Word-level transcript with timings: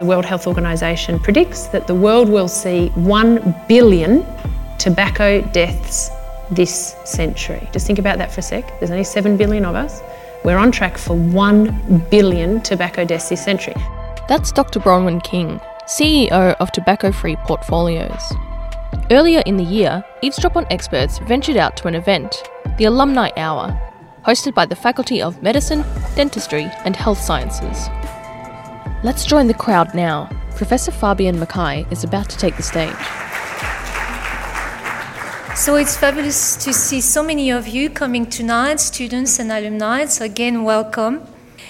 The 0.00 0.06
World 0.06 0.24
Health 0.24 0.46
Organization 0.46 1.18
predicts 1.18 1.66
that 1.68 1.88
the 1.88 1.94
world 1.94 2.28
will 2.28 2.46
see 2.46 2.90
1 2.90 3.64
billion 3.66 4.24
tobacco 4.78 5.40
deaths 5.40 6.08
this 6.52 6.94
century. 7.04 7.68
Just 7.72 7.84
think 7.88 7.98
about 7.98 8.16
that 8.18 8.30
for 8.30 8.38
a 8.38 8.42
sec. 8.42 8.78
There's 8.78 8.92
only 8.92 9.02
7 9.02 9.36
billion 9.36 9.64
of 9.64 9.74
us. 9.74 10.00
We're 10.44 10.56
on 10.56 10.70
track 10.70 10.98
for 10.98 11.16
1 11.16 12.06
billion 12.12 12.60
tobacco 12.60 13.04
deaths 13.04 13.28
this 13.28 13.42
century. 13.42 13.74
That's 14.28 14.52
Dr. 14.52 14.78
Bronwyn 14.78 15.20
King, 15.24 15.60
CEO 15.86 16.54
of 16.60 16.70
Tobacco 16.70 17.10
Free 17.10 17.34
Portfolios. 17.34 18.22
Earlier 19.10 19.42
in 19.46 19.56
the 19.56 19.64
year, 19.64 20.04
Eavesdrop 20.22 20.54
on 20.54 20.66
Experts 20.70 21.18
ventured 21.18 21.56
out 21.56 21.76
to 21.78 21.88
an 21.88 21.96
event, 21.96 22.48
the 22.76 22.84
Alumni 22.84 23.30
Hour, 23.36 23.76
hosted 24.24 24.54
by 24.54 24.64
the 24.64 24.76
Faculty 24.76 25.20
of 25.20 25.42
Medicine, 25.42 25.84
Dentistry, 26.14 26.70
and 26.84 26.94
Health 26.94 27.18
Sciences. 27.18 27.88
Let's 29.04 29.24
join 29.24 29.46
the 29.46 29.54
crowd 29.54 29.94
now. 29.94 30.28
Professor 30.56 30.90
Fabienne 30.90 31.38
Mackay 31.38 31.86
is 31.88 32.02
about 32.02 32.28
to 32.30 32.36
take 32.36 32.56
the 32.56 32.64
stage. 32.64 32.92
So 35.54 35.76
it's 35.76 35.96
fabulous 35.96 36.56
to 36.64 36.72
see 36.72 37.00
so 37.00 37.22
many 37.22 37.52
of 37.52 37.68
you 37.68 37.90
coming 37.90 38.26
tonight, 38.26 38.80
students 38.80 39.38
and 39.38 39.52
alumni. 39.52 40.06
So 40.06 40.24
again, 40.24 40.64
welcome. 40.64 41.20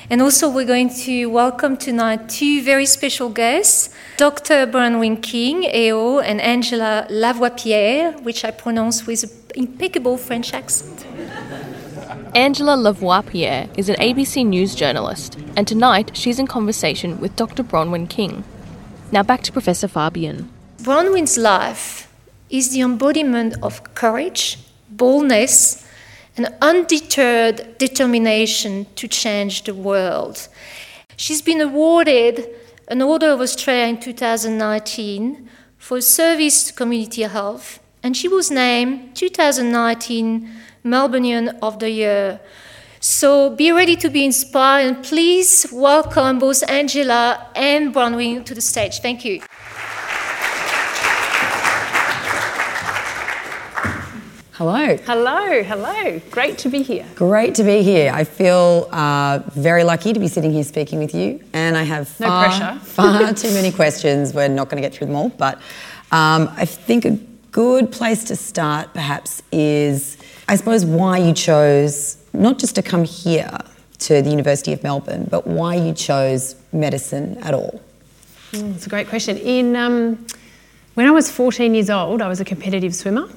And 0.08 0.22
also, 0.22 0.48
we're 0.48 0.64
going 0.64 0.88
to 1.04 1.26
welcome 1.26 1.76
tonight 1.76 2.30
two 2.30 2.62
very 2.62 2.86
special 2.86 3.28
guests 3.28 3.90
Dr. 4.16 4.66
Bronwyn 4.66 5.22
King, 5.22 5.66
AO, 5.66 6.20
and 6.20 6.40
Angela 6.40 7.06
Lavoipierre, 7.10 8.22
which 8.22 8.42
I 8.42 8.52
pronounce 8.52 9.06
with 9.06 9.24
an 9.24 9.30
impeccable 9.54 10.16
French 10.16 10.54
accent. 10.54 11.04
Angela 12.34 12.76
Lavoipierre 12.76 13.68
is 13.76 13.88
an 13.88 13.96
ABC 13.96 14.46
News 14.46 14.74
journalist, 14.74 15.38
and 15.56 15.66
tonight 15.66 16.10
she's 16.14 16.38
in 16.38 16.46
conversation 16.46 17.18
with 17.20 17.34
Dr. 17.36 17.62
Bronwyn 17.62 18.08
King. 18.08 18.44
Now 19.10 19.22
back 19.22 19.42
to 19.44 19.52
Professor 19.52 19.88
Fabienne. 19.88 20.48
Bronwyn's 20.82 21.38
life 21.38 22.12
is 22.50 22.72
the 22.72 22.82
embodiment 22.82 23.54
of 23.62 23.94
courage, 23.94 24.58
boldness, 24.90 25.86
and 26.36 26.54
undeterred 26.60 27.78
determination 27.78 28.86
to 28.96 29.08
change 29.08 29.64
the 29.64 29.74
world. 29.74 30.48
She's 31.16 31.42
been 31.42 31.60
awarded 31.60 32.48
an 32.88 33.02
Order 33.02 33.30
of 33.30 33.40
Australia 33.40 33.86
in 33.86 34.00
2019 34.00 35.48
for 35.78 36.00
service 36.00 36.64
to 36.64 36.72
community 36.74 37.22
health, 37.22 37.80
and 38.02 38.16
she 38.16 38.28
was 38.28 38.50
named 38.50 39.16
2019 39.16 40.50
Melburnian 40.88 41.58
of 41.62 41.78
the 41.78 41.90
Year. 41.90 42.40
So 43.00 43.50
be 43.50 43.70
ready 43.70 43.94
to 43.96 44.08
be 44.10 44.24
inspired, 44.24 44.86
and 44.86 45.04
please 45.04 45.66
welcome 45.72 46.38
both 46.38 46.68
Angela 46.68 47.46
and 47.54 47.94
Bronwyn 47.94 48.44
to 48.46 48.54
the 48.54 48.60
stage. 48.60 49.00
Thank 49.00 49.24
you. 49.24 49.40
Hello. 54.58 54.96
Hello, 55.06 55.62
hello. 55.62 56.20
Great 56.32 56.58
to 56.58 56.68
be 56.68 56.82
here. 56.82 57.06
Great 57.14 57.54
to 57.54 57.62
be 57.62 57.82
here. 57.82 58.10
I 58.12 58.24
feel 58.24 58.88
uh, 58.90 59.38
very 59.54 59.84
lucky 59.84 60.12
to 60.12 60.18
be 60.18 60.26
sitting 60.26 60.50
here 60.52 60.64
speaking 60.64 60.98
with 60.98 61.14
you, 61.14 61.40
and 61.52 61.76
I 61.76 61.84
have 61.84 62.18
No 62.18 62.26
far, 62.26 62.44
pressure. 62.46 62.78
far 62.84 63.32
too 63.34 63.52
many 63.52 63.70
questions. 63.70 64.34
We're 64.34 64.48
not 64.48 64.68
going 64.68 64.82
to 64.82 64.88
get 64.88 64.96
through 64.96 65.06
them 65.06 65.14
all, 65.16 65.28
but 65.28 65.58
um, 66.10 66.50
I 66.56 66.64
think 66.64 67.04
a 67.04 67.16
good 67.52 67.92
place 67.92 68.24
to 68.24 68.36
start, 68.36 68.92
perhaps, 68.94 69.42
is 69.52 70.17
I 70.48 70.56
suppose 70.56 70.84
why 70.84 71.18
you 71.18 71.34
chose 71.34 72.16
not 72.32 72.58
just 72.58 72.74
to 72.76 72.82
come 72.82 73.04
here 73.04 73.58
to 73.98 74.22
the 74.22 74.30
University 74.30 74.72
of 74.72 74.82
Melbourne, 74.82 75.26
but 75.30 75.46
why 75.46 75.74
you 75.74 75.92
chose 75.92 76.54
medicine 76.72 77.36
at 77.42 77.52
all. 77.52 77.80
It's 78.52 78.86
a 78.86 78.88
great 78.88 79.08
question. 79.08 79.36
In 79.36 79.76
um, 79.76 80.26
when 80.94 81.06
I 81.06 81.10
was 81.10 81.30
14 81.30 81.74
years 81.74 81.90
old, 81.90 82.22
I 82.22 82.28
was 82.28 82.40
a 82.40 82.44
competitive 82.44 82.94
swimmer. 82.94 83.28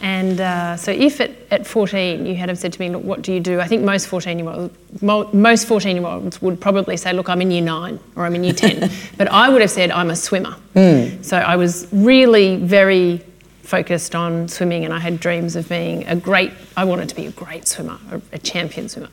And 0.00 0.40
uh, 0.40 0.76
so, 0.76 0.90
if 0.90 1.20
at, 1.20 1.30
at 1.50 1.66
14 1.66 2.26
you 2.26 2.34
had 2.34 2.48
have 2.48 2.58
said 2.58 2.72
to 2.74 2.80
me, 2.80 2.90
"Look, 2.90 3.04
what 3.04 3.22
do 3.22 3.32
you 3.32 3.40
do?" 3.40 3.60
I 3.60 3.68
think 3.68 3.84
most 3.84 4.08
14 4.08 4.38
year 4.38 4.48
olds, 4.48 4.74
mo- 5.00 5.30
most 5.32 5.66
14 5.66 5.96
year 5.96 6.04
olds 6.04 6.42
would 6.42 6.60
probably 6.60 6.96
say, 6.96 7.12
"Look, 7.12 7.28
I'm 7.28 7.40
in 7.40 7.50
year 7.50 7.62
nine 7.62 8.00
or 8.16 8.26
I'm 8.26 8.34
in 8.34 8.44
year 8.44 8.52
10," 8.52 8.90
but 9.16 9.28
I 9.28 9.48
would 9.48 9.62
have 9.62 9.70
said, 9.70 9.90
"I'm 9.92 10.10
a 10.10 10.16
swimmer." 10.16 10.56
So 11.22 11.38
I 11.38 11.56
was 11.56 11.86
really 11.92 12.56
very 12.56 13.24
focused 13.64 14.14
on 14.14 14.48
swimming, 14.48 14.84
and 14.84 14.92
I 14.92 14.98
had 14.98 15.20
dreams 15.20 15.56
of 15.56 15.68
being 15.68 16.06
a 16.06 16.16
great. 16.16 16.52
I 16.76 16.84
wanted 16.84 17.08
to 17.08 17.14
be 17.14 17.26
a 17.26 17.32
great 17.32 17.66
swimmer, 17.66 17.98
a, 18.10 18.20
a 18.32 18.38
champion 18.38 18.88
swimmer, 18.88 19.10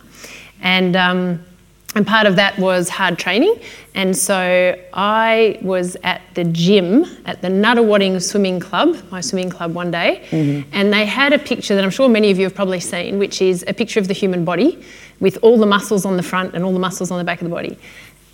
and. 0.62 0.96
Um, 0.96 1.46
and 1.94 2.08
part 2.08 2.26
of 2.26 2.38
that 2.38 2.58
was 2.58 2.88
hard 2.88 3.20
training. 3.20 3.60
And 3.96 4.16
so 4.16 4.80
I 4.94 5.60
was 5.62 5.98
at 6.04 6.22
the 6.36 6.46
gym 6.46 7.04
at 7.26 7.42
the 7.42 7.50
Nunawading 7.50 8.22
Swimming 8.22 8.62
Club, 8.62 8.96
my 9.12 9.20
swimming 9.20 9.50
club, 9.50 9.74
one 9.74 9.92
day. 9.92 10.26
And 10.72 10.94
they 10.94 11.06
had 11.06 11.34
a 11.34 11.40
picture 11.40 11.76
that 11.76 11.84
I'm 11.84 11.90
sure 11.90 12.08
many 12.08 12.32
of 12.32 12.38
you 12.38 12.46
have 12.46 12.56
probably 12.56 12.80
seen, 12.80 13.20
which 13.20 13.42
is 13.42 13.66
a 13.68 13.74
picture 13.74 14.00
of 14.00 14.08
the 14.08 14.14
human 14.14 14.46
body 14.46 14.82
with 15.20 15.38
all 15.42 15.58
the 15.58 15.66
muscles 15.66 16.06
on 16.06 16.16
the 16.16 16.24
front 16.24 16.56
and 16.56 16.64
all 16.64 16.72
the 16.72 16.80
muscles 16.80 17.12
on 17.12 17.18
the 17.18 17.26
back 17.26 17.42
of 17.42 17.50
the 17.50 17.54
body. 17.54 17.78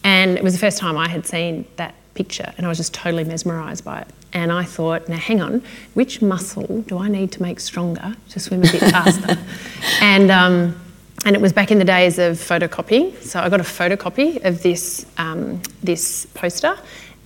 And 0.03 0.37
it 0.37 0.43
was 0.43 0.53
the 0.53 0.59
first 0.59 0.77
time 0.77 0.95
I 0.95 1.09
had 1.09 1.25
seen 1.25 1.65
that 1.77 1.95
picture, 2.13 2.53
and 2.57 2.65
I 2.65 2.69
was 2.69 2.77
just 2.77 2.93
totally 2.93 3.23
mesmerised 3.23 3.83
by 3.83 4.01
it. 4.01 4.07
And 4.33 4.51
I 4.51 4.63
thought, 4.63 5.07
now 5.07 5.17
hang 5.17 5.41
on, 5.41 5.63
which 5.93 6.21
muscle 6.21 6.83
do 6.87 6.97
I 6.97 7.07
need 7.07 7.31
to 7.33 7.41
make 7.41 7.59
stronger 7.59 8.15
to 8.29 8.39
swim 8.39 8.59
a 8.59 8.71
bit 8.71 8.81
faster? 8.81 9.37
and 10.01 10.29
um, 10.29 10.79
and 11.25 11.35
it 11.35 11.41
was 11.41 11.53
back 11.53 11.71
in 11.71 11.79
the 11.79 11.85
days 11.85 12.19
of 12.19 12.37
photocopying. 12.37 13.19
So 13.21 13.39
I 13.39 13.49
got 13.49 13.59
a 13.59 13.63
photocopy 13.63 14.43
of 14.43 14.61
this 14.61 15.05
um, 15.17 15.61
this 15.81 16.27
poster, 16.33 16.77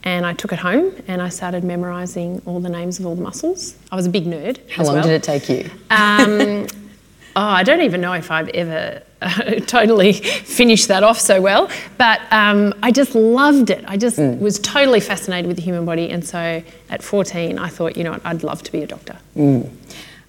and 0.04 0.26
I 0.26 0.34
took 0.34 0.52
it 0.54 0.60
home 0.60 0.94
and 1.08 1.22
I 1.22 1.30
started 1.30 1.64
memorising 1.64 2.42
all 2.46 2.60
the 2.60 2.70
names 2.70 3.00
of 3.00 3.06
all 3.06 3.16
the 3.16 3.22
muscles. 3.22 3.76
I 3.92 3.96
was 3.96 4.06
a 4.06 4.10
big 4.10 4.26
nerd. 4.26 4.58
How 4.70 4.84
long 4.84 4.96
well. 4.96 5.04
did 5.04 5.12
it 5.14 5.24
take 5.24 5.50
you? 5.50 5.70
Um, 5.90 6.68
oh, 7.36 7.42
I 7.42 7.64
don't 7.64 7.82
even 7.82 8.02
know 8.02 8.14
if 8.14 8.32
I've 8.32 8.50
ever 8.50 9.02
uh, 9.22 9.30
totally 9.68 10.14
finished 10.14 10.88
that 10.88 11.04
off 11.04 11.20
so 11.20 11.42
well, 11.42 11.70
but 11.98 12.22
um, 12.32 12.74
I 12.82 12.92
just 12.92 13.16
loved 13.16 13.70
it. 13.70 13.84
I 13.88 13.98
just 13.98 14.18
was 14.18 14.60
totally 14.60 15.00
fascinated 15.00 15.48
with 15.48 15.58
the 15.58 15.64
human 15.64 15.86
body, 15.86 16.10
and 16.10 16.26
so 16.26 16.64
at 16.90 17.04
14, 17.04 17.60
I 17.60 17.68
thought, 17.68 17.98
you 17.98 18.04
know 18.04 18.12
what, 18.12 18.26
I'd 18.26 18.44
love 18.44 18.64
to 18.64 18.72
be 18.72 18.84
a 18.84 18.88
doctor. 18.88 19.18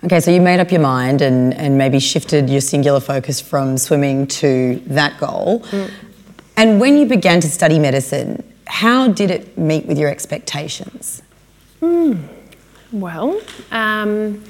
Okay, 0.04 0.18
so 0.18 0.32
you 0.32 0.40
made 0.40 0.58
up 0.58 0.72
your 0.72 0.80
mind 0.80 1.22
and, 1.22 1.54
and 1.54 1.78
maybe 1.78 2.00
shifted 2.00 2.50
your 2.50 2.60
singular 2.60 2.98
focus 2.98 3.40
from 3.40 3.78
swimming 3.78 4.26
to 4.26 4.82
that 4.86 5.18
goal. 5.20 5.64
And 6.56 6.80
when 6.80 6.98
you 6.98 7.06
began 7.06 7.40
to 7.40 7.48
study 7.48 7.78
medicine, 7.78 8.42
how 8.66 9.08
did 9.08 9.30
it 9.30 9.56
meet 9.56 9.86
with 9.86 9.98
your 9.98 10.10
expectations? 10.10 11.22
Well, 12.92 13.40
um, 13.70 14.42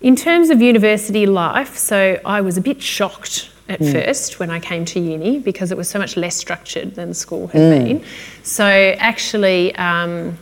in 0.00 0.16
terms 0.16 0.50
of 0.50 0.60
university 0.60 1.26
life, 1.26 1.76
so 1.76 2.20
I 2.24 2.40
was 2.40 2.56
a 2.56 2.60
bit 2.60 2.82
shocked 2.82 3.50
at 3.68 3.80
first 3.80 4.38
when 4.38 4.50
I 4.50 4.60
came 4.60 4.84
to 4.84 5.00
uni 5.00 5.38
because 5.38 5.72
it 5.72 5.76
was 5.76 5.88
so 5.88 5.98
much 5.98 6.16
less 6.16 6.36
structured 6.36 6.94
than 6.94 7.12
school 7.14 7.48
had 7.48 7.84
been. 7.84 8.04
So 8.42 8.64
actually, 8.64 9.74
um, 9.76 10.38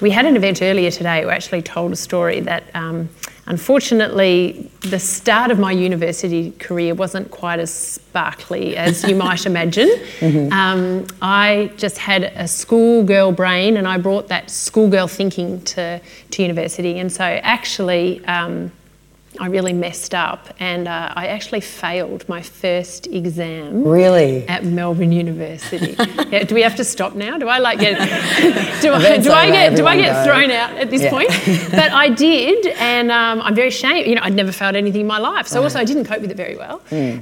we 0.00 0.10
had 0.10 0.26
an 0.26 0.34
event 0.34 0.60
earlier 0.60 0.90
today 0.90 1.22
who 1.22 1.28
actually 1.30 1.62
told 1.62 1.92
a 1.92 1.96
story 1.96 2.40
that. 2.40 2.64
Um, 2.74 3.08
Unfortunately, 3.46 4.70
the 4.80 4.98
start 4.98 5.50
of 5.50 5.58
my 5.58 5.70
university 5.70 6.52
career 6.52 6.94
wasn't 6.94 7.30
quite 7.30 7.58
as 7.58 7.70
sparkly 7.70 8.74
as 8.74 9.04
you 9.04 9.14
might 9.14 9.44
imagine. 9.52 9.90
Um, 10.50 11.06
I 11.20 11.70
just 11.76 11.98
had 11.98 12.24
a 12.24 12.48
schoolgirl 12.48 13.32
brain 13.32 13.76
and 13.76 13.86
I 13.86 13.98
brought 13.98 14.28
that 14.28 14.50
schoolgirl 14.50 15.08
thinking 15.08 15.60
to, 15.62 16.00
to 16.30 16.42
university. 16.42 16.98
And 16.98 17.12
so, 17.12 17.22
actually, 17.22 18.24
um, 18.24 18.72
I 19.40 19.48
really 19.48 19.72
messed 19.72 20.14
up 20.14 20.48
and 20.60 20.86
uh, 20.86 21.12
I 21.14 21.26
actually 21.28 21.60
failed 21.60 22.28
my 22.28 22.40
first 22.40 23.06
exam 23.08 23.82
Really? 23.82 24.46
at 24.48 24.64
Melbourne 24.64 25.10
University. 25.12 25.96
yeah, 26.30 26.44
do 26.44 26.54
we 26.54 26.62
have 26.62 26.76
to 26.76 26.84
stop 26.84 27.14
now? 27.14 27.36
Do 27.38 27.48
I 27.48 27.58
like 27.58 27.80
get 27.80 27.96
do 28.82 28.92
I, 28.92 29.18
do 29.18 29.32
I 29.32 29.50
get 29.50 29.76
do 29.76 29.86
I 29.86 29.96
get 29.96 30.24
thrown 30.24 30.50
out 30.50 30.72
at 30.76 30.90
this 30.90 31.02
Yeah. 31.02 31.10
point? 31.10 31.30
But 31.74 31.90
I 31.92 32.08
did, 32.08 32.66
and 32.78 33.10
um, 33.10 33.40
I'm 33.42 33.54
very 33.54 33.68
ashamed. 33.68 34.06
You 34.06 34.14
know, 34.14 34.20
I'd 34.22 34.34
never 34.34 34.52
failed 34.52 34.76
anything 34.76 35.00
in 35.00 35.06
my 35.06 35.18
life, 35.18 35.48
so 35.48 35.62
also 35.62 35.78
I 35.80 35.84
didn't 35.84 36.04
cope 36.04 36.20
with 36.20 36.30
it 36.30 36.36
very 36.36 36.56
well. 36.56 36.80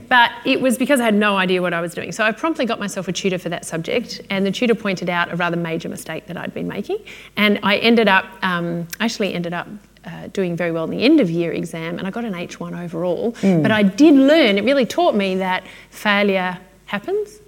But 0.08 0.30
it 0.44 0.60
was 0.60 0.76
because 0.76 1.00
I 1.00 1.04
had 1.04 1.14
no 1.14 1.36
idea 1.38 1.62
what 1.62 1.72
I 1.72 1.80
was 1.80 1.94
doing. 1.94 2.12
So 2.12 2.22
I 2.24 2.32
promptly 2.32 2.66
got 2.66 2.78
myself 2.78 3.08
a 3.08 3.12
tutor 3.12 3.38
for 3.38 3.48
that 3.48 3.64
subject, 3.64 4.20
and 4.28 4.44
the 4.44 4.50
tutor 4.52 4.74
pointed 4.74 5.08
out 5.08 5.32
a 5.32 5.36
rather 5.36 5.56
major 5.56 5.88
mistake 5.88 6.26
that 6.26 6.36
I'd 6.36 6.52
been 6.52 6.68
making, 6.68 6.98
and 7.36 7.58
I 7.62 7.78
ended 7.78 8.08
up 8.08 8.26
um, 8.42 8.86
actually 9.00 9.32
ended 9.32 9.54
up 9.54 9.66
uh, 10.04 10.26
doing 10.28 10.56
very 10.56 10.72
well 10.72 10.84
in 10.84 10.90
the 10.90 11.02
end 11.02 11.20
of 11.20 11.30
year 11.30 11.52
exam, 11.52 11.98
and 11.98 12.06
I 12.06 12.10
got 12.10 12.24
an 12.24 12.32
H1 12.34 12.82
overall. 12.84 13.36
But 13.42 13.70
I 13.70 13.82
did 13.82 14.14
learn, 14.14 14.58
it 14.58 14.64
really 14.64 14.86
taught 14.86 15.14
me 15.14 15.36
that 15.36 15.64
failure 15.90 16.58
happens 16.86 17.38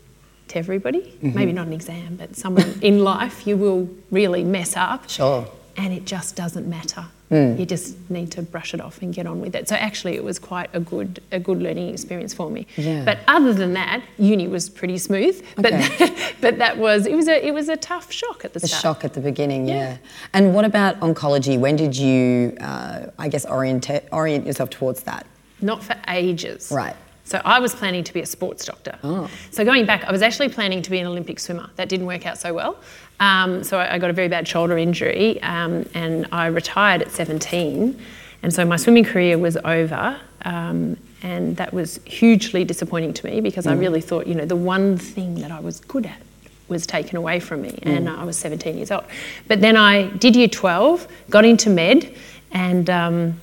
to 0.48 0.58
everybody. 0.58 1.16
Maybe 1.20 1.52
not 1.52 1.66
an 1.66 1.72
exam, 1.72 2.16
but 2.16 2.36
somewhere 2.36 2.66
in 2.80 3.02
life 3.02 3.46
you 3.46 3.56
will 3.56 3.88
really 4.10 4.44
mess 4.44 4.76
up. 4.76 5.08
Sure. 5.08 5.46
And 5.76 5.92
it 5.92 6.04
just 6.04 6.36
doesn't 6.36 6.68
matter. 6.68 7.06
You 7.30 7.66
just 7.66 7.96
need 8.10 8.30
to 8.32 8.42
brush 8.42 8.74
it 8.74 8.80
off 8.80 9.02
and 9.02 9.12
get 9.12 9.26
on 9.26 9.40
with 9.40 9.56
it. 9.56 9.68
So 9.68 9.74
actually, 9.74 10.14
it 10.14 10.22
was 10.22 10.38
quite 10.38 10.70
a 10.72 10.78
good 10.78 11.20
a 11.32 11.40
good 11.40 11.60
learning 11.60 11.88
experience 11.88 12.32
for 12.32 12.48
me. 12.48 12.66
Yeah. 12.76 13.04
But 13.04 13.18
other 13.26 13.52
than 13.52 13.72
that, 13.72 14.04
uni 14.18 14.46
was 14.46 14.70
pretty 14.70 14.98
smooth. 14.98 15.44
But 15.56 15.72
Okay. 15.72 16.14
but 16.40 16.58
that 16.58 16.76
was 16.78 17.06
it 17.06 17.14
was 17.16 17.26
a 17.26 17.44
it 17.44 17.52
was 17.52 17.68
a 17.68 17.76
tough 17.76 18.12
shock 18.12 18.44
at 18.44 18.52
the 18.52 18.60
The 18.60 18.68
start. 18.68 18.82
shock 18.82 19.04
at 19.04 19.14
the 19.14 19.20
beginning, 19.20 19.66
yeah. 19.66 19.96
And 20.32 20.54
what 20.54 20.64
about 20.64 21.00
oncology? 21.00 21.58
When 21.58 21.74
did 21.74 21.96
you, 21.96 22.56
uh, 22.60 23.06
I 23.18 23.28
guess, 23.28 23.44
orient 23.46 23.88
orient 24.12 24.46
yourself 24.46 24.70
towards 24.70 25.02
that? 25.04 25.26
Not 25.60 25.82
for 25.82 25.96
ages. 26.06 26.70
Right. 26.70 26.94
So 27.26 27.40
I 27.42 27.58
was 27.58 27.74
planning 27.74 28.04
to 28.04 28.12
be 28.12 28.20
a 28.20 28.26
sports 28.26 28.66
doctor. 28.66 28.98
Oh. 29.02 29.30
So 29.50 29.64
going 29.64 29.86
back, 29.86 30.04
I 30.04 30.12
was 30.12 30.20
actually 30.20 30.50
planning 30.50 30.82
to 30.82 30.90
be 30.90 30.98
an 30.98 31.06
Olympic 31.06 31.40
swimmer. 31.40 31.70
That 31.76 31.88
didn't 31.88 32.04
work 32.06 32.26
out 32.26 32.36
so 32.36 32.52
well. 32.52 32.76
Um, 33.20 33.62
so 33.64 33.78
I 33.78 33.94
I 33.94 33.98
got 33.98 34.10
a 34.10 34.12
very 34.12 34.28
bad 34.28 34.46
shoulder 34.46 34.76
injury, 34.76 35.40
um, 35.42 35.86
and 35.94 36.26
I 36.32 36.46
retired 36.46 37.02
at 37.02 37.10
17. 37.10 37.98
And 38.42 38.52
so 38.52 38.64
my 38.64 38.76
swimming 38.76 39.04
career 39.04 39.38
was 39.38 39.56
over, 39.64 40.20
um, 40.44 40.98
and 41.22 41.56
that 41.56 41.72
was 41.72 41.98
hugely 42.04 42.62
disappointing 42.62 43.14
to 43.14 43.26
me 43.26 43.40
because 43.40 43.66
I 43.66 43.72
really 43.72 44.02
thought, 44.02 44.26
you 44.26 44.34
know, 44.34 44.44
the 44.44 44.54
one 44.54 44.98
thing 44.98 45.36
that 45.36 45.50
I 45.50 45.60
was 45.60 45.80
good 45.80 46.04
at 46.04 46.20
was 46.68 46.86
taken 46.86 47.16
away 47.16 47.40
from 47.40 47.62
me, 47.62 47.78
and 47.82 48.06
I 48.08 48.24
was 48.24 48.36
17 48.36 48.76
years 48.76 48.90
old. 48.90 49.04
But 49.48 49.62
then 49.62 49.78
I 49.78 50.08
did 50.18 50.36
year 50.36 50.48
12, 50.48 51.08
got 51.30 51.46
into 51.46 51.70
med, 51.70 52.14
and 52.52 52.90
um, 52.90 53.40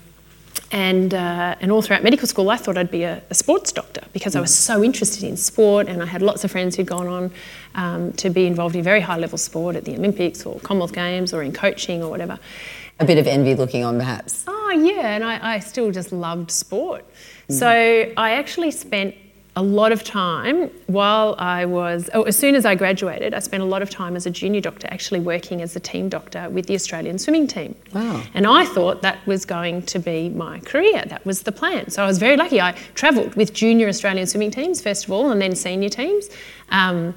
and 0.71 1.13
uh, 1.13 1.55
and 1.59 1.71
all 1.71 1.81
throughout 1.81 2.03
medical 2.03 2.27
school, 2.27 2.49
I 2.49 2.57
thought 2.57 2.77
I'd 2.77 2.91
be 2.91 3.03
a, 3.03 3.21
a 3.29 3.33
sports 3.33 3.71
doctor 3.71 4.01
because 4.13 4.35
I 4.35 4.41
was 4.41 4.53
so 4.53 4.83
interested 4.83 5.23
in 5.23 5.37
sport, 5.37 5.87
and 5.87 6.01
I 6.01 6.05
had 6.05 6.21
lots 6.21 6.43
of 6.43 6.51
friends 6.51 6.75
who'd 6.75 6.87
gone 6.87 7.07
on 7.07 7.31
um, 7.75 8.13
to 8.13 8.29
be 8.29 8.45
involved 8.45 8.75
in 8.75 8.83
very 8.83 9.01
high 9.01 9.17
level 9.17 9.37
sport 9.37 9.75
at 9.75 9.85
the 9.85 9.95
Olympics 9.95 10.45
or 10.45 10.59
Commonwealth 10.61 10.93
Games 10.93 11.33
or 11.33 11.43
in 11.43 11.51
coaching 11.51 12.01
or 12.03 12.09
whatever. 12.09 12.39
A 12.99 13.05
bit 13.05 13.17
of 13.17 13.27
envy 13.27 13.55
looking 13.55 13.83
on, 13.83 13.97
perhaps. 13.97 14.45
Oh 14.47 14.69
yeah, 14.69 15.15
and 15.15 15.23
I, 15.23 15.55
I 15.55 15.59
still 15.59 15.91
just 15.91 16.11
loved 16.11 16.51
sport. 16.51 17.05
So 17.49 17.67
I 17.67 18.31
actually 18.31 18.71
spent 18.71 19.13
a 19.57 19.61
lot 19.61 19.91
of 19.91 20.03
time 20.03 20.69
while 20.87 21.35
I 21.37 21.65
was, 21.65 22.09
oh, 22.13 22.23
as 22.23 22.37
soon 22.37 22.55
as 22.55 22.65
I 22.65 22.75
graduated, 22.75 23.33
I 23.33 23.39
spent 23.39 23.61
a 23.61 23.65
lot 23.65 23.81
of 23.81 23.89
time 23.89 24.15
as 24.15 24.25
a 24.25 24.29
junior 24.29 24.61
doctor 24.61 24.87
actually 24.89 25.19
working 25.19 25.61
as 25.61 25.75
a 25.75 25.79
team 25.79 26.07
doctor 26.07 26.49
with 26.49 26.67
the 26.67 26.75
Australian 26.75 27.19
swimming 27.19 27.47
team. 27.47 27.75
Wow. 27.93 28.23
And 28.33 28.47
I 28.47 28.63
thought 28.65 29.01
that 29.01 29.25
was 29.27 29.43
going 29.43 29.81
to 29.83 29.99
be 29.99 30.29
my 30.29 30.59
career. 30.61 31.03
That 31.05 31.25
was 31.25 31.41
the 31.41 31.51
plan. 31.51 31.89
So 31.89 32.01
I 32.01 32.07
was 32.07 32.17
very 32.17 32.37
lucky. 32.37 32.61
I 32.61 32.71
travelled 32.95 33.35
with 33.35 33.53
junior 33.53 33.89
Australian 33.89 34.25
swimming 34.25 34.51
teams, 34.51 34.81
first 34.81 35.05
of 35.05 35.11
all, 35.11 35.31
and 35.31 35.41
then 35.41 35.53
senior 35.53 35.89
teams. 35.89 36.29
Um, 36.69 37.13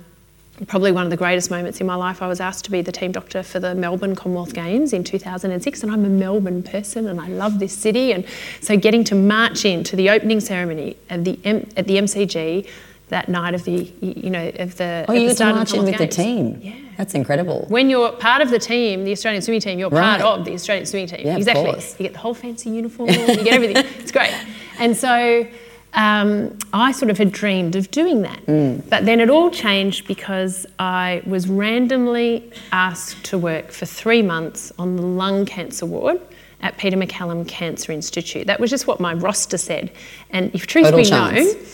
probably 0.66 0.92
one 0.92 1.04
of 1.04 1.10
the 1.10 1.16
greatest 1.16 1.50
moments 1.50 1.80
in 1.80 1.86
my 1.86 1.94
life. 1.94 2.22
I 2.22 2.28
was 2.28 2.40
asked 2.40 2.64
to 2.66 2.70
be 2.70 2.80
the 2.80 2.92
team 2.92 3.12
doctor 3.12 3.42
for 3.42 3.58
the 3.58 3.74
Melbourne 3.74 4.14
Commonwealth 4.14 4.54
Games 4.54 4.92
in 4.92 5.02
2006, 5.02 5.82
and 5.82 5.92
I'm 5.92 6.04
a 6.04 6.08
Melbourne 6.08 6.62
person 6.62 7.08
and 7.08 7.20
I 7.20 7.28
love 7.28 7.58
this 7.58 7.72
city. 7.76 8.12
And 8.12 8.24
so 8.60 8.76
getting 8.76 9.04
to 9.04 9.14
march 9.14 9.64
into 9.64 9.96
the 9.96 10.10
opening 10.10 10.40
ceremony 10.40 10.96
at 11.10 11.24
the, 11.24 11.38
M- 11.44 11.68
at 11.76 11.86
the 11.86 11.96
MCG 11.96 12.68
that 13.08 13.28
night 13.28 13.54
of 13.54 13.64
the, 13.64 13.92
you 14.00 14.30
know, 14.30 14.50
of 14.56 14.76
the. 14.76 15.04
Oh, 15.08 15.12
you 15.12 15.20
the 15.20 15.26
got 15.26 15.30
to 15.30 15.36
start 15.36 15.50
of 15.50 15.56
march 15.56 15.74
in 15.74 15.84
with 15.84 15.98
the 15.98 16.06
team. 16.06 16.60
Yeah. 16.62 16.74
That's 16.96 17.14
incredible. 17.14 17.66
When 17.68 17.90
you're 17.90 18.12
part 18.12 18.40
of 18.40 18.50
the 18.50 18.58
team, 18.58 19.04
the 19.04 19.12
Australian 19.12 19.42
swimming 19.42 19.60
team, 19.60 19.78
you're 19.78 19.90
part 19.90 20.20
of 20.20 20.44
the 20.44 20.52
Australian 20.54 20.86
swimming 20.86 21.08
team. 21.08 21.26
Yeah, 21.26 21.32
of 21.32 21.38
exactly. 21.38 21.64
course. 21.64 21.98
You 21.98 22.04
get 22.04 22.12
the 22.12 22.20
whole 22.20 22.34
fancy 22.34 22.70
uniform, 22.70 23.10
you 23.10 23.26
get 23.26 23.48
everything. 23.48 23.84
it's 23.98 24.12
great. 24.12 24.32
And 24.78 24.96
so 24.96 25.46
um, 25.94 26.58
I 26.72 26.92
sort 26.92 27.10
of 27.10 27.18
had 27.18 27.32
dreamed 27.32 27.76
of 27.76 27.90
doing 27.90 28.22
that. 28.22 28.44
But 28.90 29.06
then 29.06 29.20
it 29.20 29.30
all 29.30 29.50
changed 29.50 30.06
because 30.06 30.66
I 30.78 31.22
was 31.26 31.48
randomly 31.48 32.50
asked 32.72 33.24
to 33.26 33.38
work 33.38 33.70
for 33.70 33.86
three 33.86 34.22
months 34.22 34.72
on 34.78 34.96
the 34.96 35.02
lung 35.02 35.46
cancer 35.46 35.86
ward 35.86 36.20
at 36.62 36.76
Peter 36.78 36.96
MacCallum 36.96 37.46
Cancer 37.46 37.92
Institute. 37.92 38.46
That 38.46 38.58
was 38.58 38.70
just 38.70 38.86
what 38.86 38.98
my 38.98 39.14
roster 39.14 39.58
said. 39.58 39.92
And 40.30 40.52
if 40.54 40.66
truth 40.66 40.84
Total 40.86 40.98
be 40.98 41.04
chance. 41.04 41.54
known, 41.54 41.64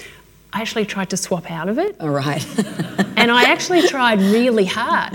I 0.52 0.60
actually 0.60 0.86
tried 0.86 1.10
to 1.10 1.16
swap 1.16 1.50
out 1.50 1.68
of 1.68 1.78
it. 1.78 1.96
All 2.00 2.10
right. 2.10 2.44
And 3.20 3.30
I 3.30 3.42
actually 3.42 3.86
tried 3.86 4.18
really 4.18 4.64
hard 4.64 5.12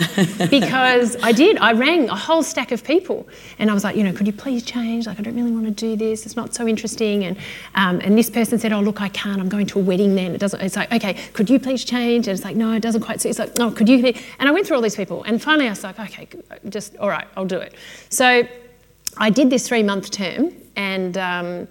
because 0.52 1.18
I 1.24 1.32
did. 1.32 1.58
I 1.58 1.74
rang 1.74 2.08
a 2.08 2.16
whole 2.16 2.44
stack 2.44 2.72
of 2.72 2.84
people 2.84 3.28
and 3.58 3.72
I 3.72 3.74
was 3.74 3.84
like, 3.84 3.96
you 3.96 4.04
know, 4.04 4.14
could 4.14 4.28
you 4.28 4.34
please 4.34 4.64
change? 4.64 5.08
Like, 5.08 5.18
I 5.20 5.24
don't 5.24 5.36
really 5.36 5.52
want 5.52 5.66
to 5.66 5.72
do 5.72 5.96
this. 5.96 6.28
It's 6.28 6.36
not 6.36 6.54
so 6.54 6.68
interesting. 6.68 7.24
And 7.24 7.36
um, 7.74 8.00
and 8.02 8.16
this 8.16 8.30
person 8.30 8.60
said, 8.60 8.72
oh, 8.74 8.80
look, 8.80 9.02
I 9.02 9.10
can't. 9.10 9.42
I'm 9.42 9.50
going 9.50 9.66
to 9.66 9.80
a 9.80 9.82
wedding 9.82 10.14
then. 10.14 10.36
It 10.36 10.38
doesn't. 10.38 10.62
It's 10.62 10.76
like, 10.76 10.94
okay, 10.94 11.16
could 11.34 11.50
you 11.50 11.58
please 11.58 11.84
change? 11.84 12.28
And 12.28 12.36
it's 12.38 12.46
like, 12.46 12.56
no, 12.56 12.74
it 12.74 12.82
doesn't 12.82 13.02
quite 13.02 13.22
suit. 13.22 13.30
It's 13.30 13.40
like, 13.40 13.58
no, 13.58 13.72
could 13.72 13.90
you? 13.90 14.14
And 14.38 14.48
I 14.48 14.52
went 14.52 14.68
through 14.68 14.76
all 14.76 14.84
these 14.84 14.96
people 14.96 15.24
and 15.24 15.42
finally 15.42 15.66
I 15.66 15.72
was 15.72 15.84
like, 15.84 16.00
okay, 16.00 16.28
just 16.70 16.96
all 16.98 17.10
right, 17.10 17.28
I'll 17.36 17.46
do 17.46 17.58
it. 17.58 17.74
So 18.10 18.48
I 19.18 19.32
did 19.32 19.50
this 19.50 19.68
three 19.68 19.82
month 19.82 20.12
term 20.12 20.54
and. 20.76 21.18
Um, 21.18 21.68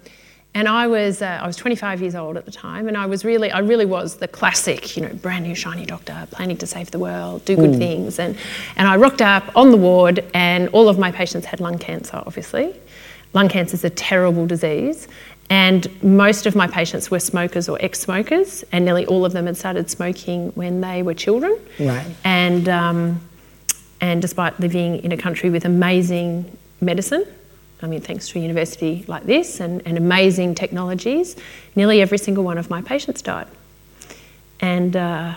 and 0.55 0.69
I 0.69 0.87
was 0.87 1.21
uh, 1.21 1.39
I 1.41 1.45
was 1.45 1.57
25 1.57 2.01
years 2.01 2.15
old 2.15 2.37
at 2.37 2.45
the 2.45 2.51
time, 2.51 2.87
and 2.87 2.97
I 2.97 3.05
was 3.05 3.25
really 3.25 3.51
I 3.51 3.59
really 3.59 3.85
was 3.85 4.15
the 4.15 4.27
classic, 4.27 4.95
you 4.95 5.03
know, 5.03 5.13
brand 5.13 5.43
new 5.43 5.53
shiny 5.53 5.85
doctor, 5.85 6.27
planning 6.31 6.57
to 6.57 6.65
save 6.65 6.91
the 6.91 6.97
world, 6.97 7.43
do 7.43 7.55
good 7.57 7.75
things, 7.75 8.17
and 8.17 8.37
and 8.77 8.87
I 8.87 8.95
rocked 8.95 9.21
up 9.21 9.43
on 9.55 9.71
the 9.71 9.77
ward, 9.77 10.23
and 10.33 10.69
all 10.69 10.87
of 10.87 10.97
my 10.97 11.11
patients 11.11 11.45
had 11.45 11.59
lung 11.59 11.77
cancer. 11.77 12.23
Obviously, 12.25 12.73
lung 13.33 13.49
cancer 13.49 13.75
is 13.75 13.83
a 13.83 13.89
terrible 13.89 14.47
disease, 14.47 15.09
and 15.49 15.87
most 16.01 16.45
of 16.45 16.55
my 16.55 16.67
patients 16.67 17.11
were 17.11 17.19
smokers 17.19 17.67
or 17.67 17.77
ex-smokers, 17.81 18.63
and 18.71 18.85
nearly 18.85 19.05
all 19.07 19.25
of 19.25 19.33
them 19.33 19.47
had 19.47 19.57
started 19.57 19.91
smoking 19.91 20.51
when 20.51 20.79
they 20.79 21.03
were 21.03 21.13
children. 21.13 21.59
Right. 21.79 22.07
And 22.23 22.69
um, 22.69 23.19
and 23.99 24.21
despite 24.21 24.57
living 24.61 25.03
in 25.03 25.11
a 25.11 25.17
country 25.17 25.49
with 25.49 25.65
amazing 25.65 26.57
medicine, 26.79 27.25
I 27.81 27.87
mean, 27.87 28.01
thanks 28.01 28.29
to 28.29 28.39
a 28.39 28.41
university 28.41 29.03
like 29.07 29.23
this 29.23 29.59
and, 29.59 29.81
and 29.85 29.97
amazing 29.97 30.55
technologies, 30.55 31.35
nearly 31.75 32.01
every 32.01 32.17
single 32.17 32.43
one 32.43 32.57
of 32.57 32.69
my 32.69 32.81
patients 32.81 33.21
died. 33.21 33.47
And, 34.59 34.95
uh, 34.95 35.35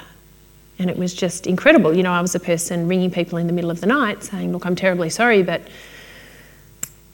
and 0.79 0.89
it 0.89 0.97
was 0.97 1.13
just 1.13 1.47
incredible. 1.47 1.93
You 1.93 2.03
know, 2.03 2.13
I 2.13 2.21
was 2.21 2.35
a 2.35 2.41
person 2.41 2.87
ringing 2.87 3.11
people 3.11 3.39
in 3.39 3.49
the 3.49 3.53
middle 3.53 3.71
of 3.71 3.81
the 3.81 3.87
night 3.87 4.23
saying, 4.23 4.53
Look, 4.53 4.65
I'm 4.65 4.77
terribly 4.77 5.11
sorry, 5.11 5.43
but 5.43 5.63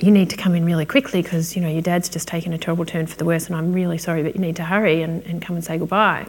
you 0.01 0.11
need 0.11 0.29
to 0.31 0.37
come 0.37 0.55
in 0.55 0.65
really 0.65 0.85
quickly 0.85 1.23
because, 1.23 1.57
you 1.57 1.63
know, 1.63 1.69
your 1.69 1.81
dad's 1.81 2.09
just 2.09 2.29
taken 2.29 2.53
a 2.53 2.59
terrible 2.59 2.85
turn 2.85 3.07
for 3.07 3.17
the 3.17 3.25
worse, 3.25 3.47
and 3.47 3.57
I'm 3.57 3.73
really 3.73 3.97
sorry, 3.97 4.23
but 4.23 4.35
you 4.35 4.41
need 4.41 4.57
to 4.57 4.65
hurry 4.65 5.03
and, 5.03 5.23
and 5.25 5.41
come 5.41 5.57
and 5.57 5.65
say 5.65 5.79
goodbye. 5.79 6.27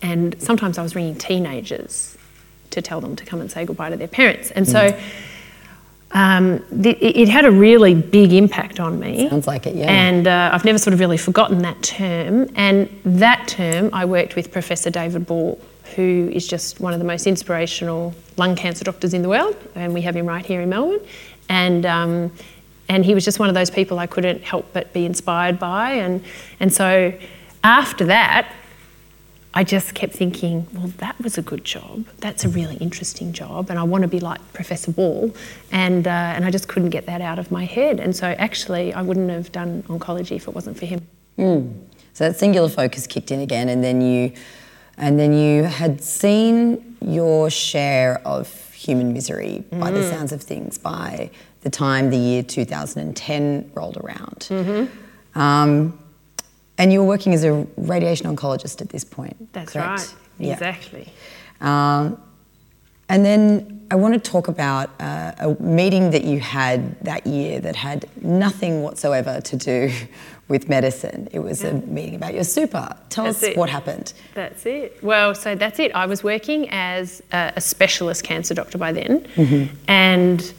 And 0.00 0.40
sometimes 0.40 0.78
I 0.78 0.82
was 0.82 0.94
ringing 0.94 1.16
teenagers 1.16 2.16
to 2.70 2.80
tell 2.80 3.00
them 3.00 3.16
to 3.16 3.24
come 3.24 3.40
and 3.40 3.50
say 3.50 3.64
goodbye 3.64 3.90
to 3.90 3.96
their 3.96 4.08
parents. 4.08 4.50
And 4.50 4.66
so 4.66 4.98
um, 6.16 6.64
th- 6.82 6.96
it 6.96 7.14
it 7.16 7.28
had 7.28 7.44
a 7.44 7.50
really 7.50 7.94
big 7.94 8.32
impact 8.32 8.80
on 8.80 8.98
me. 8.98 9.28
Sounds 9.28 9.46
like 9.46 9.66
it, 9.66 9.74
yeah. 9.74 9.90
And 9.90 10.26
uh, 10.26 10.50
I've 10.50 10.64
never 10.64 10.78
sort 10.78 10.94
of 10.94 11.00
really 11.00 11.18
forgotten 11.18 11.58
that 11.58 11.82
term. 11.82 12.48
And 12.56 12.88
that 13.04 13.46
term, 13.46 13.90
I 13.92 14.06
worked 14.06 14.34
with 14.34 14.50
Professor 14.50 14.88
David 14.88 15.26
Ball, 15.26 15.60
who 15.94 16.30
is 16.32 16.48
just 16.48 16.80
one 16.80 16.94
of 16.94 17.00
the 17.00 17.04
most 17.04 17.26
inspirational 17.26 18.14
lung 18.38 18.56
cancer 18.56 18.82
doctors 18.82 19.12
in 19.12 19.20
the 19.20 19.28
world. 19.28 19.56
And 19.74 19.92
we 19.92 20.00
have 20.00 20.16
him 20.16 20.24
right 20.24 20.44
here 20.44 20.62
in 20.62 20.70
Melbourne. 20.70 21.06
And 21.50 21.84
um, 21.84 22.32
and 22.88 23.04
he 23.04 23.14
was 23.14 23.24
just 23.26 23.38
one 23.38 23.50
of 23.50 23.54
those 23.54 23.70
people 23.70 23.98
I 23.98 24.06
couldn't 24.06 24.42
help 24.42 24.64
but 24.72 24.94
be 24.94 25.04
inspired 25.04 25.58
by. 25.58 25.90
And 25.90 26.24
and 26.60 26.72
so 26.72 27.12
after 27.62 28.06
that, 28.06 28.50
I 29.56 29.64
just 29.64 29.94
kept 29.94 30.12
thinking, 30.12 30.66
well, 30.74 30.92
that 30.98 31.18
was 31.18 31.38
a 31.38 31.42
good 31.42 31.64
job. 31.64 32.04
That's 32.18 32.44
a 32.44 32.48
really 32.50 32.76
interesting 32.76 33.32
job, 33.32 33.70
and 33.70 33.78
I 33.78 33.84
want 33.84 34.02
to 34.02 34.08
be 34.08 34.20
like 34.20 34.40
Professor 34.52 34.92
Ball. 34.92 35.34
And 35.72 36.06
uh, 36.06 36.10
and 36.10 36.44
I 36.44 36.50
just 36.50 36.68
couldn't 36.68 36.90
get 36.90 37.06
that 37.06 37.22
out 37.22 37.38
of 37.38 37.50
my 37.50 37.64
head. 37.64 37.98
And 37.98 38.14
so 38.14 38.26
actually, 38.38 38.92
I 38.92 39.00
wouldn't 39.00 39.30
have 39.30 39.50
done 39.52 39.82
oncology 39.84 40.36
if 40.36 40.46
it 40.46 40.54
wasn't 40.54 40.78
for 40.78 40.84
him. 40.84 41.00
So 42.12 42.28
that 42.28 42.36
singular 42.38 42.68
focus 42.68 43.06
kicked 43.06 43.30
in 43.30 43.40
again, 43.40 43.70
and 43.70 43.82
then 43.82 44.02
you, 44.02 44.32
and 44.98 45.18
then 45.18 45.32
you 45.32 45.64
had 45.64 46.04
seen 46.04 46.96
your 47.00 47.48
share 47.48 48.20
of 48.26 48.52
human 48.74 49.14
misery 49.14 49.64
by 49.72 49.90
the 49.90 50.02
sounds 50.10 50.32
of 50.32 50.42
things 50.42 50.76
by 50.76 51.30
the 51.62 51.70
time 51.70 52.10
the 52.10 52.18
year 52.18 52.42
2010 52.42 53.70
rolled 53.74 53.96
around. 53.96 54.48
Um, 55.34 55.98
and 56.78 56.92
you 56.92 57.00
were 57.00 57.06
working 57.06 57.34
as 57.34 57.44
a 57.44 57.66
radiation 57.76 58.34
oncologist 58.34 58.80
at 58.80 58.88
this 58.90 59.04
point. 59.04 59.52
That's 59.52 59.72
correct? 59.72 59.88
right. 59.88 60.14
Yeah. 60.38 60.52
Exactly. 60.52 61.12
Um, 61.60 62.20
and 63.08 63.24
then 63.24 63.86
I 63.90 63.94
want 63.94 64.14
to 64.14 64.20
talk 64.30 64.48
about 64.48 64.90
uh, 65.00 65.32
a 65.38 65.62
meeting 65.62 66.10
that 66.10 66.24
you 66.24 66.40
had 66.40 66.98
that 67.04 67.26
year 67.26 67.60
that 67.60 67.76
had 67.76 68.06
nothing 68.22 68.82
whatsoever 68.82 69.40
to 69.40 69.56
do 69.56 69.92
with 70.48 70.68
medicine. 70.68 71.28
It 71.32 71.40
was 71.40 71.64
a 71.64 71.72
meeting 71.72 72.14
about 72.14 72.34
your 72.34 72.44
super. 72.44 72.96
Tell 73.10 73.24
That's 73.24 73.38
us 73.38 73.42
it. 73.50 73.56
what 73.56 73.68
happened. 73.70 74.12
That's 74.34 74.64
it. 74.66 75.02
Well, 75.02 75.34
so 75.34 75.54
that's 75.54 75.78
it. 75.80 75.92
I 75.94 76.06
was 76.06 76.22
working 76.22 76.68
as 76.70 77.20
a, 77.32 77.54
a 77.56 77.60
specialist 77.60 78.22
cancer 78.22 78.54
doctor 78.54 78.78
by 78.78 78.92
then, 78.92 79.26
and 79.88 80.52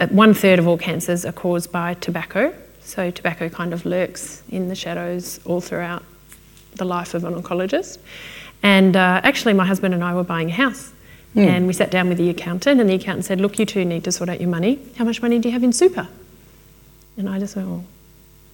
uh, 0.00 0.06
one 0.08 0.32
third 0.32 0.58
of 0.58 0.66
all 0.66 0.78
cancers 0.78 1.24
are 1.26 1.32
caused 1.32 1.70
by 1.70 1.94
tobacco. 1.94 2.54
So 2.86 3.10
tobacco 3.10 3.48
kind 3.48 3.72
of 3.72 3.84
lurks 3.84 4.42
in 4.48 4.68
the 4.68 4.76
shadows 4.76 5.40
all 5.44 5.60
throughout 5.60 6.04
the 6.76 6.84
life 6.84 7.14
of 7.14 7.24
an 7.24 7.34
oncologist. 7.34 7.98
And 8.62 8.96
uh, 8.96 9.20
actually, 9.24 9.54
my 9.54 9.66
husband 9.66 9.92
and 9.92 10.04
I 10.04 10.14
were 10.14 10.24
buying 10.24 10.50
a 10.50 10.54
house. 10.54 10.92
And 11.34 11.66
we 11.66 11.74
sat 11.74 11.90
down 11.90 12.08
with 12.08 12.16
the 12.16 12.30
accountant, 12.30 12.80
and 12.80 12.88
the 12.88 12.94
accountant 12.94 13.26
said, 13.26 13.42
Look, 13.42 13.58
you 13.58 13.66
two 13.66 13.84
need 13.84 14.04
to 14.04 14.12
sort 14.12 14.30
out 14.30 14.40
your 14.40 14.48
money. 14.48 14.78
How 14.96 15.04
much 15.04 15.20
money 15.20 15.38
do 15.38 15.50
you 15.50 15.52
have 15.52 15.62
in 15.62 15.70
super? 15.70 16.08
And 17.18 17.28
I 17.28 17.38
just 17.38 17.56
went, 17.56 17.68
well, 17.68 17.84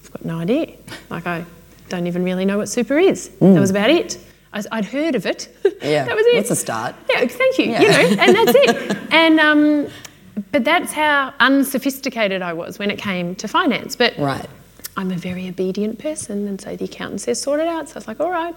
I've 0.02 0.10
got 0.10 0.24
no 0.24 0.38
idea. 0.38 0.74
Like, 1.08 1.28
I 1.28 1.44
don't 1.88 2.08
even 2.08 2.24
really 2.24 2.44
know 2.44 2.58
what 2.58 2.68
super 2.68 2.98
is. 2.98 3.28
That 3.38 3.60
was 3.60 3.70
about 3.70 3.90
it. 3.90 4.18
I, 4.52 4.64
would 4.74 4.86
heard 4.86 5.14
of 5.14 5.26
it. 5.26 5.48
Yeah, 5.82 6.04
that 6.04 6.14
was 6.14 6.26
it. 6.26 6.34
That's 6.36 6.50
a 6.50 6.56
start. 6.56 6.94
Yeah, 7.10 7.26
thank 7.26 7.58
you. 7.58 7.66
Yeah. 7.66 7.82
You 7.82 7.88
know, 7.88 8.22
and 8.22 8.36
that's 8.36 8.52
it. 8.54 8.98
And 9.12 9.40
um, 9.40 9.88
but 10.50 10.64
that's 10.64 10.92
how 10.92 11.34
unsophisticated 11.40 12.42
I 12.42 12.52
was 12.52 12.78
when 12.78 12.90
it 12.90 12.98
came 12.98 13.34
to 13.36 13.48
finance. 13.48 13.96
But 13.96 14.14
Right. 14.18 14.48
I'm 14.96 15.10
a 15.10 15.16
very 15.16 15.48
obedient 15.48 15.98
person, 15.98 16.46
and 16.48 16.60
so 16.60 16.76
the 16.76 16.84
accountant 16.84 17.22
says 17.22 17.40
sort 17.40 17.60
it 17.60 17.66
out. 17.66 17.88
So 17.88 17.94
I 17.94 17.98
was 17.98 18.08
like, 18.08 18.20
all 18.20 18.30
right, 18.30 18.54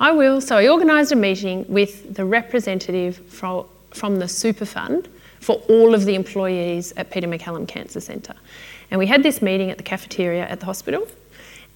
I 0.00 0.12
will. 0.12 0.40
So 0.40 0.56
I 0.56 0.68
organised 0.68 1.12
a 1.12 1.16
meeting 1.16 1.66
with 1.68 2.14
the 2.14 2.24
representative 2.24 3.16
from 3.28 3.66
from 3.90 4.16
the 4.16 4.26
super 4.26 4.64
fund 4.64 5.08
for 5.40 5.56
all 5.68 5.94
of 5.94 6.04
the 6.04 6.14
employees 6.14 6.92
at 6.96 7.10
Peter 7.10 7.28
MacCallum 7.28 7.68
Cancer 7.68 8.00
Centre, 8.00 8.34
and 8.90 8.98
we 8.98 9.06
had 9.06 9.22
this 9.22 9.42
meeting 9.42 9.70
at 9.70 9.76
the 9.76 9.84
cafeteria 9.84 10.46
at 10.46 10.60
the 10.60 10.66
hospital, 10.66 11.06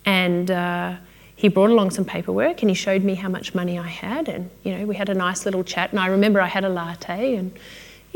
and. 0.05 0.51
Uh, 0.51 0.97
he 1.39 1.47
brought 1.47 1.71
along 1.71 1.89
some 1.89 2.05
paperwork 2.05 2.63
and 2.63 2.69
he 2.69 2.75
showed 2.75 3.05
me 3.05 3.15
how 3.15 3.29
much 3.29 3.55
money 3.55 3.79
I 3.79 3.87
had 3.87 4.29
and 4.29 4.51
you 4.65 4.77
know 4.77 4.87
we 4.87 4.97
had 4.97 5.09
a 5.09 5.15
nice 5.15 5.45
little 5.45 5.63
chat 5.63 5.93
and 5.93 6.01
I 6.01 6.09
remember 6.09 6.41
I 6.41 6.49
had 6.49 6.65
a 6.65 6.69
latte 6.69 7.37
and 7.37 7.57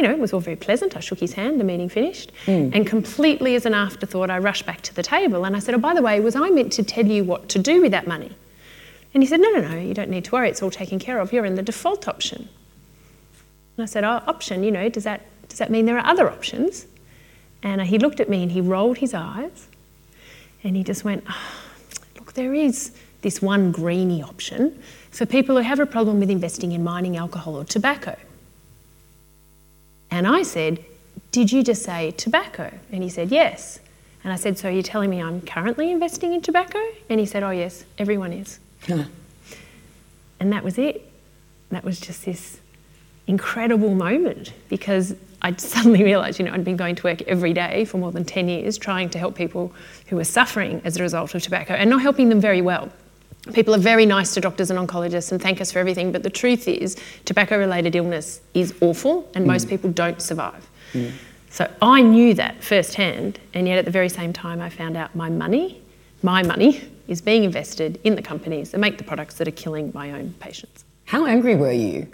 you 0.02 0.08
know 0.08 0.14
it 0.14 0.20
was 0.20 0.32
all 0.32 0.40
very 0.40 0.56
pleasant. 0.56 0.96
I 0.96 1.00
shook 1.00 1.20
his 1.20 1.34
hand 1.34 1.60
the 1.60 1.64
meeting 1.64 1.88
finished. 1.88 2.32
Hmm. 2.44 2.70
And 2.72 2.86
completely 2.86 3.54
as 3.54 3.66
an 3.66 3.74
afterthought 3.74 4.30
I 4.30 4.38
rushed 4.38 4.66
back 4.66 4.80
to 4.82 4.94
the 4.94 5.02
table. 5.02 5.44
And 5.44 5.54
I 5.54 5.60
said 5.60 5.74
oh 5.74 5.78
by 5.78 5.94
the 5.94 6.02
way 6.02 6.18
was 6.20 6.34
I 6.34 6.50
meant 6.50 6.72
to 6.72 6.82
tell 6.82 7.06
you 7.06 7.22
what 7.22 7.48
to 7.50 7.58
do 7.58 7.80
with 7.80 7.92
that 7.92 8.06
money? 8.06 8.32
And 9.14 9.22
he 9.22 9.28
said 9.28 9.40
no 9.40 9.50
no 9.50 9.60
no 9.60 9.78
you 9.78 9.94
don't 9.94 10.10
need 10.10 10.24
to 10.24 10.32
worry. 10.32 10.48
It's 10.48 10.62
all 10.62 10.70
taken 10.70 10.98
care 10.98 11.20
of. 11.20 11.32
You're 11.32 11.44
in 11.44 11.54
the 11.54 11.62
default 11.62 12.08
option. 12.08 12.48
And 13.76 13.84
I 13.84 13.86
said 13.86 14.02
oh 14.02 14.22
option 14.26 14.64
you 14.64 14.72
know 14.72 14.88
does 14.88 15.04
that 15.04 15.22
does 15.48 15.58
that 15.58 15.70
mean 15.70 15.86
there 15.86 15.98
are 15.98 16.06
other 16.06 16.28
options? 16.28 16.86
And 17.62 17.80
he 17.82 17.98
looked 17.98 18.18
at 18.18 18.28
me 18.28 18.42
and 18.42 18.50
he 18.50 18.60
rolled 18.60 18.98
his 18.98 19.14
eyes 19.14 19.68
and 20.64 20.76
he 20.76 20.82
just 20.82 21.04
went 21.04 21.22
oh, 21.28 21.52
look 22.18 22.32
there 22.32 22.54
is 22.54 22.92
this 23.20 23.40
one 23.40 23.70
greeny 23.70 24.20
option 24.20 24.82
for 25.12 25.26
people 25.26 25.54
who 25.56 25.62
have 25.62 25.78
a 25.78 25.86
problem 25.86 26.18
with 26.18 26.28
investing 26.28 26.72
in 26.72 26.82
mining 26.82 27.16
alcohol 27.16 27.54
or 27.54 27.64
tobacco. 27.64 28.16
And 30.12 30.26
I 30.26 30.42
said, 30.42 30.84
Did 31.32 31.50
you 31.50 31.64
just 31.64 31.82
say 31.82 32.12
tobacco? 32.12 32.72
And 32.92 33.02
he 33.02 33.08
said, 33.08 33.30
Yes. 33.30 33.80
And 34.22 34.32
I 34.32 34.36
said, 34.36 34.58
So 34.58 34.68
you're 34.68 34.82
telling 34.82 35.10
me 35.10 35.20
I'm 35.20 35.40
currently 35.40 35.90
investing 35.90 36.34
in 36.34 36.42
tobacco? 36.42 36.78
And 37.08 37.18
he 37.18 37.26
said, 37.26 37.42
Oh, 37.42 37.50
yes, 37.50 37.84
everyone 37.98 38.32
is. 38.32 38.60
And 40.38 40.52
that 40.52 40.62
was 40.62 40.76
it. 40.76 41.10
That 41.70 41.82
was 41.82 41.98
just 41.98 42.26
this 42.26 42.60
incredible 43.26 43.94
moment 43.94 44.52
because 44.68 45.14
I 45.40 45.52
suddenly 45.56 46.04
realised, 46.04 46.38
you 46.38 46.44
know, 46.44 46.52
I'd 46.52 46.64
been 46.64 46.76
going 46.76 46.94
to 46.96 47.02
work 47.04 47.22
every 47.22 47.54
day 47.54 47.86
for 47.86 47.96
more 47.96 48.12
than 48.12 48.26
10 48.26 48.48
years 48.50 48.76
trying 48.76 49.08
to 49.10 49.18
help 49.18 49.34
people 49.34 49.72
who 50.08 50.16
were 50.16 50.24
suffering 50.24 50.82
as 50.84 50.98
a 50.98 51.02
result 51.02 51.34
of 51.34 51.42
tobacco 51.42 51.72
and 51.72 51.88
not 51.88 52.02
helping 52.02 52.28
them 52.28 52.40
very 52.40 52.60
well. 52.60 52.92
People 53.52 53.74
are 53.74 53.78
very 53.78 54.06
nice 54.06 54.34
to 54.34 54.40
doctors 54.40 54.70
and 54.70 54.78
oncologists 54.78 55.32
and 55.32 55.42
thank 55.42 55.60
us 55.60 55.72
for 55.72 55.80
everything, 55.80 56.12
but 56.12 56.22
the 56.22 56.30
truth 56.30 56.68
is, 56.68 56.96
tobacco 57.24 57.58
related 57.58 57.96
illness 57.96 58.40
is 58.54 58.72
awful 58.80 59.28
and 59.34 59.46
most 59.46 59.66
mm. 59.66 59.70
people 59.70 59.90
don't 59.90 60.22
survive. 60.22 60.68
Mm. 60.92 61.12
So 61.50 61.70
I 61.82 62.02
knew 62.02 62.34
that 62.34 62.62
firsthand, 62.62 63.40
and 63.52 63.66
yet 63.66 63.78
at 63.78 63.84
the 63.84 63.90
very 63.90 64.08
same 64.08 64.32
time, 64.32 64.60
I 64.60 64.70
found 64.70 64.96
out 64.96 65.14
my 65.14 65.28
money, 65.28 65.82
my 66.22 66.42
money, 66.42 66.88
is 67.08 67.20
being 67.20 67.44
invested 67.44 68.00
in 68.04 68.14
the 68.14 68.22
companies 68.22 68.70
that 68.70 68.78
make 68.78 68.96
the 68.96 69.04
products 69.04 69.34
that 69.34 69.48
are 69.48 69.52
killing 69.52 69.90
my 69.92 70.12
own 70.12 70.34
patients. 70.40 70.84
How 71.04 71.26
angry 71.26 71.56
were 71.56 71.72
you? 71.72 72.06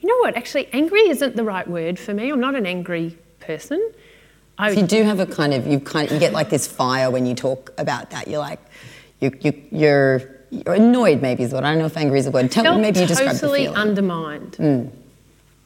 You 0.00 0.08
know 0.08 0.18
what? 0.18 0.36
Actually, 0.36 0.68
angry 0.72 1.08
isn't 1.08 1.36
the 1.36 1.44
right 1.44 1.66
word 1.66 1.98
for 1.98 2.12
me. 2.12 2.30
I'm 2.30 2.40
not 2.40 2.54
an 2.54 2.66
angry 2.66 3.16
person. 3.40 3.92
I, 4.58 4.74
So 4.74 4.80
you 4.80 4.86
do 4.86 5.02
have 5.04 5.20
a 5.20 5.26
kind 5.26 5.54
of 5.54 5.66
you 5.66 5.80
kind 5.80 6.06
of, 6.06 6.12
you 6.12 6.18
get 6.18 6.32
like 6.32 6.50
this 6.50 6.66
fire 6.66 7.10
when 7.10 7.24
you 7.24 7.34
talk 7.34 7.72
about 7.78 8.10
that. 8.10 8.28
You're 8.28 8.40
like 8.40 8.60
you, 9.20 9.32
you 9.40 9.62
you're 9.70 10.36
you're 10.50 10.74
annoyed 10.74 11.22
maybe 11.22 11.42
is 11.42 11.52
what 11.52 11.64
I 11.64 11.70
don't 11.70 11.78
know 11.78 11.86
if 11.86 11.96
angry 11.96 12.18
is 12.18 12.26
a 12.26 12.30
word. 12.30 12.50
Tell 12.50 12.64
felt 12.64 12.80
maybe 12.80 13.00
you 13.00 13.06
describe 13.06 13.34
the 13.34 13.40
totally 13.40 13.64
feeling. 13.64 13.76
undermined. 13.76 14.56
Hmm. 14.56 14.86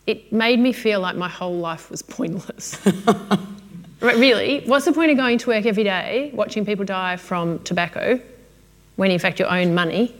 It 0.06 0.32
made 0.32 0.58
me 0.58 0.72
feel 0.72 1.00
like 1.00 1.16
my 1.16 1.28
whole 1.28 1.58
life 1.58 1.90
was 1.90 2.02
pointless. 2.02 2.80
Re- 4.00 4.18
really, 4.18 4.62
what's 4.64 4.86
the 4.86 4.92
point 4.92 5.10
of 5.10 5.18
going 5.18 5.38
to 5.38 5.48
work 5.48 5.66
every 5.66 5.84
day, 5.84 6.30
watching 6.32 6.64
people 6.64 6.86
die 6.86 7.16
from 7.16 7.58
tobacco, 7.60 8.18
when 8.96 9.10
in 9.10 9.18
fact 9.18 9.38
your 9.38 9.50
own 9.50 9.74
money 9.74 10.14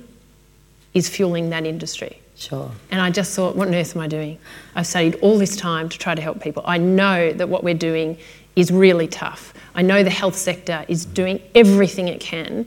is 0.93 1.09
fueling 1.09 1.51
that 1.51 1.65
industry? 1.65 2.21
sure. 2.41 2.71
And 2.91 3.01
I 3.01 3.11
just 3.11 3.37
thought, 3.37 3.55
what 3.55 3.69
on 3.69 3.75
earth 3.75 3.95
am 3.95 4.03
I 4.03 4.09
doing? 4.09 4.39
I've 4.75 4.87
studied 4.87 5.17
all 5.17 5.39
this 5.39 5.57
time 5.57 5.89
to 5.91 5.99
try 5.99 6.15
to 6.15 6.23
help 6.23 6.41
people. 6.41 6.63
I 6.67 6.79
know 6.79 7.33
that 7.33 7.49
what 7.49 7.63
we're 7.63 7.75
doing 7.75 8.17
is 8.57 8.73
really 8.73 9.07
tough. 9.07 9.53
I 9.75 9.83
know 9.83 10.03
the 10.03 10.11
health 10.11 10.37
sector 10.37 10.85
is 10.89 11.05
doing 11.05 11.41
everything 11.55 12.09
it 12.09 12.21
can, 12.21 12.67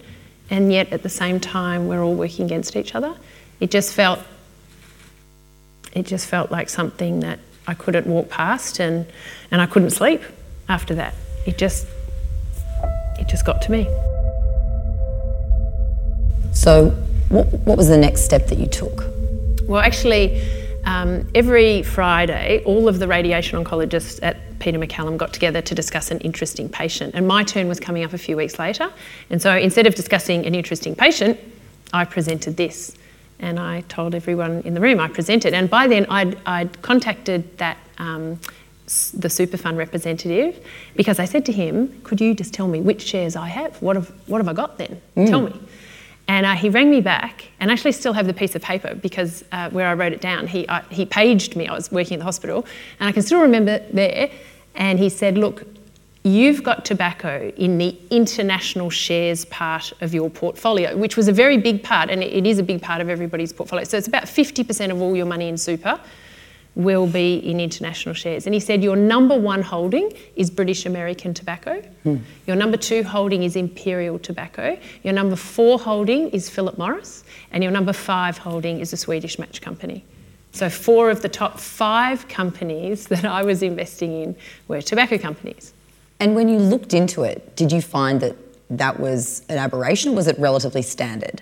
and 0.49 0.71
yet 0.71 0.91
at 0.91 1.03
the 1.03 1.09
same 1.09 1.39
time, 1.39 1.87
we're 1.87 2.03
all 2.03 2.15
working 2.15 2.45
against 2.45 2.75
each 2.75 2.95
other. 2.95 3.15
It 3.59 3.71
just 3.71 3.93
felt, 3.93 4.19
it 5.93 6.05
just 6.05 6.27
felt 6.27 6.51
like 6.51 6.69
something 6.69 7.21
that 7.21 7.39
I 7.67 7.73
couldn't 7.73 8.07
walk 8.07 8.29
past, 8.29 8.79
and, 8.79 9.05
and 9.51 9.61
I 9.61 9.65
couldn't 9.65 9.91
sleep 9.91 10.21
after 10.67 10.95
that. 10.95 11.13
It 11.45 11.57
just, 11.57 11.87
it 13.19 13.27
just 13.27 13.45
got 13.45 13.61
to 13.63 13.71
me. 13.71 13.87
So 16.53 16.91
what 17.29 17.47
what 17.65 17.77
was 17.77 17.87
the 17.87 17.97
next 17.97 18.25
step 18.25 18.47
that 18.47 18.59
you 18.59 18.67
took? 18.67 19.05
Well, 19.67 19.81
actually, 19.81 20.41
um, 20.85 21.27
every 21.33 21.81
Friday, 21.81 22.61
all 22.65 22.87
of 22.87 22.99
the 22.99 23.07
radiation 23.07 23.63
oncologists 23.63 24.19
at 24.21 24.37
Peter 24.63 24.79
MacCallum 24.79 25.17
got 25.17 25.33
together 25.33 25.61
to 25.61 25.75
discuss 25.75 26.09
an 26.09 26.19
interesting 26.19 26.69
patient. 26.69 27.13
And 27.15 27.27
my 27.27 27.43
turn 27.43 27.67
was 27.67 27.81
coming 27.81 28.05
up 28.05 28.13
a 28.13 28.17
few 28.17 28.37
weeks 28.37 28.57
later. 28.57 28.89
And 29.29 29.41
so 29.41 29.57
instead 29.57 29.85
of 29.87 29.93
discussing 29.93 30.45
an 30.45 30.55
interesting 30.55 30.95
patient, 30.95 31.37
I 31.91 32.05
presented 32.05 32.55
this. 32.55 32.95
And 33.39 33.59
I 33.59 33.81
told 33.89 34.15
everyone 34.15 34.61
in 34.61 34.73
the 34.73 34.79
room 34.79 35.01
I 35.01 35.09
presented. 35.09 35.53
And 35.53 35.69
by 35.69 35.87
then, 35.87 36.05
I'd, 36.09 36.37
I'd 36.45 36.81
contacted 36.81 37.57
that. 37.57 37.77
Um, 37.97 38.39
the 39.13 39.29
super 39.29 39.55
fund 39.55 39.77
representative 39.77 40.59
because 40.97 41.17
I 41.17 41.23
said 41.23 41.45
to 41.45 41.53
him, 41.53 42.01
Could 42.03 42.19
you 42.19 42.35
just 42.35 42.53
tell 42.53 42.67
me 42.67 42.81
which 42.81 43.01
shares 43.01 43.37
I 43.37 43.47
have? 43.47 43.81
What 43.81 43.95
have, 43.95 44.11
what 44.27 44.39
have 44.39 44.47
I 44.49 44.53
got 44.53 44.77
then? 44.77 45.01
Tell 45.15 45.41
me. 45.41 45.57
And 46.27 46.45
uh, 46.45 46.53
he 46.55 46.69
rang 46.69 46.89
me 46.89 47.01
back, 47.01 47.45
and 47.59 47.69
I 47.69 47.73
actually 47.73 47.91
still 47.91 48.13
have 48.13 48.27
the 48.27 48.33
piece 48.33 48.55
of 48.55 48.61
paper 48.61 48.95
because 48.95 49.43
uh, 49.51 49.69
where 49.71 49.87
I 49.87 49.93
wrote 49.93 50.13
it 50.13 50.21
down, 50.21 50.47
he, 50.47 50.65
uh, 50.67 50.81
he 50.89 51.05
paged 51.05 51.55
me. 51.55 51.67
I 51.67 51.73
was 51.73 51.91
working 51.91 52.15
at 52.15 52.19
the 52.19 52.25
hospital, 52.25 52.65
and 52.99 53.09
I 53.09 53.11
can 53.11 53.23
still 53.23 53.41
remember 53.41 53.79
there. 53.91 54.29
And 54.75 54.99
he 54.99 55.09
said, 55.09 55.37
Look, 55.37 55.63
you've 56.23 56.63
got 56.63 56.85
tobacco 56.85 57.51
in 57.57 57.77
the 57.77 57.97
international 58.09 58.89
shares 58.89 59.45
part 59.45 59.93
of 60.01 60.13
your 60.13 60.29
portfolio, 60.29 60.95
which 60.95 61.17
was 61.17 61.27
a 61.27 61.33
very 61.33 61.57
big 61.57 61.83
part, 61.83 62.09
and 62.09 62.23
it 62.23 62.45
is 62.45 62.59
a 62.59 62.63
big 62.63 62.81
part 62.81 63.01
of 63.01 63.09
everybody's 63.09 63.51
portfolio. 63.51 63.83
So 63.83 63.97
it's 63.97 64.07
about 64.07 64.23
50% 64.23 64.91
of 64.91 65.01
all 65.01 65.15
your 65.15 65.25
money 65.25 65.49
in 65.49 65.57
super 65.57 65.99
will 66.75 67.05
be 67.05 67.35
in 67.37 67.59
international 67.59 68.15
shares. 68.15 68.47
And 68.47 68.53
he 68.53 68.59
said, 68.59 68.83
Your 68.83 68.95
number 68.95 69.37
one 69.37 69.61
holding 69.61 70.11
is 70.35 70.49
British 70.49 70.85
American 70.85 71.33
tobacco. 71.33 71.81
Hmm. 72.03 72.17
Your 72.47 72.55
number 72.55 72.77
two 72.77 73.03
holding 73.03 73.43
is 73.43 73.55
Imperial 73.55 74.17
Tobacco. 74.17 74.77
Your 75.03 75.13
number 75.13 75.35
four 75.35 75.79
holding 75.79 76.29
is 76.29 76.49
Philip 76.49 76.77
Morris. 76.77 77.23
And 77.51 77.63
your 77.63 77.71
number 77.71 77.93
five 77.93 78.37
holding 78.39 78.79
is 78.79 78.93
a 78.93 78.97
Swedish 78.97 79.37
match 79.37 79.61
company. 79.61 80.03
So, 80.53 80.69
four 80.69 81.09
of 81.09 81.21
the 81.23 81.29
top 81.29 81.59
five 81.59 82.27
companies 82.27 83.07
that 83.13 83.25
I 83.25 83.43
was 83.43 83.61
investing 83.61 84.21
in 84.21 84.35
were 84.67 84.81
tobacco 84.81 85.17
companies. 85.17 85.73
And 86.19 86.35
when 86.35 86.47
you 86.47 86.57
looked 86.57 86.93
into 86.93 87.23
it, 87.23 87.55
did 87.55 87.71
you 87.71 87.81
find 87.81 88.21
that 88.21 88.37
that 88.69 88.99
was 88.99 89.43
an 89.49 89.57
aberration 89.57 90.13
or 90.13 90.15
was 90.15 90.27
it 90.27 90.39
relatively 90.39 90.81
standard? 90.81 91.41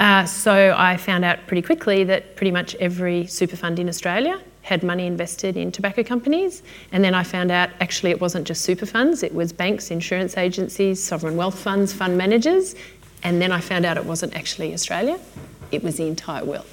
Uh, 0.00 0.24
so 0.24 0.74
I 0.76 0.96
found 0.96 1.24
out 1.24 1.46
pretty 1.46 1.62
quickly 1.62 2.02
that 2.04 2.34
pretty 2.34 2.50
much 2.50 2.74
every 2.76 3.26
super 3.26 3.56
fund 3.56 3.78
in 3.78 3.88
Australia 3.88 4.40
had 4.62 4.82
money 4.82 5.06
invested 5.06 5.56
in 5.56 5.70
tobacco 5.70 6.02
companies. 6.02 6.62
And 6.92 7.04
then 7.04 7.14
I 7.14 7.24
found 7.24 7.50
out 7.50 7.70
actually 7.80 8.10
it 8.10 8.20
wasn't 8.20 8.46
just 8.46 8.62
super 8.62 8.86
funds, 8.86 9.22
it 9.22 9.34
was 9.34 9.52
banks, 9.52 9.90
insurance 9.90 10.36
agencies, 10.36 11.02
sovereign 11.02 11.36
wealth 11.36 11.58
funds, 11.58 11.92
fund 11.92 12.16
managers. 12.16 12.74
And 13.24 13.42
then 13.42 13.52
I 13.52 13.60
found 13.60 13.84
out 13.84 13.96
it 13.96 14.04
wasn't 14.04 14.34
actually 14.34 14.72
Australia, 14.72 15.20
it 15.70 15.82
was 15.82 15.96
the 15.96 16.06
entire 16.06 16.44
world. 16.44 16.66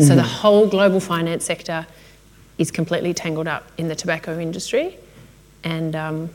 So 0.00 0.14
the 0.14 0.22
whole 0.22 0.68
global 0.68 1.00
finance 1.00 1.44
sector 1.44 1.86
is 2.56 2.70
completely 2.70 3.14
tangled 3.14 3.48
up 3.48 3.70
in 3.78 3.88
the 3.88 3.94
tobacco 3.94 4.38
industry. 4.38 4.96
And, 5.64 5.96
um, 5.96 6.30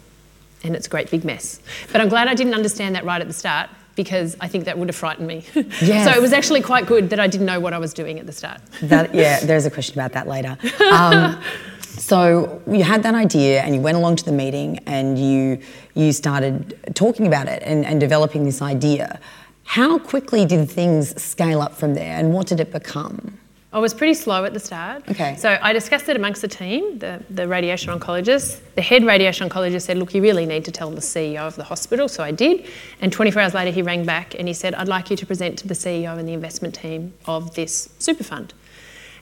and 0.64 0.76
it's 0.76 0.88
a 0.88 0.90
great 0.90 1.10
big 1.10 1.24
mess. 1.24 1.62
But 1.92 2.02
I'm 2.02 2.10
glad 2.10 2.28
I 2.28 2.34
didn't 2.36 2.56
understand 2.56 2.96
that 2.96 3.06
right 3.06 3.22
at 3.22 3.28
the 3.28 3.34
start 3.34 3.70
because 3.96 4.36
I 4.40 4.48
think 4.48 4.66
that 4.66 4.78
would 4.78 4.90
have 4.90 4.96
frightened 4.96 5.28
me. 5.28 5.46
Yes. 5.82 6.06
so 6.12 6.18
it 6.18 6.22
was 6.22 6.34
actually 6.34 6.62
quite 6.62 6.88
good 6.88 7.10
that 7.12 7.20
I 7.20 7.28
didn't 7.28 7.46
know 7.46 7.60
what 7.60 7.74
I 7.74 7.78
was 7.78 7.94
doing 7.94 8.20
at 8.20 8.26
the 8.26 8.32
start. 8.32 8.60
That, 8.82 9.14
yeah, 9.14 9.40
there's 9.42 9.66
a 9.66 9.72
question 9.72 10.00
about 10.00 10.14
that 10.14 10.28
later. 10.28 10.58
Um, 10.94 11.42
so 11.82 12.62
you 12.68 12.84
had 12.84 13.04
that 13.04 13.14
idea 13.14 13.62
and 13.62 13.76
you 13.76 13.82
went 13.82 13.98
along 13.98 14.16
to 14.18 14.26
the 14.26 14.32
meeting 14.32 14.80
and 14.88 15.18
you 15.18 15.60
you 15.94 16.12
started 16.12 16.78
talking 16.96 17.28
about 17.28 17.48
it 17.48 17.62
and, 17.64 17.86
and 17.86 18.00
developing 18.00 18.46
this 18.46 18.62
idea. 18.62 19.20
How 19.64 20.00
quickly 20.00 20.46
did 20.46 20.70
things 20.70 21.22
scale 21.22 21.62
up 21.62 21.74
from 21.76 21.94
there 21.94 22.18
and 22.18 22.34
what 22.34 22.48
did 22.48 22.60
it 22.60 22.72
become? 22.72 23.38
I 23.74 23.80
was 23.80 23.92
pretty 23.92 24.14
slow 24.14 24.46
at 24.46 24.54
the 24.54 24.60
start. 24.60 25.04
Okay. 25.10 25.36
So 25.36 25.58
I 25.60 25.74
discussed 25.74 26.08
it 26.08 26.16
amongst 26.16 26.44
the 26.44 26.48
team, 26.48 27.00
the, 27.00 27.20
the 27.32 27.48
radiation 27.48 27.92
oncologist. 27.92 28.60
The 28.76 28.84
head 28.84 29.04
radiation 29.04 29.50
oncologist 29.50 29.82
said, 29.82 29.98
Look, 29.98 30.14
you 30.14 30.22
really 30.22 30.46
need 30.46 30.64
to 30.66 30.72
tell 30.72 30.92
the 30.92 31.02
CEO 31.02 31.40
of 31.40 31.56
the 31.56 31.64
hospital. 31.64 32.08
So 32.08 32.24
I 32.24 32.30
did. 32.30 32.68
And 33.02 33.12
24 33.12 33.42
hours 33.42 33.54
later, 33.56 33.72
he 33.72 33.82
rang 33.82 34.06
back 34.06 34.36
and 34.38 34.48
he 34.48 34.54
said, 34.54 34.76
I'd 34.76 34.88
like 34.88 35.10
you 35.10 35.18
to 35.18 35.26
present 35.26 35.58
to 35.60 35.68
the 35.68 35.74
CEO 35.74 36.16
and 36.16 36.28
the 36.28 36.34
investment 36.34 36.76
team 36.76 37.16
of 37.26 37.56
this 37.56 37.90
super 37.98 38.24
fund. 38.24 38.54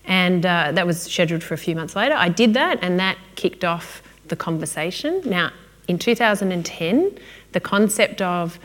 And 0.04 0.46
uh, 0.46 0.74
that 0.74 0.86
was 0.86 1.04
scheduled 1.04 1.44
for 1.44 1.54
a 1.54 1.58
few 1.58 1.76
months 1.76 1.96
later. 1.96 2.16
I 2.16 2.28
did 2.28 2.54
that, 2.56 2.80
and 2.82 3.00
that 3.00 3.18
kicked 3.36 3.64
off 3.64 4.04
the 4.28 4.36
conversation. 4.36 5.22
Now, 5.24 5.52
in 5.88 5.98
2010, 5.98 7.18
the 7.54 7.60
concept 7.60 8.22
of 8.22 8.60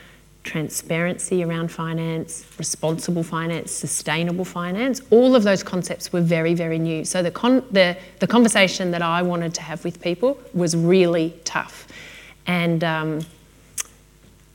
transparency 0.47 1.45
around 1.45 1.71
finance, 1.71 2.47
responsible 2.59 3.23
finance, 3.23 3.71
sustainable 3.73 4.45
finance, 4.45 5.03
all 5.11 5.35
of 5.35 5.43
those 5.43 5.63
concepts 5.63 6.13
were 6.13 6.23
very, 6.23 6.55
very 6.55 6.79
new. 6.79 7.05
So 7.05 7.23
the, 7.23 7.31
con- 7.31 7.65
the, 7.71 7.97
the 8.21 8.27
conversation 8.27 8.91
that 8.93 9.03
I 9.03 9.21
wanted 9.23 9.53
to 9.55 9.63
have 9.63 9.85
with 9.85 10.01
people 10.01 10.39
was 10.55 10.75
really 10.75 11.35
tough. 11.45 11.89
And, 12.47 12.83
um, 12.85 13.21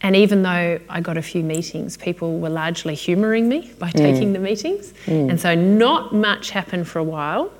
and 0.01 0.15
even 0.15 0.41
though 0.41 0.79
I 0.89 1.01
got 1.01 1.17
a 1.17 1.21
few 1.21 1.43
meetings, 1.43 1.97
people 1.97 2.39
were 2.39 2.49
largely 2.49 2.95
humouring 2.95 3.47
me 3.47 3.71
by 3.77 3.91
taking 3.91 4.33
the 4.33 4.39
meetings. 4.39 4.93
And 5.29 5.39
so 5.39 5.53
not 5.53 6.13
much 6.13 6.49
happened 6.49 6.87
for 6.87 6.99
a 6.99 7.03
while. 7.03 7.51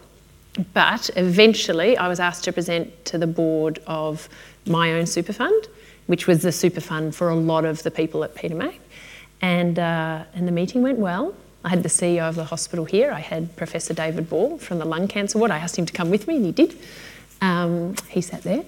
But 0.73 1.09
eventually, 1.15 1.95
I 1.95 2.09
was 2.09 2.19
asked 2.19 2.43
to 2.43 2.51
present 2.51 3.05
to 3.05 3.17
the 3.17 3.27
board 3.27 3.79
of 3.87 4.27
my 4.65 4.93
own 4.93 5.05
super 5.05 5.31
fund, 5.31 5.67
which 6.11 6.27
was 6.27 6.41
the 6.41 6.51
super 6.51 6.81
fund 6.81 7.15
for 7.15 7.29
a 7.29 7.35
lot 7.35 7.63
of 7.63 7.83
the 7.83 7.89
people 7.89 8.25
at 8.25 8.35
Peter 8.35 8.53
Mac. 8.53 8.77
And, 9.41 9.79
uh, 9.79 10.25
and 10.35 10.45
the 10.45 10.51
meeting 10.51 10.81
went 10.81 10.99
well. 10.99 11.33
I 11.63 11.69
had 11.69 11.83
the 11.83 11.89
CEO 11.89 12.27
of 12.27 12.35
the 12.35 12.43
hospital 12.43 12.83
here. 12.83 13.13
I 13.13 13.21
had 13.21 13.55
Professor 13.55 13.93
David 13.93 14.29
Ball 14.29 14.57
from 14.57 14.79
the 14.79 14.83
lung 14.83 15.07
cancer 15.07 15.37
ward. 15.37 15.51
I 15.51 15.59
asked 15.59 15.77
him 15.77 15.85
to 15.85 15.93
come 15.93 16.09
with 16.09 16.27
me, 16.27 16.35
and 16.35 16.45
he 16.45 16.51
did. 16.51 16.77
Um, 17.39 17.95
he 18.09 18.19
sat 18.19 18.43
there. 18.43 18.65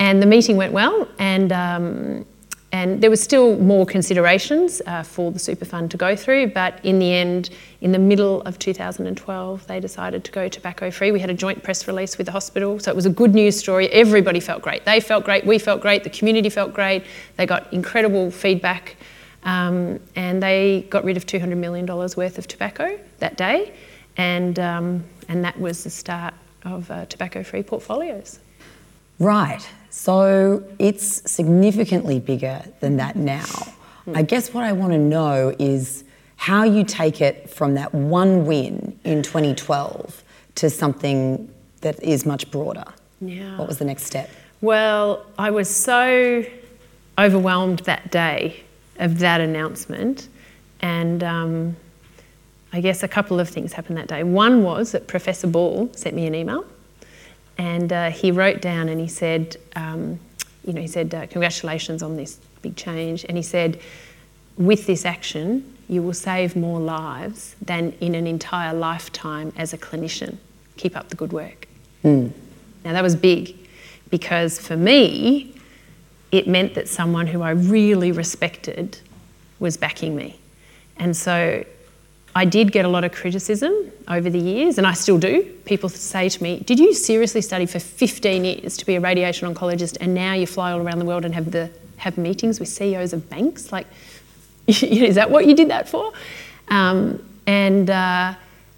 And 0.00 0.20
the 0.20 0.26
meeting 0.26 0.56
went 0.56 0.72
well, 0.72 1.06
and 1.20 1.52
um, 1.52 2.26
and 2.72 3.00
there 3.00 3.10
was 3.10 3.20
still 3.20 3.56
more 3.56 3.84
considerations 3.84 4.80
uh, 4.86 5.02
for 5.02 5.32
the 5.32 5.40
super 5.40 5.64
fund 5.64 5.90
to 5.90 5.96
go 5.96 6.14
through, 6.14 6.48
but 6.48 6.78
in 6.84 7.00
the 7.00 7.12
end, 7.12 7.50
in 7.80 7.90
the 7.90 7.98
middle 7.98 8.42
of 8.42 8.60
2012, 8.60 9.66
they 9.66 9.80
decided 9.80 10.22
to 10.24 10.30
go 10.30 10.48
tobacco 10.48 10.90
free. 10.90 11.10
We 11.10 11.18
had 11.18 11.30
a 11.30 11.34
joint 11.34 11.64
press 11.64 11.88
release 11.88 12.16
with 12.16 12.26
the 12.26 12.32
hospital, 12.32 12.78
so 12.78 12.90
it 12.90 12.94
was 12.94 13.06
a 13.06 13.10
good 13.10 13.34
news 13.34 13.58
story. 13.58 13.88
Everybody 13.88 14.38
felt 14.38 14.62
great. 14.62 14.84
They 14.84 15.00
felt 15.00 15.24
great, 15.24 15.44
we 15.44 15.58
felt 15.58 15.80
great, 15.80 16.04
the 16.04 16.10
community 16.10 16.48
felt 16.48 16.72
great. 16.72 17.04
They 17.36 17.46
got 17.46 17.72
incredible 17.72 18.30
feedback, 18.30 18.96
um, 19.42 19.98
and 20.14 20.40
they 20.40 20.86
got 20.90 21.02
rid 21.02 21.16
of 21.16 21.26
$200 21.26 21.56
million 21.56 21.86
worth 21.86 22.38
of 22.38 22.46
tobacco 22.46 23.00
that 23.18 23.36
day, 23.36 23.74
and, 24.16 24.60
um, 24.60 25.04
and 25.28 25.44
that 25.44 25.58
was 25.58 25.82
the 25.82 25.90
start 25.90 26.34
of 26.64 26.88
uh, 26.90 27.04
tobacco 27.06 27.42
free 27.42 27.64
portfolios. 27.64 28.38
Right. 29.18 29.68
So 29.90 30.64
it's 30.78 31.30
significantly 31.30 32.20
bigger 32.20 32.62
than 32.80 32.96
that 32.96 33.16
now. 33.16 33.44
Hmm. 34.04 34.16
I 34.16 34.22
guess 34.22 34.54
what 34.54 34.64
I 34.64 34.72
want 34.72 34.92
to 34.92 34.98
know 34.98 35.54
is 35.58 36.04
how 36.36 36.62
you 36.62 36.84
take 36.84 37.20
it 37.20 37.50
from 37.50 37.74
that 37.74 37.92
one 37.92 38.46
win 38.46 38.98
in 39.04 39.22
2012 39.22 40.24
to 40.54 40.70
something 40.70 41.52
that 41.80 42.02
is 42.02 42.24
much 42.24 42.50
broader. 42.50 42.84
Yeah. 43.20 43.58
What 43.58 43.68
was 43.68 43.78
the 43.78 43.84
next 43.84 44.04
step? 44.04 44.30
Well, 44.60 45.26
I 45.38 45.50
was 45.50 45.74
so 45.74 46.44
overwhelmed 47.18 47.80
that 47.80 48.10
day 48.10 48.62
of 48.98 49.18
that 49.18 49.40
announcement, 49.40 50.28
and 50.80 51.22
um, 51.22 51.76
I 52.72 52.80
guess 52.80 53.02
a 53.02 53.08
couple 53.08 53.40
of 53.40 53.48
things 53.48 53.72
happened 53.72 53.98
that 53.98 54.08
day. 54.08 54.22
One 54.22 54.62
was 54.62 54.92
that 54.92 55.06
Professor 55.08 55.46
Ball 55.46 55.90
sent 55.94 56.14
me 56.14 56.26
an 56.26 56.34
email, 56.34 56.64
and 57.60 57.92
uh, 57.92 58.10
he 58.10 58.30
wrote 58.30 58.62
down 58.62 58.88
and 58.88 58.98
he 58.98 59.06
said, 59.06 59.58
um, 59.76 60.18
you 60.64 60.72
know, 60.72 60.80
he 60.80 60.86
said, 60.86 61.14
uh, 61.14 61.26
congratulations 61.26 62.02
on 62.02 62.16
this 62.16 62.40
big 62.62 62.74
change, 62.74 63.26
and 63.28 63.36
he 63.36 63.42
said, 63.42 63.78
with 64.56 64.86
this 64.86 65.04
action, 65.04 65.76
you 65.86 66.02
will 66.02 66.14
save 66.14 66.56
more 66.56 66.80
lives 66.80 67.54
than 67.60 67.92
in 68.00 68.14
an 68.14 68.26
entire 68.26 68.72
lifetime 68.72 69.52
as 69.58 69.74
a 69.74 69.78
clinician. 69.78 70.38
Keep 70.78 70.96
up 70.96 71.10
the 71.10 71.16
good 71.16 71.34
work. 71.34 71.68
Now, 72.82 72.92
that 72.94 73.02
was 73.02 73.14
big 73.14 73.54
because 74.08 74.58
for 74.58 74.76
me, 74.76 75.54
it 76.32 76.48
meant 76.48 76.72
that 76.74 76.88
someone 76.88 77.26
who 77.26 77.42
I 77.42 77.50
really 77.50 78.10
respected 78.10 78.98
was 79.58 79.76
backing 79.76 80.16
me. 80.16 80.38
And 80.96 81.14
so 81.14 81.62
I 82.34 82.44
did 82.44 82.70
get 82.70 82.84
a 82.84 82.88
lot 82.88 83.02
of 83.04 83.12
criticism 83.12 83.90
over 84.06 84.30
the 84.30 84.38
years, 84.38 84.78
and 84.78 84.86
I 84.86 84.92
still 84.92 85.18
do. 85.18 85.42
People 85.64 85.88
say 85.88 86.28
to 86.28 86.42
me, 86.42 86.60
Did 86.60 86.78
you 86.78 86.94
seriously 86.94 87.40
study 87.40 87.66
for 87.66 87.80
15 87.80 88.44
years 88.44 88.76
to 88.76 88.86
be 88.86 88.94
a 88.94 89.00
radiation 89.00 89.52
oncologist 89.52 89.96
and 90.00 90.14
now 90.14 90.34
you 90.34 90.46
fly 90.46 90.72
all 90.72 90.80
around 90.80 91.00
the 91.00 91.04
world 91.04 91.24
and 91.24 91.34
have, 91.34 91.50
the, 91.50 91.70
have 91.96 92.16
meetings 92.16 92.60
with 92.60 92.68
CEOs 92.68 93.12
of 93.12 93.28
banks? 93.28 93.72
Like, 93.72 93.86
is 94.66 95.16
that 95.16 95.30
what 95.30 95.46
you 95.46 95.54
did 95.54 95.70
that 95.70 95.88
for? 95.88 96.12
Um, 96.68 97.20
and, 97.46 97.90
uh, 97.90 98.34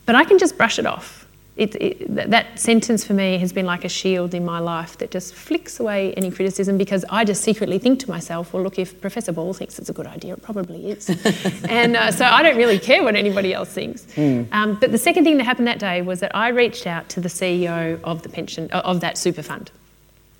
but 0.06 0.14
I 0.14 0.24
can 0.24 0.38
just 0.38 0.56
brush 0.56 0.78
it 0.78 0.86
off. 0.86 1.21
It, 1.54 1.74
it, 1.74 2.14
that, 2.14 2.58
sentence 2.58 3.04
for 3.04 3.12
me 3.12 3.36
has 3.36 3.52
been 3.52 3.66
like 3.66 3.84
a 3.84 3.88
shield 3.88 4.32
in 4.32 4.42
my 4.42 4.58
life 4.58 4.96
that 4.98 5.10
just 5.10 5.34
flicks 5.34 5.80
away 5.80 6.14
any 6.14 6.30
criticism 6.30 6.78
because 6.78 7.04
I 7.10 7.24
just 7.24 7.42
secretly 7.42 7.78
think 7.78 8.00
to 8.00 8.08
myself, 8.08 8.54
well, 8.54 8.62
look, 8.62 8.78
if 8.78 8.98
Professor 9.02 9.32
Ball 9.32 9.52
thinks 9.52 9.78
it's 9.78 9.90
a 9.90 9.92
good 9.92 10.06
idea, 10.06 10.32
it 10.32 10.42
probably 10.42 10.90
is. 10.90 11.10
and 11.68 11.94
uh, 11.94 12.10
so 12.10 12.24
I 12.24 12.42
don't 12.42 12.56
really 12.56 12.78
care 12.78 13.02
what 13.02 13.16
anybody 13.16 13.52
else 13.52 13.68
thinks. 13.68 14.06
Um, 14.16 14.78
but 14.80 14.92
the 14.92 14.98
second 14.98 15.24
thing 15.24 15.36
that 15.36 15.44
happened 15.44 15.68
that 15.68 15.78
day 15.78 16.00
was 16.00 16.20
that 16.20 16.34
I 16.34 16.48
reached 16.48 16.86
out 16.86 17.10
to 17.10 17.20
the 17.20 17.28
CEO 17.28 18.00
of 18.02 18.22
the 18.22 18.30
pension 18.30 18.70
of 18.70 19.00
that 19.00 19.18
super 19.18 19.42
fund, 19.42 19.70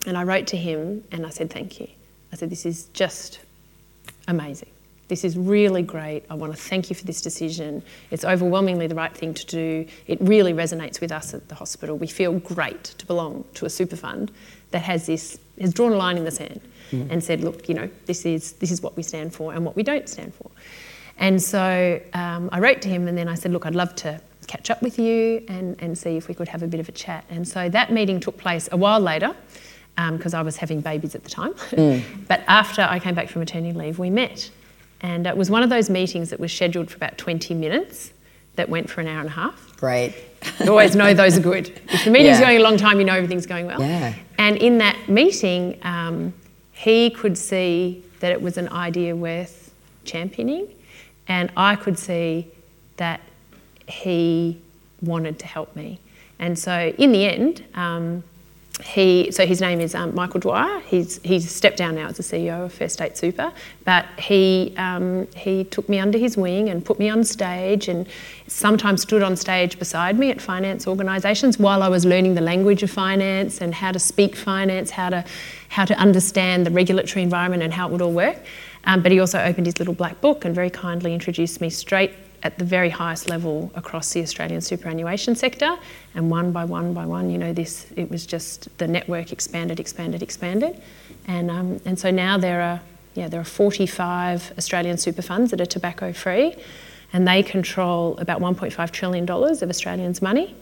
and 0.07 0.17
I 0.17 0.25
wrote 0.25 0.47
to 0.49 0.57
him 0.57 1.05
and 1.13 1.27
I 1.27 1.31
said, 1.31 1.51
thank 1.51 1.79
you. 1.79 1.89
I 2.33 2.37
said, 2.37 2.49
this 2.49 2.65
is 2.65 2.87
just 2.95 3.41
amazing. 4.27 4.72
This 5.13 5.25
is 5.25 5.37
really 5.37 5.83
great. 5.83 6.25
I 6.31 6.35
want 6.35 6.55
to 6.55 6.59
thank 6.59 6.89
you 6.89 6.97
for 6.97 7.05
this 7.05 7.21
decision. 7.21 7.83
It's 8.11 8.25
overwhelmingly 8.25 8.87
the 8.87 8.95
right 8.95 9.15
thing 9.15 9.35
to 9.35 9.45
do. 9.45 9.87
It 10.07 10.19
really 10.23 10.55
resonates 10.55 11.03
with 11.03 11.13
us 11.13 11.35
at 11.35 11.51
the 11.51 11.55
hospital. 11.55 11.99
We 11.99 12.07
feel 12.07 12.39
great 12.39 12.85
to 12.85 13.05
belong 13.05 13.45
to 13.57 13.67
a 13.67 13.69
super 13.69 13.95
fund 13.95 14.33
that 14.71 14.79
has 14.85 15.05
this 15.05 15.39
has 15.61 15.75
drawn 15.75 15.93
a 15.93 15.97
line 15.97 16.17
in 16.17 16.25
the 16.25 16.31
sand 16.31 16.63
mm. 16.93 17.11
and 17.11 17.23
said, 17.23 17.43
look, 17.43 17.69
you 17.69 17.75
know, 17.75 17.91
this 18.07 18.25
is 18.25 18.53
this 18.53 18.71
is 18.71 18.81
what 18.81 18.97
we 18.97 19.03
stand 19.03 19.35
for 19.35 19.53
and 19.53 19.67
what 19.67 19.77
we 19.77 19.83
don't 19.83 20.09
stand 20.09 20.33
for. 20.35 20.51
And 21.19 21.43
so 21.43 22.01
um, 22.15 22.49
I 22.51 22.59
wrote 22.61 22.81
to 22.81 22.89
him 22.89 23.07
and 23.07 23.19
then 23.19 23.29
I 23.29 23.35
said, 23.35 23.53
look, 23.53 23.67
I'd 23.67 23.75
love 23.75 23.95
to 23.97 24.19
catch 24.47 24.71
up 24.71 24.81
with 24.81 24.99
you 24.99 25.45
and, 25.47 25.77
and 25.79 25.99
see 25.99 26.17
if 26.17 26.27
we 26.27 26.33
could 26.33 26.49
have 26.49 26.63
a 26.63 26.67
bit 26.67 26.81
of 26.81 26.89
a 26.89 26.93
chat. 26.93 27.27
And 27.29 27.47
so 27.47 27.69
that 27.69 27.93
meeting 27.93 28.19
took 28.19 28.39
place 28.39 28.67
a 28.73 28.79
while 28.79 28.99
later 28.99 29.37
um, 29.99 30.17
because 30.17 30.33
I 30.33 30.41
was 30.41 30.57
having 30.57 30.81
babies 30.81 31.15
at 31.15 31.23
the 31.23 31.29
time. 31.29 31.53
Mm. 31.53 32.03
but 32.29 32.41
after 32.49 32.81
I 32.81 32.99
came 32.99 33.15
back 33.15 33.29
from 33.29 33.41
maternity 33.41 33.79
leave, 33.79 33.99
we 33.99 34.09
met. 34.09 34.51
And 35.03 35.27
it 35.27 35.37
was 35.37 35.51
one 35.51 35.63
of 35.63 35.71
those 35.71 35.91
meetings 35.91 36.31
that 36.31 36.39
was 36.41 36.53
scheduled 36.53 36.91
for 36.91 36.97
about 36.97 37.19
20 37.19 37.55
minutes 37.55 38.13
that 38.57 38.69
went 38.69 38.89
for 38.89 39.01
an 39.01 39.09
hour 39.09 39.21
and 39.21 39.29
a 39.29 39.33
half. 39.33 39.77
Great. 39.77 40.15
You 40.61 40.71
always 40.71 40.95
know 40.95 41.13
those 41.15 41.37
are 41.39 41.41
good. 41.41 41.69
If 41.89 42.05
the 42.05 42.11
meeting's 42.11 42.39
Yeah. 42.39 42.47
going 42.47 42.59
a 42.59 42.63
long 42.63 42.77
time, 42.77 42.99
you 42.99 43.05
know 43.05 43.15
everything's 43.15 43.47
going 43.47 43.67
well. 43.67 43.81
Yeah. 43.81 44.15
And 44.39 44.57
in 44.59 44.79
that 44.79 45.09
meeting, 45.09 45.79
um, 45.83 46.33
he 46.73 47.11
could 47.11 47.37
see 47.37 48.03
that 48.21 48.31
it 48.33 48.41
was 48.41 48.59
an 48.59 48.69
idea 48.69 49.17
worth 49.17 49.73
championing, 50.05 50.69
and 51.29 51.51
I 51.57 51.77
could 51.77 51.99
see 51.99 52.49
that 52.97 53.21
he 53.89 54.61
wanted 55.01 55.39
to 55.41 55.47
help 55.47 55.75
me. 55.75 55.99
And 56.39 56.59
so, 56.59 56.93
in 56.99 57.13
the 57.13 57.25
end, 57.25 57.65
um, 57.75 58.23
he 58.81 59.31
so 59.31 59.47
his 59.47 59.61
name 59.61 59.81
is 59.81 59.95
um, 59.95 60.15
Michael 60.15 60.41
Dwyer. 60.41 60.81
He's 60.81 61.21
he's 61.23 61.51
stepped 61.51 61.77
down 61.77 61.95
now 61.95 62.09
as 62.09 62.17
the 62.17 62.23
CEO 62.23 62.65
of 62.65 62.73
First 62.73 62.95
State 62.95 63.19
Super, 63.19 63.53
but 63.85 64.07
he 64.19 64.75
um, 64.79 65.27
he 65.37 65.65
took 65.65 65.89
me 65.89 65.99
under 65.99 66.19
his 66.19 66.37
wing 66.37 66.71
and 66.71 66.85
put 66.85 66.99
me 66.99 67.11
on 67.11 67.23
stage, 67.23 67.89
and 67.89 68.09
sometimes 68.47 69.03
stood 69.03 69.23
on 69.23 69.37
stage 69.37 69.79
beside 69.79 70.19
me 70.19 70.31
at 70.31 70.41
finance 70.41 70.87
organisations 70.87 71.59
while 71.59 71.83
I 71.83 71.89
was 71.89 72.07
learning 72.07 72.35
the 72.35 72.41
language 72.41 72.83
of 72.83 72.91
finance 72.91 73.61
and 73.61 73.75
how 73.75 73.93
to 73.93 73.99
speak 73.99 74.35
finance, 74.35 74.91
how 74.91 75.11
to 75.11 75.25
how 75.69 75.85
to 75.85 75.95
understand 75.95 76.65
the 76.67 76.71
regulatory 76.71 77.23
environment 77.23 77.63
and 77.63 77.73
how 77.73 77.89
it 77.89 77.93
would 77.93 78.03
all 78.03 78.13
work. 78.13 78.39
Um, 78.85 79.03
but 79.03 79.13
he 79.13 79.21
also 79.21 79.39
opened 79.39 79.67
his 79.67 79.79
little 79.79 79.95
black 79.95 80.21
book 80.21 80.45
and 80.45 80.55
very 80.55 80.71
kindly 80.71 81.15
introduced 81.15 81.61
me 81.61 81.71
straight 81.71 82.13
at 82.43 82.59
the 82.59 82.65
very 82.65 82.91
highest 82.91 83.29
level 83.29 83.71
across 83.75 84.13
the 84.13 84.21
Australian 84.21 84.61
superannuation 84.61 85.35
sector. 85.35 85.77
And 86.15 86.31
one 86.31 86.53
by 86.53 86.65
one 86.65 86.93
by 86.93 87.07
one, 87.07 87.31
you 87.31 87.39
know, 87.39 87.53
this 87.53 87.87
it 87.97 88.11
was 88.11 88.27
just 88.27 88.77
the 88.79 88.89
network 88.89 89.33
expanded, 89.33 89.79
expanded, 89.79 90.23
expanded, 90.23 90.81
and 91.27 91.51
um, 91.51 91.81
and 91.85 91.99
so 91.99 92.11
now 92.11 92.39
there 92.39 92.61
are 92.61 92.81
yeah 93.15 93.29
there 93.29 93.41
are 93.41 93.45
45 93.45 94.55
Australian 94.59 94.99
super 94.99 95.23
funds 95.23 95.51
that 95.51 95.61
are 95.61 95.67
tobacco 95.67 96.13
free, 96.13 96.55
and 97.13 97.27
they 97.27 97.43
control 97.43 98.17
about 98.19 98.41
1.5 98.41 98.91
trillion 98.91 99.25
dollars 99.25 99.63
of 99.63 99.71
Australians' 99.71 100.21
money, 100.21 100.55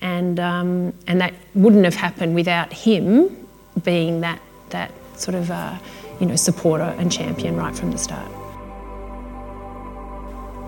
and 0.00 0.38
um, 0.38 0.92
and 1.06 1.20
that 1.20 1.34
wouldn't 1.54 1.84
have 1.84 1.94
happened 1.94 2.34
without 2.34 2.72
him 2.72 3.48
being 3.84 4.20
that 4.20 4.40
that 4.70 4.92
sort 5.16 5.34
of 5.34 5.50
uh, 5.50 5.78
you 6.20 6.26
know 6.26 6.36
supporter 6.36 6.94
and 6.98 7.10
champion 7.10 7.56
right 7.56 7.74
from 7.74 7.90
the 7.90 7.98
start. 7.98 8.41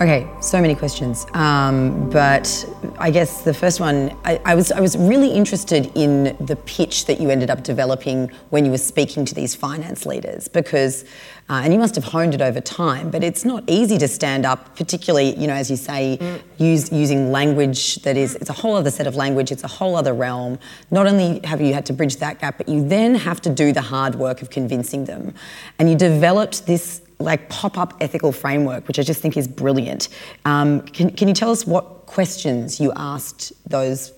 Okay, 0.00 0.28
so 0.40 0.60
many 0.60 0.74
questions. 0.74 1.24
Um, 1.34 2.10
but 2.10 2.68
I 2.98 3.12
guess 3.12 3.42
the 3.42 3.54
first 3.54 3.78
one, 3.78 4.16
I, 4.24 4.40
I, 4.44 4.56
was 4.56 4.72
I 4.72 4.80
was 4.80 4.96
really 4.96 5.30
interested 5.30 5.92
in 5.94 6.36
the 6.44 6.56
pitch 6.56 7.04
that 7.06 7.20
you 7.20 7.30
ended 7.30 7.48
up 7.48 7.62
developing 7.62 8.28
when 8.50 8.64
you 8.64 8.72
were 8.72 8.78
speaking 8.78 9.24
to 9.24 9.36
these 9.36 9.54
finance 9.54 10.04
leaders 10.04 10.48
because, 10.48 11.04
uh, 11.48 11.60
and 11.62 11.72
you 11.72 11.78
must 11.78 11.94
have 11.94 12.02
honed 12.02 12.34
it 12.34 12.42
over 12.42 12.60
time, 12.60 13.08
but 13.08 13.22
it's 13.22 13.44
not 13.44 13.62
easy 13.68 13.96
to 13.98 14.08
stand 14.08 14.44
up, 14.44 14.74
particularly 14.74 15.38
you 15.38 15.46
know 15.46 15.54
as 15.54 15.70
you 15.70 15.76
say, 15.76 16.18
mm. 16.20 16.42
use, 16.58 16.90
using 16.90 17.30
language 17.30 17.94
that 18.02 18.16
is 18.16 18.34
it's 18.34 18.50
a 18.50 18.52
whole 18.52 18.74
other 18.74 18.90
set 18.90 19.06
of 19.06 19.14
language, 19.14 19.52
it's 19.52 19.62
a 19.62 19.68
whole 19.68 19.94
other 19.94 20.12
realm. 20.12 20.58
Not 20.90 21.06
only 21.06 21.40
have 21.44 21.60
you 21.60 21.72
had 21.72 21.86
to 21.86 21.92
bridge 21.92 22.16
that 22.16 22.40
gap, 22.40 22.58
but 22.58 22.68
you 22.68 22.86
then 22.86 23.14
have 23.14 23.40
to 23.42 23.48
do 23.48 23.72
the 23.72 23.82
hard 23.82 24.16
work 24.16 24.42
of 24.42 24.50
convincing 24.50 25.04
them, 25.04 25.34
and 25.78 25.88
you 25.88 25.94
developed 25.94 26.66
this 26.66 27.00
like 27.24 27.48
pop-up 27.48 27.94
ethical 28.00 28.32
framework, 28.32 28.86
which 28.86 28.98
I 28.98 29.02
just 29.02 29.20
think 29.20 29.36
is 29.36 29.48
brilliant. 29.48 30.08
Um, 30.44 30.82
can, 30.82 31.10
can 31.10 31.28
you 31.28 31.34
tell 31.34 31.50
us 31.50 31.66
what 31.66 32.06
questions 32.06 32.80
you 32.80 32.92
asked 32.94 33.52
those 33.68 34.12